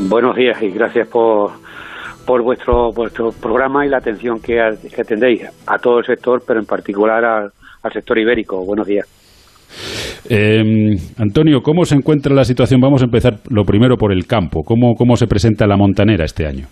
Buenos 0.09 0.34
días 0.34 0.61
y 0.62 0.70
gracias 0.70 1.07
por, 1.09 1.51
por 2.26 2.43
vuestro, 2.43 2.90
vuestro 2.93 3.28
programa 3.32 3.84
y 3.84 3.90
la 3.90 3.99
atención 3.99 4.40
que, 4.40 4.55
que 4.95 5.03
atendéis 5.03 5.43
a 5.66 5.78
todo 5.78 5.99
el 5.99 6.07
sector, 6.07 6.43
pero 6.47 6.59
en 6.59 6.64
particular 6.64 7.22
al, 7.22 7.51
al 7.82 7.93
sector 7.93 8.18
ibérico. 8.18 8.64
Buenos 8.64 8.86
días. 8.86 9.07
Eh, 10.28 10.97
Antonio, 11.18 11.61
¿cómo 11.61 11.84
se 11.84 11.95
encuentra 11.95 12.34
la 12.34 12.45
situación? 12.45 12.80
Vamos 12.80 13.03
a 13.03 13.05
empezar 13.05 13.34
lo 13.51 13.64
primero 13.64 13.97
por 13.97 14.11
el 14.11 14.26
campo. 14.26 14.62
¿Cómo, 14.64 14.95
cómo 14.95 15.16
se 15.16 15.26
presenta 15.26 15.66
la 15.66 15.76
montanera 15.76 16.24
este 16.24 16.47
año? 16.47 16.66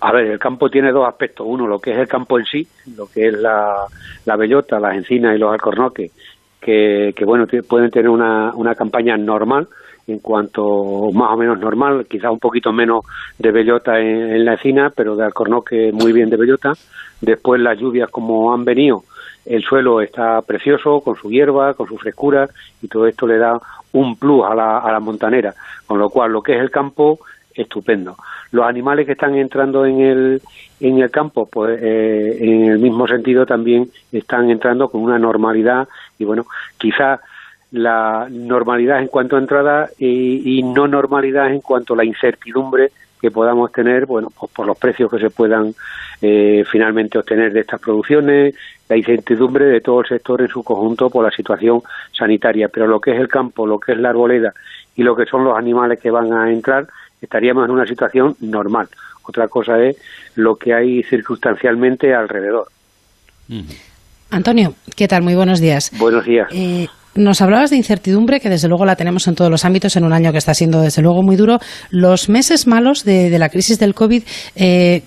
A 0.00 0.12
ver, 0.12 0.26
el 0.26 0.38
campo 0.38 0.68
tiene 0.68 0.92
dos 0.92 1.08
aspectos. 1.08 1.44
Uno, 1.48 1.66
lo 1.66 1.80
que 1.80 1.90
es 1.90 1.98
el 1.98 2.06
campo 2.06 2.38
en 2.38 2.44
sí, 2.44 2.62
lo 2.96 3.06
que 3.06 3.26
es 3.26 3.34
la, 3.34 3.86
la 4.24 4.36
bellota, 4.36 4.78
las 4.78 4.94
encinas 4.94 5.34
y 5.34 5.40
los 5.40 5.50
alcornoques, 5.52 6.12
que, 6.60 7.10
que 7.16 7.24
bueno, 7.24 7.46
pueden 7.68 7.90
tener 7.90 8.08
una, 8.08 8.52
una 8.54 8.74
campaña 8.74 9.16
normal, 9.16 9.66
en 10.06 10.20
cuanto 10.20 11.10
más 11.12 11.32
o 11.32 11.36
menos 11.36 11.58
normal, 11.58 12.06
quizá 12.08 12.30
un 12.30 12.38
poquito 12.38 12.72
menos 12.72 13.04
de 13.38 13.50
bellota 13.50 13.98
en, 14.00 14.44
la 14.44 14.52
encina, 14.52 14.90
pero 14.94 15.16
de 15.16 15.24
alcornoque 15.24 15.90
muy 15.92 16.12
bien 16.12 16.30
de 16.30 16.36
bellota. 16.36 16.72
Después 17.20 17.60
las 17.60 17.78
lluvias 17.78 18.10
como 18.10 18.52
han 18.52 18.64
venido, 18.64 19.02
el 19.44 19.62
suelo 19.62 20.00
está 20.00 20.42
precioso, 20.42 21.00
con 21.00 21.16
su 21.16 21.30
hierba, 21.30 21.74
con 21.74 21.86
su 21.88 21.96
frescura, 21.96 22.48
y 22.82 22.88
todo 22.88 23.06
esto 23.06 23.26
le 23.26 23.38
da 23.38 23.60
un 23.92 24.16
plus 24.16 24.44
a 24.44 24.54
la, 24.54 24.78
a 24.78 24.92
la 24.92 25.00
montanera, 25.00 25.54
con 25.86 25.98
lo 25.98 26.10
cual 26.10 26.32
lo 26.32 26.42
que 26.42 26.54
es 26.54 26.60
el 26.60 26.70
campo, 26.70 27.18
estupendo. 27.54 28.16
Los 28.52 28.66
animales 28.66 29.06
que 29.06 29.12
están 29.12 29.34
entrando 29.34 29.86
en 29.86 30.00
el, 30.00 30.42
en 30.80 30.98
el 31.00 31.10
campo, 31.10 31.48
pues 31.50 31.78
eh, 31.82 32.38
en 32.40 32.64
el 32.64 32.78
mismo 32.78 33.06
sentido 33.08 33.46
también 33.46 33.90
están 34.12 34.50
entrando 34.50 34.88
con 34.88 35.00
una 35.00 35.18
normalidad, 35.18 35.88
y 36.18 36.24
bueno, 36.24 36.46
quizá 36.78 37.20
la 37.76 38.26
normalidad 38.30 39.00
en 39.00 39.08
cuanto 39.08 39.36
a 39.36 39.40
entrada 39.40 39.90
y, 39.98 40.58
y, 40.58 40.62
no 40.62 40.88
normalidad 40.88 41.52
en 41.52 41.60
cuanto 41.60 41.94
a 41.94 41.98
la 41.98 42.04
incertidumbre 42.04 42.90
que 43.20 43.30
podamos 43.30 43.72
tener, 43.72 44.06
bueno, 44.06 44.28
pues 44.38 44.52
por 44.52 44.66
los 44.66 44.78
precios 44.78 45.10
que 45.10 45.18
se 45.18 45.30
puedan 45.30 45.74
eh, 46.20 46.64
finalmente 46.70 47.18
obtener 47.18 47.52
de 47.52 47.60
estas 47.60 47.80
producciones, 47.80 48.54
la 48.88 48.96
incertidumbre 48.96 49.66
de 49.66 49.80
todo 49.80 50.00
el 50.00 50.06
sector 50.06 50.40
en 50.42 50.48
su 50.48 50.62
conjunto 50.62 51.10
por 51.10 51.24
la 51.24 51.30
situación 51.30 51.82
sanitaria. 52.16 52.68
Pero 52.68 52.86
lo 52.86 53.00
que 53.00 53.12
es 53.12 53.20
el 53.20 53.28
campo, 53.28 53.66
lo 53.66 53.78
que 53.78 53.92
es 53.92 53.98
la 53.98 54.10
arboleda 54.10 54.54
y 54.94 55.02
lo 55.02 55.16
que 55.16 55.26
son 55.26 55.44
los 55.44 55.56
animales 55.56 56.00
que 56.00 56.10
van 56.10 56.32
a 56.32 56.50
entrar, 56.50 56.86
estaríamos 57.20 57.64
en 57.64 57.72
una 57.72 57.86
situación 57.86 58.36
normal. 58.40 58.88
Otra 59.24 59.48
cosa 59.48 59.82
es 59.82 59.96
lo 60.36 60.56
que 60.56 60.72
hay 60.72 61.02
circunstancialmente 61.02 62.14
alrededor. 62.14 62.68
Antonio, 64.30 64.74
¿qué 64.94 65.08
tal? 65.08 65.22
Muy 65.22 65.34
buenos 65.34 65.60
días. 65.60 65.90
Buenos 65.98 66.24
días. 66.24 66.48
Eh, 66.52 66.88
nos 67.16 67.40
hablabas 67.40 67.70
de 67.70 67.76
incertidumbre, 67.76 68.40
que 68.40 68.48
desde 68.48 68.68
luego 68.68 68.84
la 68.84 68.96
tenemos 68.96 69.26
en 69.28 69.34
todos 69.34 69.50
los 69.50 69.64
ámbitos 69.64 69.96
en 69.96 70.04
un 70.04 70.12
año 70.12 70.32
que 70.32 70.38
está 70.38 70.54
siendo 70.54 70.80
desde 70.80 71.02
luego 71.02 71.22
muy 71.22 71.36
duro. 71.36 71.58
Los 71.90 72.28
meses 72.28 72.66
malos 72.66 73.04
de, 73.04 73.36
la 73.38 73.48
crisis 73.48 73.78
del 73.78 73.94
COVID 73.94 74.22
eh, 74.54 75.02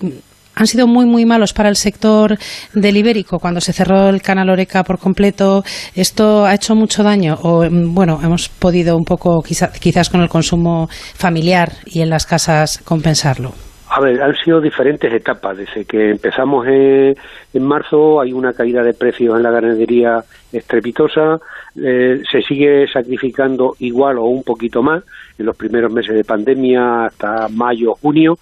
han 0.60 0.68
sido 0.68 0.88
muy, 0.88 1.06
muy 1.06 1.26
malos 1.26 1.54
para 1.54 1.70
el 1.70 1.78
sector 1.78 2.38
del 2.74 2.98
ibérico 2.98 3.40
cuando 3.40 3.62
se 3.62 3.72
cerró 3.72 4.10
el 4.10 4.22
canal 4.22 4.50
Oreca 4.50 4.84
por 4.84 5.00
completo. 5.00 5.64
¿Esto 5.96 6.46
ha 6.46 6.54
hecho 6.54 6.76
mucho 6.76 7.02
daño? 7.02 7.38
O, 7.44 7.66
bueno, 7.70 8.20
hemos 8.22 8.50
podido 8.50 8.98
un 8.98 9.06
poco, 9.06 9.42
quizá, 9.42 9.72
quizás 9.72 10.10
con 10.10 10.22
el 10.22 10.28
consumo 10.28 10.88
familiar 10.90 11.72
y 11.86 12.02
en 12.02 12.10
las 12.10 12.26
casas, 12.26 12.80
compensarlo. 12.80 13.54
A 13.92 14.02
ver, 14.02 14.22
han 14.22 14.36
sido 14.36 14.62
diferentes 14.62 15.12
etapas. 15.12 15.58
Desde 15.58 15.86
que 15.86 16.12
empezamos 16.12 16.68
en, 16.68 17.16
en 17.54 17.64
marzo 17.64 18.22
hay 18.22 18.34
una 18.34 18.54
caída 18.54 18.84
de 18.84 18.94
precios 18.94 19.36
en 19.36 19.44
la 19.44 19.52
ganadería 19.52 20.24
estrepitosa. 20.52 21.38
Eh, 21.82 22.22
se 22.30 22.42
sigue 22.42 22.88
sacrificando 22.88 23.76
igual 23.80 24.18
o 24.18 24.26
un 24.26 24.44
poquito 24.44 24.82
más. 24.82 25.04
En 25.38 25.46
los 25.46 25.56
primeros 25.56 25.92
meses 25.92 26.16
de 26.16 26.24
pandemia 26.24 27.06
hasta 27.06 27.48
mayo, 27.50 27.96
junio. 27.96 28.38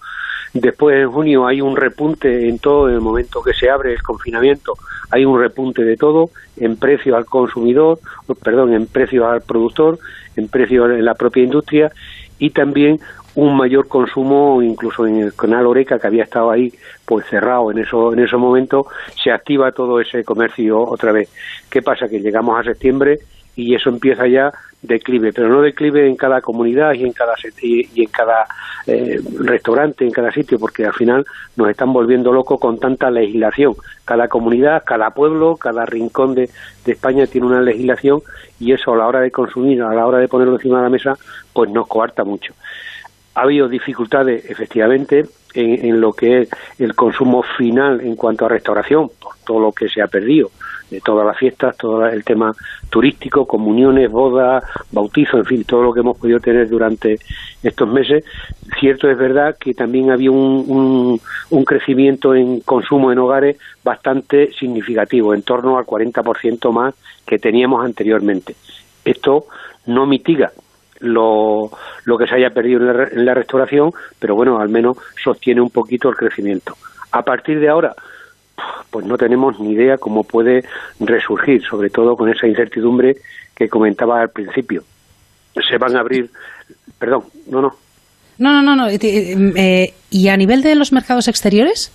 Después 0.54 0.98
en 0.98 1.12
junio 1.12 1.46
hay 1.46 1.62
un 1.62 1.76
repunte 1.76 2.48
en 2.48 2.58
todo, 2.60 2.88
en 2.90 2.96
el 2.96 3.02
momento 3.02 3.44
que 3.44 3.54
se 3.54 3.70
abre 3.70 3.94
el 3.94 4.02
confinamiento, 4.02 4.74
hay 5.12 5.26
un 5.26 5.40
repunte 5.40 5.84
de 5.84 5.98
todo. 5.98 6.30
En 6.56 6.78
precios 6.78 7.16
al 7.16 7.26
consumidor, 7.26 8.00
perdón, 8.44 8.74
en 8.74 8.88
precios 8.88 9.26
al 9.26 9.42
productor, 9.42 10.00
en 10.36 10.48
precios 10.48 10.90
en 10.90 11.06
la 11.06 11.14
propia 11.14 11.44
industria. 11.44 11.92
Y 12.40 12.50
también 12.52 13.00
un 13.36 13.56
mayor 13.56 13.88
consumo 13.88 14.62
incluso 14.64 15.06
en 15.06 15.18
el 15.20 15.34
canal 15.36 15.68
Oreca 15.68 16.00
que 16.00 16.08
había 16.08 16.24
estado 16.24 16.50
ahí 16.50 16.74
pues 17.08 17.26
cerrado. 17.28 17.72
En 17.72 17.80
eso 17.80 18.12
en 18.12 18.20
esos 18.20 18.40
momentos 18.40 18.86
se 19.24 19.32
activa 19.32 19.72
todo 19.72 20.02
ese 20.02 20.26
comercio 20.26 20.80
otra 20.82 21.14
vez. 21.14 21.32
Qué 21.70 21.82
pasa 21.82 22.10
que 22.10 22.20
llegamos 22.20 22.60
a 22.60 22.64
septiembre 22.64 23.20
y 23.56 23.74
eso 23.74 23.90
empieza 23.90 24.28
ya 24.28 24.52
declive 24.80 25.34
pero 25.34 25.50
no 25.50 25.62
declive 25.62 26.08
en 26.08 26.16
cada 26.16 26.42
comunidad 26.42 26.94
y 26.94 27.04
en 27.04 27.12
cada 27.14 27.34
y 27.62 28.04
en 28.04 28.10
cada 28.10 28.46
eh, 28.86 29.20
restaurante 29.40 30.06
en 30.06 30.12
cada 30.12 30.32
sitio 30.32 30.60
porque 30.60 30.86
al 30.86 30.94
final 30.94 31.26
nos 31.56 31.70
están 31.70 31.92
volviendo 31.92 32.32
locos 32.32 32.60
con 32.60 32.78
tanta 32.78 33.10
legislación. 33.10 33.74
Cada 34.04 34.28
comunidad 34.28 34.84
cada 34.86 35.12
pueblo 35.12 35.56
cada 35.56 35.86
rincón 35.86 36.36
de, 36.36 36.50
de 36.86 36.92
España 36.92 37.26
tiene 37.26 37.48
una 37.48 37.62
legislación 37.62 38.22
y 38.60 38.74
eso 38.74 38.94
a 38.94 38.98
la 38.98 39.08
hora 39.08 39.22
de 39.22 39.32
consumir 39.32 39.82
a 39.82 39.94
la 39.94 40.06
hora 40.06 40.20
de 40.20 40.28
ponerlo 40.28 40.56
encima 40.56 40.78
de 40.78 40.84
la 40.84 40.90
mesa 40.90 41.18
pues 41.54 41.72
nos 41.72 41.88
coarta 41.88 42.26
mucho. 42.26 42.54
Ha 43.34 43.42
habido 43.42 43.70
dificultades, 43.70 44.50
efectivamente, 44.50 45.24
en, 45.54 45.86
en, 45.86 46.02
lo 46.02 46.14
que 46.14 46.42
es 46.42 46.50
el 46.80 46.96
consumo 46.96 47.44
final 47.58 48.02
en 48.02 48.16
cuanto 48.16 48.46
a 48.46 48.50
restauración, 48.50 49.10
por 49.20 49.36
todo 49.46 49.60
lo 49.60 49.72
que 49.72 49.90
se 49.90 50.02
ha 50.02 50.08
perdido, 50.08 50.52
de 50.90 51.02
todas 51.02 51.26
las 51.26 51.38
fiestas, 51.38 51.76
todo 51.78 52.06
el 52.06 52.24
tema 52.24 52.54
turístico, 52.90 53.46
comuniones, 53.46 54.10
bodas, 54.10 54.64
bautizos, 54.92 55.40
en 55.40 55.46
fin, 55.46 55.64
todo 55.64 55.84
lo 55.84 55.94
que 55.94 56.00
hemos 56.00 56.18
podido 56.18 56.40
tener 56.40 56.70
durante 56.70 57.20
estos 57.62 57.90
meses. 57.90 58.24
Cierto 58.80 59.10
es 59.10 59.18
verdad 59.18 59.58
que 59.60 59.74
también 59.74 60.12
había 60.12 60.32
un, 60.32 60.64
un, 60.68 61.22
un 61.50 61.66
crecimiento 61.66 62.34
en 62.34 62.62
consumo 62.62 63.12
en 63.12 63.20
hogares 63.20 63.58
bastante 63.84 64.52
significativo, 64.54 65.34
en 65.34 65.42
torno 65.42 65.78
al 65.78 65.86
40% 65.86 66.72
más 66.72 66.96
que 67.26 67.40
teníamos 67.40 67.84
anteriormente. 67.84 68.56
Esto 69.04 69.46
no 69.86 70.06
mitiga 70.06 70.52
lo, 71.00 71.72
lo, 72.06 72.18
que 72.18 72.28
se 72.28 72.36
haya 72.36 72.50
perdido 72.50 72.80
en 72.80 72.98
la, 72.98 73.04
en 73.04 73.26
la, 73.26 73.34
restauración, 73.34 73.92
pero 74.20 74.36
bueno, 74.36 74.60
al 74.60 74.70
menos 74.70 74.98
sostiene 75.24 75.62
un 75.62 75.70
poquito 75.70 76.10
el 76.10 76.16
crecimiento. 76.16 76.76
A 77.12 77.22
partir 77.22 77.60
de 77.60 77.70
ahora, 77.70 77.96
pues 78.90 79.06
no 79.06 79.18
tenemos 79.18 79.60
ni 79.60 79.74
idea 79.74 79.98
cómo 79.98 80.24
puede 80.24 80.64
resurgir, 81.00 81.64
sobre 81.64 81.90
todo 81.90 82.16
con 82.16 82.30
esa 82.30 82.48
incertidumbre 82.48 83.18
que 83.56 83.70
comentaba 83.70 84.22
al 84.22 84.30
principio. 84.30 84.84
Se 85.70 85.78
van 85.78 85.96
a 85.96 86.02
abrir, 86.02 86.30
perdón, 87.00 87.24
no, 87.48 87.62
no. 87.62 87.76
No, 88.38 88.52
no, 88.54 88.62
no, 88.62 88.76
no. 88.76 88.88
Eh, 88.90 89.94
¿Y 90.12 90.28
a 90.28 90.38
nivel 90.38 90.62
de 90.62 90.76
los 90.76 90.94
mercados 90.94 91.28
exteriores, 91.28 91.92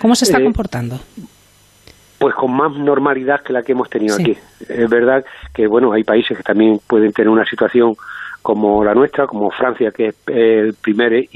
cómo 0.00 0.14
se 0.14 0.24
está 0.24 0.38
eh, 0.38 0.44
comportando? 0.44 1.00
pues 2.22 2.36
con 2.36 2.52
más 2.52 2.70
normalidad 2.76 3.40
que 3.42 3.52
la 3.52 3.64
que 3.64 3.72
hemos 3.72 3.90
tenido 3.90 4.14
aquí. 4.14 4.38
Es 4.68 4.88
verdad 4.88 5.24
que, 5.52 5.66
bueno, 5.66 5.92
hay 5.92 6.04
países 6.04 6.36
que 6.36 6.44
también 6.44 6.78
pueden 6.86 7.12
tener 7.12 7.28
una 7.28 7.44
situación 7.44 7.96
como 8.42 8.84
la 8.84 8.94
nuestra, 8.94 9.26
como 9.26 9.50
Francia, 9.50 9.90
que 9.92 10.08
es 10.08 10.14
el 10.26 10.74
primer 10.74 11.28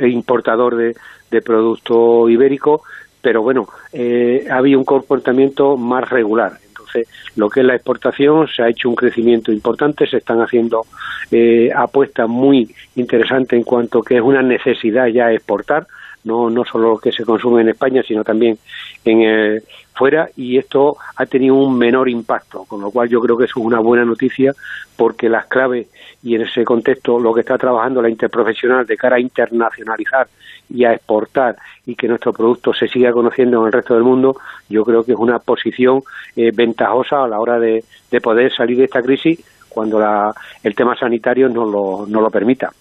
importador 0.00 0.76
de, 0.76 0.96
de 1.30 1.42
producto 1.42 2.28
ibérico, 2.28 2.82
pero 3.20 3.42
bueno, 3.42 3.66
eh, 3.92 4.46
había 4.50 4.78
un 4.78 4.84
comportamiento 4.84 5.76
más 5.76 6.08
regular. 6.08 6.52
Entonces, 6.68 7.08
lo 7.34 7.50
que 7.50 7.60
es 7.60 7.66
la 7.66 7.74
exportación 7.74 8.46
se 8.46 8.62
ha 8.62 8.68
hecho 8.68 8.88
un 8.88 8.94
crecimiento 8.94 9.50
importante, 9.50 10.06
se 10.06 10.18
están 10.18 10.40
haciendo 10.40 10.86
eh, 11.30 11.70
apuestas 11.74 12.28
muy 12.28 12.72
interesantes 12.94 13.58
en 13.58 13.64
cuanto 13.64 14.02
que 14.02 14.16
es 14.16 14.22
una 14.22 14.42
necesidad 14.42 15.08
ya 15.08 15.32
exportar, 15.32 15.86
no, 16.26 16.50
no 16.50 16.64
solo 16.64 16.90
lo 16.90 16.98
que 16.98 17.12
se 17.12 17.24
consume 17.24 17.62
en 17.62 17.68
España, 17.70 18.02
sino 18.06 18.24
también 18.24 18.58
en 19.04 19.22
eh, 19.22 19.62
fuera, 19.94 20.28
y 20.36 20.58
esto 20.58 20.96
ha 21.16 21.24
tenido 21.24 21.54
un 21.54 21.78
menor 21.78 22.08
impacto, 22.08 22.64
con 22.64 22.80
lo 22.80 22.90
cual 22.90 23.08
yo 23.08 23.20
creo 23.20 23.36
que 23.38 23.44
eso 23.44 23.60
es 23.60 23.64
una 23.64 23.78
buena 23.78 24.04
noticia, 24.04 24.52
porque 24.96 25.28
las 25.28 25.46
claves 25.46 25.88
y 26.22 26.34
en 26.34 26.42
ese 26.42 26.64
contexto 26.64 27.20
lo 27.20 27.32
que 27.32 27.40
está 27.40 27.56
trabajando 27.56 28.02
la 28.02 28.10
interprofesional 28.10 28.84
de 28.84 28.96
cara 28.96 29.16
a 29.16 29.20
internacionalizar 29.20 30.26
y 30.68 30.84
a 30.84 30.92
exportar 30.92 31.56
y 31.86 31.94
que 31.94 32.08
nuestro 32.08 32.32
producto 32.32 32.74
se 32.74 32.88
siga 32.88 33.12
conociendo 33.12 33.60
en 33.60 33.66
el 33.66 33.72
resto 33.72 33.94
del 33.94 34.02
mundo, 34.02 34.36
yo 34.68 34.84
creo 34.84 35.04
que 35.04 35.12
es 35.12 35.18
una 35.18 35.38
posición 35.38 36.02
eh, 36.34 36.50
ventajosa 36.52 37.22
a 37.22 37.28
la 37.28 37.38
hora 37.38 37.60
de, 37.60 37.84
de, 38.10 38.20
poder 38.20 38.52
salir 38.52 38.76
de 38.78 38.84
esta 38.84 39.00
crisis 39.00 39.40
cuando 39.68 40.00
la, 40.00 40.34
el 40.64 40.74
tema 40.74 40.96
sanitario 40.96 41.48
no 41.48 41.64
lo, 41.64 42.04
no 42.08 42.20
lo 42.20 42.30
permita. 42.30 42.72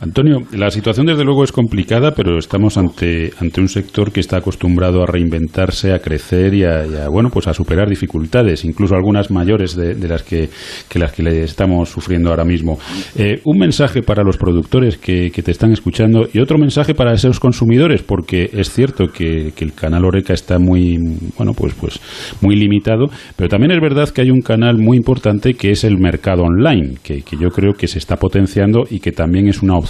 Antonio, 0.00 0.42
la 0.52 0.70
situación 0.70 1.06
desde 1.06 1.24
luego 1.24 1.42
es 1.42 1.50
complicada, 1.50 2.12
pero 2.12 2.38
estamos 2.38 2.78
ante, 2.78 3.32
ante 3.40 3.60
un 3.60 3.66
sector 3.66 4.12
que 4.12 4.20
está 4.20 4.36
acostumbrado 4.36 5.02
a 5.02 5.06
reinventarse, 5.06 5.92
a 5.92 5.98
crecer 5.98 6.54
y 6.54 6.62
a, 6.62 7.08
bueno, 7.08 7.30
pues 7.30 7.48
a 7.48 7.54
superar 7.54 7.88
dificultades, 7.88 8.64
incluso 8.64 8.94
algunas 8.94 9.32
mayores 9.32 9.74
de, 9.74 9.96
las 10.06 10.22
que, 10.22 10.50
las 10.94 11.12
que 11.12 11.24
le 11.24 11.42
estamos 11.42 11.88
sufriendo 11.88 12.30
ahora 12.30 12.44
mismo. 12.44 12.78
Eh, 13.16 13.40
un 13.44 13.58
mensaje 13.58 14.02
para 14.02 14.22
los 14.22 14.36
productores 14.36 14.98
que, 14.98 15.32
te 15.38 15.50
están 15.50 15.72
escuchando 15.72 16.28
y 16.32 16.40
otro 16.40 16.58
mensaje 16.58 16.94
para 16.94 17.12
esos 17.12 17.40
consumidores, 17.40 18.02
porque 18.02 18.50
es 18.52 18.70
cierto 18.70 19.08
que, 19.08 19.52
el 19.58 19.72
canal 19.72 20.04
Oreca 20.04 20.32
está 20.32 20.60
muy, 20.60 20.96
bueno, 21.36 21.54
pues, 21.54 21.74
pues 21.74 21.98
muy 22.40 22.54
limitado, 22.54 23.06
pero 23.34 23.48
también 23.48 23.72
es 23.72 23.80
verdad 23.80 24.08
que 24.10 24.20
hay 24.20 24.30
un 24.30 24.42
canal 24.42 24.78
muy 24.78 24.96
importante 24.96 25.54
que 25.54 25.72
es 25.72 25.82
el 25.82 25.98
mercado 25.98 26.42
online, 26.42 26.94
que, 27.02 27.22
que 27.22 27.36
yo 27.36 27.48
creo 27.48 27.72
que 27.72 27.88
se 27.88 27.98
está 27.98 28.16
potenciando 28.16 28.84
y 28.88 29.00
que 29.00 29.10
también 29.10 29.48
es 29.48 29.60
una 29.60 29.74
opción 29.74 29.87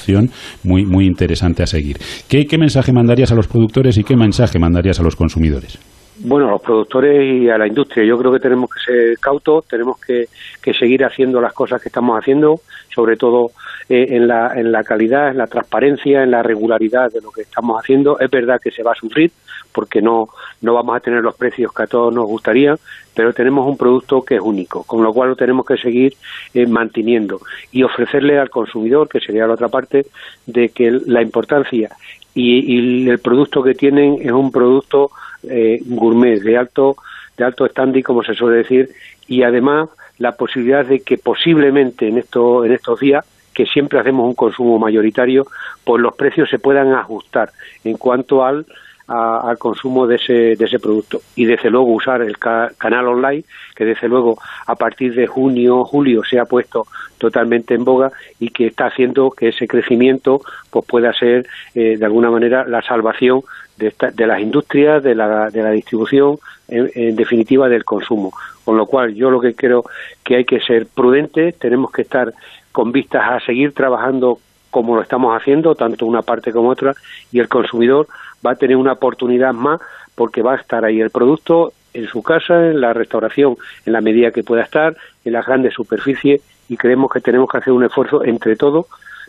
muy, 0.63 0.85
muy 0.85 1.07
interesante 1.07 1.63
a 1.63 1.67
seguir. 1.67 1.97
¿Qué, 2.29 2.47
¿Qué 2.47 2.59
mensaje 2.59 2.93
mandarías 2.93 3.33
a 3.33 3.35
los 3.35 3.49
productores 3.49 3.99
y 3.99 4.05
qué 4.05 4.17
mensaje 4.17 4.59
mandarías 4.59 5.01
a 5.01 5.03
los 5.03 5.17
consumidores? 5.17 5.79
Bueno, 6.21 6.49
a 6.49 6.51
los 6.53 6.63
productores 6.63 7.43
y 7.43 7.49
a 7.49 7.57
la 7.57 7.67
industria. 7.67 8.05
Yo 8.05 8.19
creo 8.19 8.33
que 8.33 8.41
tenemos 8.41 8.69
que 8.71 8.81
ser 8.81 9.19
cautos, 9.21 9.67
tenemos 9.69 10.01
que, 10.01 10.25
que 10.61 10.75
seguir 10.75 11.05
haciendo 11.05 11.41
las 11.41 11.53
cosas 11.53 11.81
que 11.81 11.89
estamos 11.89 12.19
haciendo, 12.19 12.57
sobre 12.93 13.17
todo 13.17 13.53
eh, 13.89 14.17
en, 14.17 14.27
la, 14.27 14.53
en 14.57 14.73
la 14.73 14.83
calidad, 14.83 15.31
en 15.31 15.39
la 15.39 15.47
transparencia, 15.47 16.25
en 16.25 16.33
la 16.33 16.43
regularidad 16.43 17.13
de 17.13 17.21
lo 17.21 17.31
que 17.31 17.43
estamos 17.43 17.81
haciendo. 17.81 18.19
Es 18.19 18.31
verdad 18.31 18.61
que 18.63 18.73
se 18.73 18.83
va 18.83 18.93
a 18.93 18.97
sufrir 18.97 19.31
porque 19.73 20.01
no, 20.03 20.29
no 20.61 20.75
vamos 20.75 20.97
a 20.97 21.01
tener 21.01 21.23
los 21.23 21.37
precios 21.37 21.73
que 21.73 21.83
a 21.83 21.87
todos 21.87 22.15
nos 22.15 22.27
gustaría, 22.27 22.77
pero 23.15 23.33
tenemos 23.33 23.67
un 23.67 23.77
producto 23.77 24.23
que 24.23 24.37
es 24.37 24.41
único, 24.41 24.85
con 24.85 25.03
lo 25.03 25.13
cual 25.13 25.31
lo 25.31 25.37
tenemos 25.37 25.67
que 25.67 25.77
seguir 25.77 26.15
eh, 26.55 26.67
manteniendo 26.67 27.41
y 27.73 27.83
ofrecerle 27.83 28.39
al 28.39 28.51
consumidor, 28.51 29.09
que 29.09 29.21
sería 29.21 29.47
la 29.47 29.55
otra 29.55 29.69
parte, 29.69 30.07
de 30.47 30.69
que 30.71 30.91
la 31.07 31.23
importancia 31.23 31.91
y, 32.35 33.05
y 33.05 33.09
el 33.09 33.19
producto 33.19 33.63
que 33.63 33.75
tienen 33.75 34.19
es 34.21 34.33
un 34.33 34.51
producto 34.51 35.11
eh, 35.43 35.81
gourmet 35.85 36.41
de 36.41 36.57
alto 36.57 36.97
de 37.37 37.45
alto 37.45 37.67
standing, 37.67 38.03
como 38.03 38.23
se 38.23 38.35
suele 38.35 38.59
decir, 38.59 38.91
y 39.29 39.43
además 39.43 39.89
la 40.19 40.33
posibilidad 40.33 40.85
de 40.85 41.01
que 41.01 41.17
posiblemente 41.17 42.09
en, 42.09 42.19
esto, 42.19 42.65
en 42.65 42.73
estos 42.73 43.01
días, 43.01 43.25
que 43.55 43.65
siempre 43.67 43.99
hacemos 43.99 44.27
un 44.27 44.35
consumo 44.35 44.79
mayoritario, 44.79 45.47
pues 45.85 46.03
los 46.03 46.15
precios 46.15 46.51
se 46.51 46.59
puedan 46.59 46.93
ajustar 46.93 47.51
en 47.85 47.97
cuanto 47.97 48.45
al, 48.45 48.67
al 49.09 49.57
consumo 49.59 50.07
de 50.07 50.17
ese, 50.17 50.33
de 50.57 50.65
ese 50.65 50.79
producto. 50.79 51.21
Y 51.35 51.47
desde 51.47 51.71
luego 51.71 51.93
usar 51.95 52.21
el 52.23 52.37
canal 52.39 53.09
online, 53.09 53.45
que 53.75 53.85
desde 53.85 54.07
luego 54.07 54.39
a 54.67 54.75
partir 54.75 55.15
de 55.15 55.27
junio, 55.27 55.85
julio 55.85 56.23
se 56.25 56.39
ha 56.39 56.45
puesto 56.45 56.87
totalmente 57.17 57.75
en 57.75 57.85
boga 57.85 58.13
y 58.39 58.51
que 58.51 58.67
está 58.67 58.87
haciendo 58.87 59.31
que 59.31 59.49
ese 59.49 59.67
crecimiento 59.67 60.41
pues 60.71 60.85
pueda 60.87 61.13
ser 61.13 61.47
eh, 61.75 61.97
de 61.97 62.05
alguna 62.05 62.31
manera 62.31 62.65
la 62.67 62.83
salvación 62.83 63.41
de, 63.79 63.95
de 64.15 64.27
las 64.27 64.41
industrias, 64.41 65.03
de 65.03 65.15
la, 65.15 65.51
de 65.51 65.63
la 65.63 65.71
distribución, 65.71 66.39
en, 66.69 67.17
definitiva 67.17 67.69
del 67.69 67.85
consumo. 67.85 68.33
Con 68.65 68.77
lo 68.77 68.87
cual, 68.87 69.15
yo 69.15 69.31
lo 69.31 69.41
que 69.41 69.55
creo 69.55 69.85
que 70.23 70.37
hay 70.37 70.45
que 70.45 70.61
ser 70.61 70.87
prudentes, 70.87 71.59
tenemos 71.59 71.91
que 71.91 72.03
estar 72.03 72.33
con 72.73 72.93
vistas 72.93 73.23
a 73.25 73.41
seguir 73.41 73.73
trabajando 73.73 74.39
como 74.71 74.97
lo 74.97 75.03
estamos 75.03 75.35
haciendo, 75.35 75.75
tanto 75.75 76.05
una 76.05 76.21
parte 76.21 76.53
como 76.53 76.69
otra, 76.69 76.93
y 77.33 77.41
el 77.41 77.49
consumidor 77.49 78.07
va 78.45 78.53
a 78.53 78.57
tener 78.57 78.77
una 78.77 78.93
oportunidad 78.93 79.53
más 79.53 79.81
porque 80.15 80.43
va 80.43 80.55
a 80.55 80.57
estar 80.57 80.85
ahí 80.85 81.01
el 81.01 81.11
producto 81.11 81.73
en 81.95 82.07
su 82.07 82.23
casa, 82.23 82.71
en 82.71 82.81
la 82.81 82.93
restauración, 82.93 83.57
en 83.87 83.93
la 83.93 84.01
medida 84.01 84.31
que 84.31 84.43
pueda 84.43 84.63
estar, 84.63 84.97
en 85.25 85.33
las 85.33 85.47
grandes 85.47 85.75
superficies, 85.75 86.43
y 86.69 86.77
creemos 86.77 87.11
que 87.11 87.21
tenemos 87.21 87.49
que 87.51 87.59
hacer 87.59 87.73
un 87.73 87.85
esfuerzo 87.85 88.25
entre 88.25 88.57
todos 88.57 88.87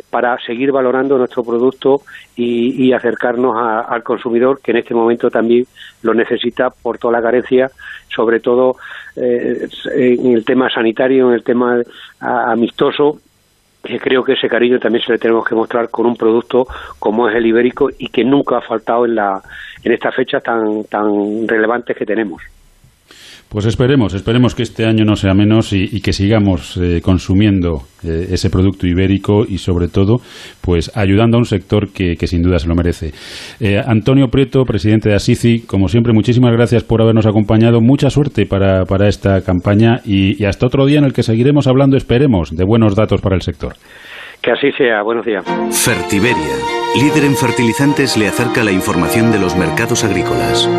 para 0.10 0.38
seguir 0.40 0.72
valorando 0.72 1.18
nuestro 1.18 1.44
producto 1.44 2.02
y, 2.36 2.92
acercarnos 2.94 3.56
al 3.58 4.02
consumidor 4.04 4.62
que 4.62 4.72
en 4.72 4.78
este 4.78 4.94
momento 4.94 5.30
también 5.30 5.66
lo 6.02 6.14
necesita 6.14 6.70
por 6.70 6.98
toda 6.98 7.14
la 7.14 7.22
carencia, 7.22 7.70
sobre 8.08 8.40
todo 8.40 8.78
eh, 9.16 9.68
en 9.94 10.34
el 10.34 10.44
tema 10.44 10.70
sanitario, 10.70 11.30
en 11.30 11.36
el 11.36 11.44
tema 11.44 11.82
amistoso 12.20 13.20
creo 13.82 14.24
que 14.24 14.34
ese 14.34 14.48
cariño 14.48 14.80
también 14.80 15.04
se 15.04 15.14
le 15.14 15.20
tenemos 15.20 15.48
que 15.48 15.56
mostrar 15.56 15.90
con 15.90 16.06
un 16.06 16.16
producto 16.16 16.68
como 17.00 17.30
es 17.30 17.36
el 17.36 17.46
ibérico 17.46 17.90
y 17.98 18.10
que 18.10 18.24
nunca 18.24 18.58
ha 18.58 18.62
faltado 18.62 19.06
en 19.06 19.16
la 19.16 19.42
en 19.84 19.92
estas 19.94 20.16
fechas 20.16 20.44
tan 20.44 20.84
tan 20.86 21.48
relevantes 21.48 21.96
que 21.96 22.06
tenemos. 22.06 22.42
Pues 23.50 23.66
esperemos, 23.66 24.14
esperemos 24.14 24.54
que 24.54 24.62
este 24.62 24.86
año 24.86 25.06
no 25.06 25.16
sea 25.16 25.34
menos 25.34 25.74
y, 25.74 26.02
que 26.02 26.14
sigamos 26.14 26.78
eh, 26.78 27.02
consumiendo 27.02 27.82
eh, 28.04 28.28
ese 28.30 28.52
producto 28.52 28.86
ibérico 28.86 29.44
y 29.44 29.58
sobre 29.58 29.88
todo, 29.88 30.18
pues 30.62 30.96
ayudando 30.96 31.38
a 31.38 31.40
un 31.40 31.46
sector 31.46 31.92
que, 31.92 32.16
sin 32.28 32.44
duda 32.44 32.60
se 32.60 32.68
lo 32.68 32.76
merece. 32.76 33.12
Eh, 33.60 33.82
Antonio 33.84 34.28
Prieto, 34.28 34.66
presidente 34.66 35.10
de 35.10 35.16
Asisi, 35.16 35.66
como 35.66 35.88
siempre, 35.88 36.14
muchísimas 36.14 36.52
gracias 36.52 36.84
por 36.84 37.02
habernos 37.02 37.26
acompañado. 37.26 37.82
Mucha 37.82 38.12
suerte 38.12 38.46
para, 38.46 38.84
esta 39.08 39.42
campaña 39.42 40.02
y, 40.06 40.40
y 40.40 40.46
hasta 40.46 40.68
otro 40.68 40.86
día 40.86 41.00
en 41.00 41.06
el 41.06 41.14
que 41.14 41.24
seguiremos 41.24 41.66
hablando, 41.66 41.98
esperemos, 41.98 42.56
de 42.56 42.64
buenos 42.66 42.96
datos 42.96 43.20
para 43.20 43.36
el 43.36 43.42
sector. 43.42 43.74
Que 44.44 44.52
así 44.52 44.72
sea. 44.78 45.02
Buenos 45.02 45.26
días. 45.26 45.44
Fertiberia, 45.72 46.56
líder 46.96 47.26
en 47.26 47.36
fertilizantes, 47.36 48.16
le 48.16 48.28
acerca 48.28 48.64
la 48.64 48.72
información 48.72 49.32
de 49.32 49.40
los 49.40 49.58
mercados 49.58 50.04
agrícolas. 50.04 50.70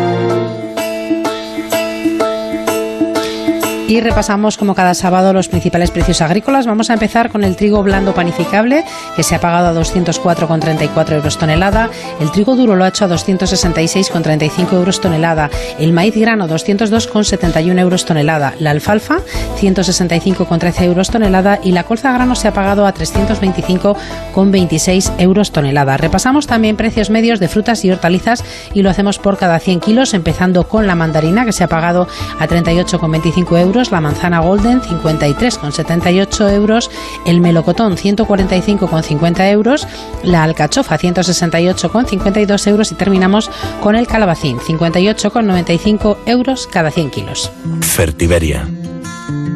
Y 3.91 3.99
repasamos 3.99 4.55
como 4.55 4.73
cada 4.73 4.93
sábado 4.93 5.33
los 5.33 5.49
principales 5.49 5.91
precios 5.91 6.21
agrícolas. 6.21 6.65
Vamos 6.65 6.89
a 6.89 6.93
empezar 6.93 7.29
con 7.29 7.43
el 7.43 7.57
trigo 7.57 7.83
blando 7.83 8.13
panificable, 8.13 8.85
que 9.17 9.23
se 9.23 9.35
ha 9.35 9.41
pagado 9.41 9.67
a 9.67 9.73
204,34 9.73 11.11
euros 11.11 11.37
tonelada. 11.37 11.89
El 12.21 12.31
trigo 12.31 12.55
duro 12.55 12.77
lo 12.77 12.85
ha 12.85 12.87
hecho 12.87 13.03
a 13.03 13.09
266,35 13.09 14.75
euros 14.75 15.01
tonelada. 15.01 15.49
El 15.77 15.91
maíz 15.91 16.15
grano 16.15 16.47
202,71 16.47 17.79
euros 17.79 18.05
tonelada. 18.05 18.53
La 18.59 18.71
alfalfa 18.71 19.17
165,13 19.59 20.83
euros 20.83 21.09
tonelada. 21.09 21.59
Y 21.61 21.73
la 21.73 21.83
colza 21.83 22.13
grano 22.13 22.35
se 22.35 22.47
ha 22.47 22.53
pagado 22.53 22.87
a 22.87 22.93
325,26 22.93 25.15
euros 25.17 25.51
tonelada. 25.51 25.97
Repasamos 25.97 26.47
también 26.47 26.77
precios 26.77 27.09
medios 27.09 27.41
de 27.41 27.49
frutas 27.49 27.83
y 27.83 27.91
hortalizas 27.91 28.45
y 28.73 28.83
lo 28.83 28.89
hacemos 28.89 29.19
por 29.19 29.37
cada 29.37 29.59
100 29.59 29.81
kilos, 29.81 30.13
empezando 30.13 30.69
con 30.69 30.87
la 30.87 30.95
mandarina, 30.95 31.43
que 31.43 31.51
se 31.51 31.65
ha 31.65 31.67
pagado 31.67 32.07
a 32.39 32.47
38,25 32.47 33.59
euros 33.59 33.80
la 33.89 34.01
manzana 34.01 34.41
golden 34.41 34.81
53,78 34.81 36.51
euros, 36.51 36.91
el 37.25 37.41
melocotón 37.41 37.97
145,50 37.97 39.49
euros, 39.49 39.87
la 40.23 40.43
alcachofa 40.43 40.99
168,52 40.99 42.67
euros 42.67 42.91
y 42.91 42.95
terminamos 42.95 43.49
con 43.81 43.95
el 43.95 44.05
calabacín 44.05 44.59
58,95 44.59 46.17
euros 46.27 46.67
cada 46.67 46.91
100 46.91 47.09
kilos. 47.09 47.51
Fertiberia. 47.79 48.67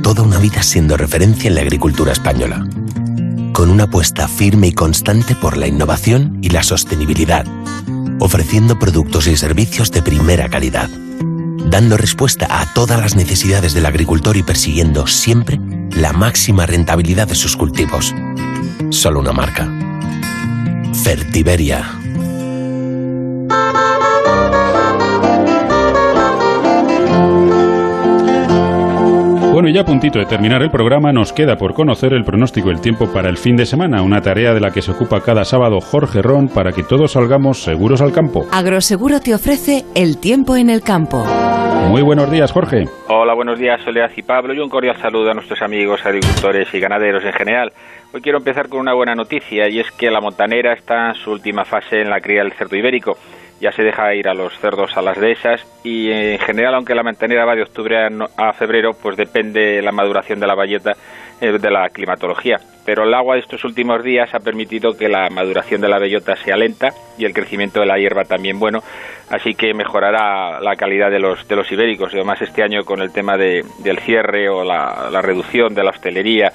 Toda 0.02 0.24
una 0.24 0.40
vida 0.40 0.64
siendo 0.64 0.98
referencia 0.98 1.48
en 1.50 1.56
la 1.56 1.62
agricultura 1.62 2.14
española. 2.14 2.66
Con 3.52 3.70
una 3.70 3.84
apuesta 3.84 4.28
firme 4.28 4.68
y 4.68 4.74
constante 4.74 5.36
por 5.36 5.58
la 5.58 5.68
innovación 5.68 6.40
y 6.42 6.50
la 6.50 6.64
sostenibilidad, 6.64 7.46
ofreciendo 8.20 8.80
productos 8.80 9.28
y 9.28 9.38
servicios 9.38 9.92
de 9.92 10.02
primera 10.02 10.50
calidad 10.50 10.90
dando 11.70 11.98
respuesta 11.98 12.48
a 12.50 12.74
todas 12.74 13.00
las 13.00 13.16
necesidades 13.16 13.74
del 13.74 13.86
agricultor 13.86 14.38
y 14.38 14.44
persiguiendo 14.44 15.08
siempre 15.08 15.60
la 15.92 16.14
máxima 16.14 16.66
rentabilidad 16.66 17.28
de 17.28 17.36
sus 17.36 17.56
cultivos. 17.58 18.14
Solo 18.90 19.20
una 19.20 19.34
marca. 19.34 19.70
Fertiberia. 21.04 21.86
Bueno, 29.56 29.70
y 29.70 29.74
ya 29.74 29.82
a 29.82 29.86
puntito 29.86 30.20
de 30.20 30.26
terminar 30.26 30.62
el 30.64 30.70
programa, 30.70 31.14
nos 31.14 31.32
queda 31.32 31.56
por 31.56 31.74
conocer 31.74 32.12
el 32.12 32.26
pronóstico 32.26 32.68
del 32.68 32.82
tiempo 32.82 33.08
para 33.14 33.30
el 33.30 33.38
fin 33.38 33.56
de 33.56 33.66
semana, 33.66 34.02
una 34.02 34.22
tarea 34.22 34.54
de 34.54 34.60
la 34.60 34.72
que 34.72 34.82
se 34.82 34.92
ocupa 34.92 35.22
cada 35.22 35.46
sábado 35.46 35.80
Jorge 35.80 36.22
Ron 36.22 36.50
para 36.50 36.74
que 36.74 36.84
todos 36.84 37.14
salgamos 37.14 37.64
seguros 37.64 38.02
al 38.02 38.12
campo. 38.12 38.46
Agroseguro 38.52 39.22
te 39.22 39.34
ofrece 39.34 39.86
el 39.96 40.18
tiempo 40.18 40.58
en 40.58 40.70
el 40.70 40.82
campo. 40.82 41.26
Muy 41.88 42.02
buenos 42.02 42.30
días, 42.32 42.52
Jorge. 42.52 42.86
Hola, 43.08 43.34
buenos 43.34 43.60
días, 43.60 43.82
Soledad 43.82 44.12
y 44.16 44.24
Pablo, 44.24 44.54
y 44.54 44.60
un 44.60 44.70
cordial 44.70 44.98
saludo 45.02 45.32
a 45.32 45.34
nuestros 45.34 45.62
amigos 45.62 46.06
agricultores 46.06 46.74
y 46.74 46.80
ganaderos 46.80 47.24
en 47.24 47.34
general. 47.34 47.72
Hoy 48.14 48.22
quiero 48.22 48.40
empezar 48.40 48.70
con 48.70 48.80
una 48.80 48.94
buena 48.94 49.16
noticia, 49.16 49.70
y 49.70 49.80
es 49.80 49.92
que 49.92 50.10
la 50.10 50.20
montanera 50.20 50.74
está 50.74 51.10
en 51.10 51.16
su 51.16 51.32
última 51.32 51.64
fase 51.64 52.02
en 52.02 52.10
la 52.10 52.20
cría 52.20 52.44
del 52.44 52.54
cerdo 52.54 52.76
ibérico 52.76 53.18
ya 53.60 53.72
se 53.72 53.84
deja 53.84 54.14
ir 54.14 54.28
a 54.28 54.34
los 54.34 54.58
cerdos 54.60 54.96
a 54.98 55.02
las 55.02 55.20
dehesas 55.20 55.66
y 55.84 56.12
en 56.12 56.40
general, 56.40 56.76
aunque 56.76 56.96
la 56.96 57.04
mantenera 57.04 57.46
va 57.46 57.56
de 57.56 57.64
octubre 57.64 57.98
a, 58.38 58.54
febrero, 58.54 58.92
pues 59.02 59.16
depende 59.16 59.82
la 59.82 59.92
maduración 59.92 60.40
de 60.40 60.48
la 60.48 60.56
eh, 60.56 60.96
de 61.40 61.72
la 61.72 61.90
climatología. 61.90 62.58
Pero 62.86 63.04
el 63.04 63.14
agua 63.14 63.36
de 63.36 63.42
estos 63.42 63.64
últimos 63.64 64.04
días 64.04 64.34
ha 64.34 64.40
permitido 64.40 64.96
que 64.98 65.10
la 65.10 65.30
maduración 65.30 65.82
de 65.82 65.90
la 65.90 66.00
bellota 66.00 66.36
sea 66.36 66.56
lenta 66.56 66.90
y 67.18 67.26
el 67.26 67.34
crecimiento 67.34 67.80
de 67.80 67.88
la 67.88 67.98
hierba 67.98 68.24
también 68.24 68.60
bueno, 68.60 68.80
así 69.30 69.56
que 69.56 69.74
mejorará 69.74 70.60
la 70.60 70.76
calidad 70.76 71.10
de 71.10 71.20
los, 71.20 71.48
de 71.48 71.56
los 71.56 71.72
ibéricos. 71.72 72.14
Y 72.14 72.18
además 72.18 72.42
este 72.42 72.64
año 72.64 72.84
con 72.84 73.02
el 73.02 73.12
tema 73.12 73.38
de, 73.38 73.64
del 73.80 74.00
cierre 74.00 74.50
o 74.50 74.64
la, 74.64 75.10
la 75.12 75.22
reducción 75.22 75.74
de 75.74 75.84
la 75.84 75.90
hostelería 75.90 76.52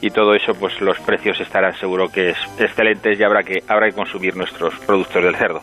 y 0.00 0.10
todo 0.10 0.34
eso, 0.34 0.52
pues 0.58 0.80
los 0.80 0.98
precios 1.00 1.40
estarán 1.40 1.74
seguro 1.76 2.08
que 2.08 2.30
es 2.30 2.38
excelentes 2.58 3.18
y 3.18 3.24
habrá 3.24 3.42
que, 3.42 3.62
habrá 3.68 3.88
que 3.88 3.94
consumir 3.94 4.36
nuestros 4.36 4.74
productos 4.80 5.22
del 5.22 5.36
cerdo. 5.36 5.62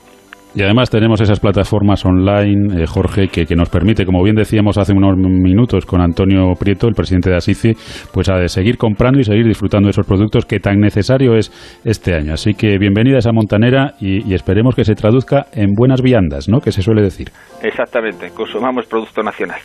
Y 0.54 0.64
además 0.64 0.90
tenemos 0.90 1.22
esas 1.22 1.40
plataformas 1.40 2.06
online, 2.06 2.84
eh, 2.84 2.86
Jorge, 2.86 3.30
que, 3.30 3.46
nos 3.56 3.70
permite, 3.70 4.06
como 4.06 4.22
bien 4.22 4.36
decíamos 4.36 4.78
hace 4.78 4.92
unos 4.92 5.16
minutos 5.16 5.86
con 5.86 6.02
Antonio 6.02 6.54
Prieto, 6.60 6.88
el 6.88 6.94
presidente 6.94 7.30
de 7.30 7.38
Asici, 7.38 7.72
pues 8.14 8.30
a 8.30 8.46
seguir 8.50 8.78
comprando 8.78 9.20
y 9.22 9.24
seguir 9.24 9.46
disfrutando 9.46 9.88
de 9.88 9.92
esos 9.92 10.06
productos 10.06 10.46
que 10.46 10.60
tan 10.60 10.80
necesario 10.80 11.36
es 11.36 11.52
este 11.86 12.16
año. 12.16 12.34
Así 12.34 12.54
que 12.54 12.78
bienvenida 12.78 13.16
a 13.16 13.20
esa 13.20 13.32
montanera 13.32 13.94
y, 14.02 14.34
esperemos 14.34 14.76
que 14.76 14.84
se 14.84 14.94
traduzca 14.94 15.46
en 15.54 15.74
buenas 15.74 16.02
viandas, 16.02 16.50
¿no? 16.50 16.60
Que 16.60 16.74
se 16.74 16.82
suele 16.82 17.02
decir. 17.02 17.30
Exactamente, 17.64 18.32
consumamos 18.32 18.88
producto 18.88 19.24
nacional. 19.24 19.60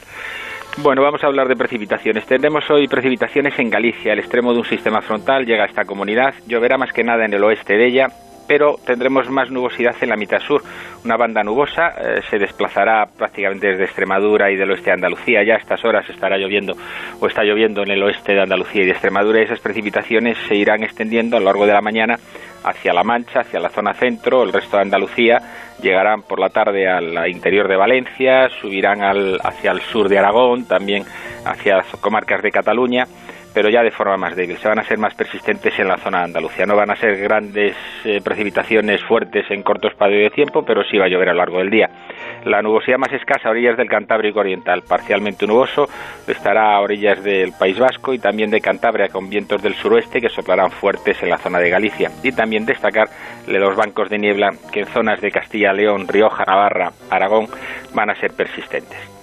Bueno, 0.82 1.02
vamos 1.02 1.24
a 1.24 1.26
hablar 1.26 1.48
de 1.48 1.56
precipitaciones. 1.56 2.26
Tendremos 2.26 2.70
hoy 2.70 2.86
precipitaciones 2.86 3.58
en 3.58 3.70
Galicia. 3.70 4.12
El 4.12 4.20
extremo 4.20 4.52
de 4.52 4.58
un 4.58 4.64
sistema 4.64 5.00
frontal 5.00 5.46
llega 5.46 5.64
a 5.64 5.66
esta 5.66 5.84
comunidad. 5.84 6.34
Lloverá 6.46 6.76
más 6.76 6.92
que 6.92 7.02
nada 7.02 7.24
en 7.24 7.32
el 7.32 7.42
oeste 7.42 7.74
de 7.74 7.86
ella 7.86 8.06
pero 8.46 8.76
tendremos 8.84 9.28
más 9.30 9.50
nubosidad 9.50 9.94
en 10.00 10.08
la 10.08 10.16
mitad 10.16 10.38
sur. 10.40 10.62
Una 11.04 11.16
banda 11.16 11.42
nubosa 11.42 11.88
eh, 11.88 12.20
se 12.30 12.38
desplazará 12.38 13.06
prácticamente 13.06 13.68
desde 13.68 13.84
Extremadura 13.84 14.50
y 14.50 14.56
del 14.56 14.70
oeste 14.70 14.90
de 14.90 14.94
Andalucía. 14.94 15.44
Ya 15.44 15.54
a 15.54 15.58
estas 15.58 15.84
horas 15.84 16.08
estará 16.08 16.36
lloviendo 16.36 16.74
o 17.20 17.26
está 17.26 17.42
lloviendo 17.42 17.82
en 17.82 17.90
el 17.90 18.02
oeste 18.02 18.32
de 18.34 18.42
Andalucía 18.42 18.82
y 18.82 18.86
de 18.86 18.92
Extremadura 18.92 19.42
esas 19.42 19.60
precipitaciones 19.60 20.36
se 20.48 20.54
irán 20.54 20.82
extendiendo 20.82 21.36
a 21.36 21.40
lo 21.40 21.46
largo 21.46 21.66
de 21.66 21.72
la 21.72 21.80
mañana 21.80 22.18
hacia 22.64 22.92
La 22.92 23.04
Mancha, 23.04 23.40
hacia 23.40 23.60
la 23.60 23.68
zona 23.68 23.94
centro, 23.94 24.42
el 24.42 24.52
resto 24.52 24.76
de 24.76 24.82
Andalucía, 24.82 25.38
llegarán 25.80 26.22
por 26.22 26.40
la 26.40 26.48
tarde 26.48 26.88
al 26.88 27.28
interior 27.28 27.68
de 27.68 27.76
Valencia, 27.76 28.48
subirán 28.60 29.02
hacia 29.02 29.70
el 29.70 29.80
sur 29.82 30.08
de 30.08 30.18
Aragón, 30.18 30.66
también 30.66 31.04
hacia 31.44 31.76
las 31.76 31.86
comarcas 32.00 32.42
de 32.42 32.50
Cataluña 32.50 33.04
pero 33.56 33.70
ya 33.70 33.82
de 33.82 33.90
forma 33.90 34.18
más 34.18 34.36
débil. 34.36 34.58
Se 34.58 34.68
van 34.68 34.80
a 34.80 34.84
ser 34.84 34.98
más 34.98 35.14
persistentes 35.14 35.78
en 35.78 35.88
la 35.88 35.96
zona 35.96 36.18
de 36.18 36.24
Andalucía. 36.24 36.66
No 36.66 36.76
van 36.76 36.90
a 36.90 36.96
ser 36.96 37.16
grandes 37.16 37.74
eh, 38.04 38.20
precipitaciones 38.22 39.02
fuertes 39.02 39.50
en 39.50 39.62
cortos 39.62 39.94
periodos 39.94 40.30
de 40.30 40.34
tiempo, 40.34 40.62
pero 40.62 40.84
sí 40.84 40.98
va 40.98 41.06
a 41.06 41.08
llover 41.08 41.30
a 41.30 41.32
lo 41.32 41.38
largo 41.38 41.56
del 41.56 41.70
día. 41.70 41.88
La 42.44 42.60
nubosidad 42.60 42.98
más 42.98 43.10
escasa 43.14 43.48
a 43.48 43.52
orillas 43.52 43.78
del 43.78 43.88
Cantábrico 43.88 44.40
Oriental, 44.40 44.82
parcialmente 44.86 45.46
nuboso, 45.46 45.88
estará 46.28 46.76
a 46.76 46.80
orillas 46.82 47.24
del 47.24 47.54
País 47.58 47.78
Vasco 47.78 48.12
y 48.12 48.18
también 48.18 48.50
de 48.50 48.60
Cantabria 48.60 49.08
con 49.08 49.30
vientos 49.30 49.62
del 49.62 49.72
suroeste 49.72 50.20
que 50.20 50.28
soplarán 50.28 50.70
fuertes 50.70 51.22
en 51.22 51.30
la 51.30 51.38
zona 51.38 51.58
de 51.58 51.70
Galicia. 51.70 52.10
Y 52.22 52.32
también 52.32 52.66
destacar 52.66 53.08
los 53.46 53.74
bancos 53.74 54.10
de 54.10 54.18
niebla 54.18 54.50
que 54.70 54.80
en 54.80 54.86
zonas 54.88 55.22
de 55.22 55.30
Castilla, 55.30 55.72
León, 55.72 56.06
Rioja, 56.06 56.44
Navarra, 56.44 56.92
Aragón 57.08 57.46
van 57.94 58.10
a 58.10 58.20
ser 58.20 58.32
persistentes. 58.32 59.15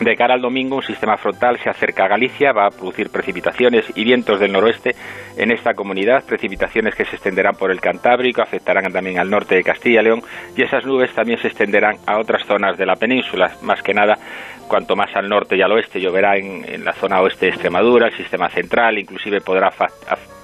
De 0.00 0.16
cara 0.16 0.34
al 0.34 0.40
domingo, 0.40 0.76
un 0.76 0.82
sistema 0.82 1.16
frontal 1.16 1.56
se 1.58 1.70
acerca 1.70 2.04
a 2.04 2.08
Galicia, 2.08 2.52
va 2.52 2.66
a 2.66 2.70
producir 2.70 3.10
precipitaciones 3.10 3.86
y 3.94 4.02
vientos 4.02 4.40
del 4.40 4.52
noroeste 4.52 4.90
en 5.36 5.52
esta 5.52 5.74
comunidad, 5.74 6.24
precipitaciones 6.24 6.96
que 6.96 7.04
se 7.04 7.14
extenderán 7.14 7.54
por 7.54 7.70
el 7.70 7.80
Cantábrico, 7.80 8.42
afectarán 8.42 8.92
también 8.92 9.20
al 9.20 9.30
norte 9.30 9.54
de 9.54 9.62
Castilla 9.62 10.00
y 10.00 10.04
León 10.04 10.22
y 10.56 10.62
esas 10.62 10.84
nubes 10.84 11.14
también 11.14 11.38
se 11.38 11.46
extenderán 11.46 11.96
a 12.06 12.18
otras 12.18 12.44
zonas 12.44 12.76
de 12.76 12.86
la 12.86 12.96
península, 12.96 13.52
más 13.62 13.82
que 13.82 13.94
nada 13.94 14.18
cuanto 14.66 14.96
más 14.96 15.14
al 15.14 15.28
norte 15.28 15.56
y 15.56 15.62
al 15.62 15.72
oeste 15.72 16.00
lloverá 16.00 16.36
en, 16.36 16.84
la 16.84 16.92
zona 16.92 17.20
oeste 17.20 17.46
de 17.46 17.52
Extremadura, 17.52 18.08
el 18.08 18.16
sistema 18.16 18.48
central, 18.48 18.98
inclusive 18.98 19.40
podrá 19.40 19.70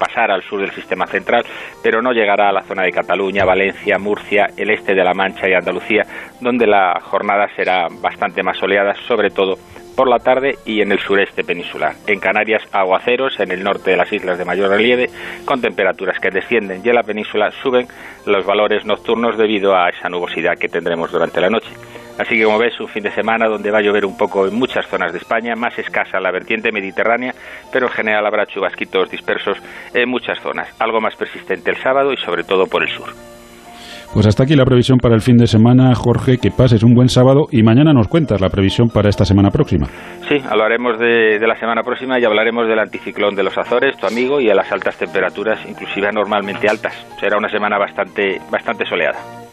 pasar 0.01 0.31
al 0.31 0.43
sur 0.43 0.61
del 0.61 0.73
sistema 0.73 1.07
central, 1.07 1.45
pero 1.83 2.01
no 2.01 2.13
llegará 2.13 2.49
a 2.49 2.53
la 2.53 2.63
zona 2.63 2.85
de 2.85 2.91
Cataluña, 2.91 3.45
Valencia, 3.45 3.99
Murcia, 3.99 4.47
el 4.57 4.71
este 4.71 4.95
de 4.95 5.05
la 5.05 5.13
Mancha 5.13 5.49
y 5.49 5.53
Andalucía, 5.53 6.05
donde 6.41 6.67
la 6.67 6.99
jornada 7.03 7.47
será 7.55 7.87
bastante 8.01 8.43
más 8.43 8.57
soleada, 8.57 8.95
sobre 9.07 9.29
todo 9.29 9.59
por 9.95 10.09
la 10.09 10.19
tarde 10.19 10.57
y 10.65 10.81
en 10.81 10.93
el 10.93 10.99
sureste 10.99 11.45
peninsular. 11.45 11.93
En 12.07 12.21
Canarias, 12.21 12.63
aguaceros, 12.73 13.39
en 13.39 13.51
el 13.51 13.63
norte 13.63 13.91
de 13.91 13.99
las 13.99 14.11
islas 14.11 14.39
de 14.39 14.47
mayor 14.47 14.71
relieve, 14.71 15.11
con 15.45 15.61
temperaturas 15.61 16.19
que 16.19 16.31
descienden 16.31 16.81
y 16.83 16.89
en 16.89 16.95
la 16.95 17.03
península 17.03 17.51
suben 17.63 17.87
los 18.25 18.47
valores 18.47 18.87
nocturnos 18.87 19.37
debido 19.37 19.77
a 19.77 19.91
esa 19.91 20.09
nubosidad 20.09 20.57
que 20.59 20.69
tendremos 20.69 21.13
durante 21.13 21.41
la 21.43 21.51
noche. 21.51 21.71
Así 22.21 22.37
que 22.37 22.45
como 22.45 22.59
ves, 22.59 22.79
un 22.79 22.89
fin 22.89 23.03
de 23.03 23.11
semana 23.11 23.49
donde 23.49 23.71
va 23.71 23.79
a 23.79 23.81
llover 23.81 24.05
un 24.05 24.15
poco 24.15 24.47
en 24.47 24.55
muchas 24.55 24.87
zonas 24.87 25.11
de 25.13 25.19
España, 25.19 25.55
más 25.57 25.79
escasa 25.79 26.21
la 26.21 26.31
vertiente 26.31 26.71
mediterránea, 26.71 27.33
pero 27.73 27.87
en 27.87 27.93
general 27.93 28.27
habrá 28.27 28.45
chubasquitos 28.45 29.11
dispersos 29.11 29.57
en 29.95 30.07
muchas 30.07 30.39
zonas, 30.41 30.69
algo 30.79 31.01
más 31.01 31.17
persistente 31.17 31.71
el 31.71 31.79
sábado 31.79 32.13
y 32.13 32.19
sobre 32.19 32.45
todo 32.45 32.67
por 32.67 32.83
el 32.83 32.91
sur. 32.91 33.09
Pues 34.13 34.27
hasta 34.27 34.43
aquí 34.43 34.55
la 34.55 34.67
previsión 34.67 34.99
para 34.99 35.15
el 35.15 35.23
fin 35.23 35.39
de 35.39 35.47
semana, 35.47 35.95
Jorge, 35.95 36.37
que 36.37 36.51
pases 36.51 36.83
un 36.83 36.95
buen 36.95 37.09
sábado 37.09 37.47
y 37.51 37.63
mañana 37.63 37.95
nos 37.95 38.09
cuentas 38.09 38.41
la 38.41 38.51
previsión 38.51 38.89
para 38.89 39.09
esta 39.09 39.25
semana 39.25 39.51
próxima. 39.51 39.87
Sí, 40.29 40.37
hablaremos 40.47 40.99
de, 40.99 41.39
de 41.39 41.47
la 41.47 41.59
semana 41.59 41.83
próxima 41.83 42.21
y 42.21 42.25
hablaremos 42.25 42.69
del 42.69 42.81
anticiclón 42.81 43.35
de 43.35 43.45
los 43.45 43.57
Azores, 43.57 43.97
tu 43.97 44.07
amigo, 44.07 44.41
y 44.41 44.51
a 44.51 44.55
las 44.55 44.71
altas 44.71 44.99
temperaturas, 44.99 45.61
inclusive 45.67 46.09
anormalmente 46.09 46.69
altas. 46.69 46.93
Será 47.19 47.39
una 47.39 47.49
semana 47.49 47.79
bastante, 47.79 48.41
bastante 48.51 48.85
soleada. 48.85 49.50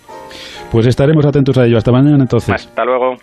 Pues 0.72 0.86
estaremos 0.88 1.26
atentos 1.26 1.58
a 1.58 1.66
ello. 1.66 1.78
Hasta 1.78 1.92
mañana 1.92 2.24
entonces. 2.24 2.54
Hasta 2.54 2.84
luego. 2.84 3.16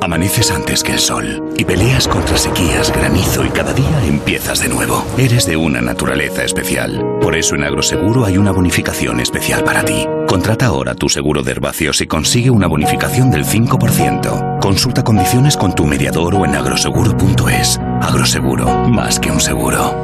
Amaneces 0.00 0.52
antes 0.52 0.84
que 0.84 0.92
el 0.92 0.98
sol 0.98 1.42
y 1.56 1.64
peleas 1.64 2.06
contra 2.06 2.36
sequías, 2.36 2.92
granizo 2.96 3.44
y 3.44 3.48
cada 3.48 3.72
día 3.72 4.06
empiezas 4.06 4.62
de 4.62 4.68
nuevo. 4.68 5.04
Eres 5.18 5.46
de 5.46 5.56
una 5.56 5.80
naturaleza 5.80 6.44
especial. 6.44 7.02
Por 7.20 7.34
eso 7.34 7.56
en 7.56 7.64
Agroseguro 7.64 8.24
hay 8.24 8.36
una 8.38 8.52
bonificación 8.52 9.18
especial 9.20 9.64
para 9.64 9.84
ti. 9.84 10.06
Contrata 10.28 10.66
ahora 10.66 10.94
tu 10.94 11.08
seguro 11.08 11.42
de 11.42 11.52
herbáceos 11.52 12.00
y 12.02 12.06
consigue 12.06 12.50
una 12.50 12.68
bonificación 12.68 13.30
del 13.30 13.44
5%. 13.44 14.60
Consulta 14.60 15.02
condiciones 15.02 15.56
con 15.56 15.74
tu 15.74 15.86
mediador 15.86 16.34
o 16.34 16.44
en 16.44 16.54
agroseguro.es. 16.54 17.80
Agroseguro, 18.00 18.66
más 18.88 19.18
que 19.18 19.30
un 19.30 19.40
seguro. 19.40 19.94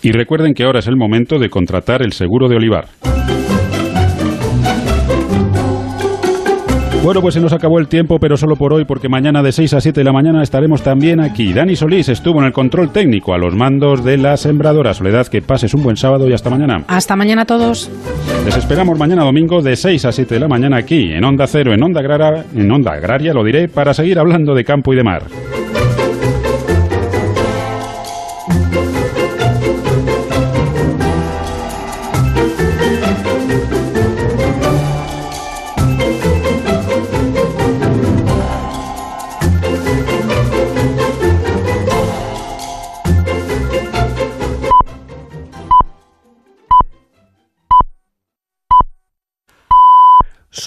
Y 0.00 0.12
recuerden 0.12 0.54
que 0.54 0.64
ahora 0.64 0.78
es 0.78 0.86
el 0.86 0.96
momento 0.96 1.38
de 1.38 1.50
contratar 1.50 2.02
el 2.02 2.12
seguro 2.12 2.48
de 2.48 2.56
olivar. 2.56 2.88
Bueno, 7.02 7.22
pues 7.22 7.34
se 7.34 7.40
nos 7.40 7.52
acabó 7.52 7.78
el 7.78 7.88
tiempo, 7.88 8.18
pero 8.18 8.36
solo 8.36 8.56
por 8.56 8.72
hoy, 8.72 8.84
porque 8.84 9.08
mañana 9.08 9.42
de 9.42 9.52
6 9.52 9.74
a 9.74 9.80
7 9.80 10.00
de 10.00 10.04
la 10.04 10.12
mañana 10.12 10.42
estaremos 10.42 10.82
también 10.82 11.20
aquí. 11.20 11.52
Dani 11.52 11.74
Solís 11.74 12.08
estuvo 12.08 12.40
en 12.40 12.46
el 12.46 12.52
control 12.52 12.90
técnico 12.90 13.32
a 13.32 13.38
los 13.38 13.54
mandos 13.54 14.04
de 14.04 14.18
la 14.18 14.36
sembradora. 14.36 14.92
Soledad, 14.92 15.26
que 15.28 15.40
pases 15.40 15.72
un 15.74 15.82
buen 15.82 15.96
sábado 15.96 16.28
y 16.28 16.32
hasta 16.34 16.50
mañana. 16.50 16.82
Hasta 16.88 17.16
mañana 17.16 17.42
a 17.42 17.46
todos. 17.46 17.90
Les 18.44 18.56
esperamos 18.56 18.98
mañana 18.98 19.24
domingo 19.24 19.62
de 19.62 19.76
6 19.76 20.04
a 20.04 20.12
7 20.12 20.34
de 20.34 20.40
la 20.40 20.48
mañana 20.48 20.76
aquí, 20.76 21.12
en 21.12 21.24
Onda 21.24 21.46
Cero, 21.46 21.72
en 21.72 21.82
Onda 21.82 22.00
Agraria, 22.00 22.44
en 22.54 22.70
Onda 22.70 22.92
Agraria, 22.92 23.32
lo 23.32 23.42
diré, 23.44 23.68
para 23.68 23.94
seguir 23.94 24.18
hablando 24.18 24.54
de 24.54 24.64
campo 24.64 24.92
y 24.92 24.96
de 24.96 25.04
mar. 25.04 25.22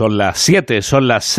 Son 0.02 0.18
las 0.18 0.40
7, 0.40 0.82
son 0.82 1.08
las 1.08 1.26
6. 1.26 1.30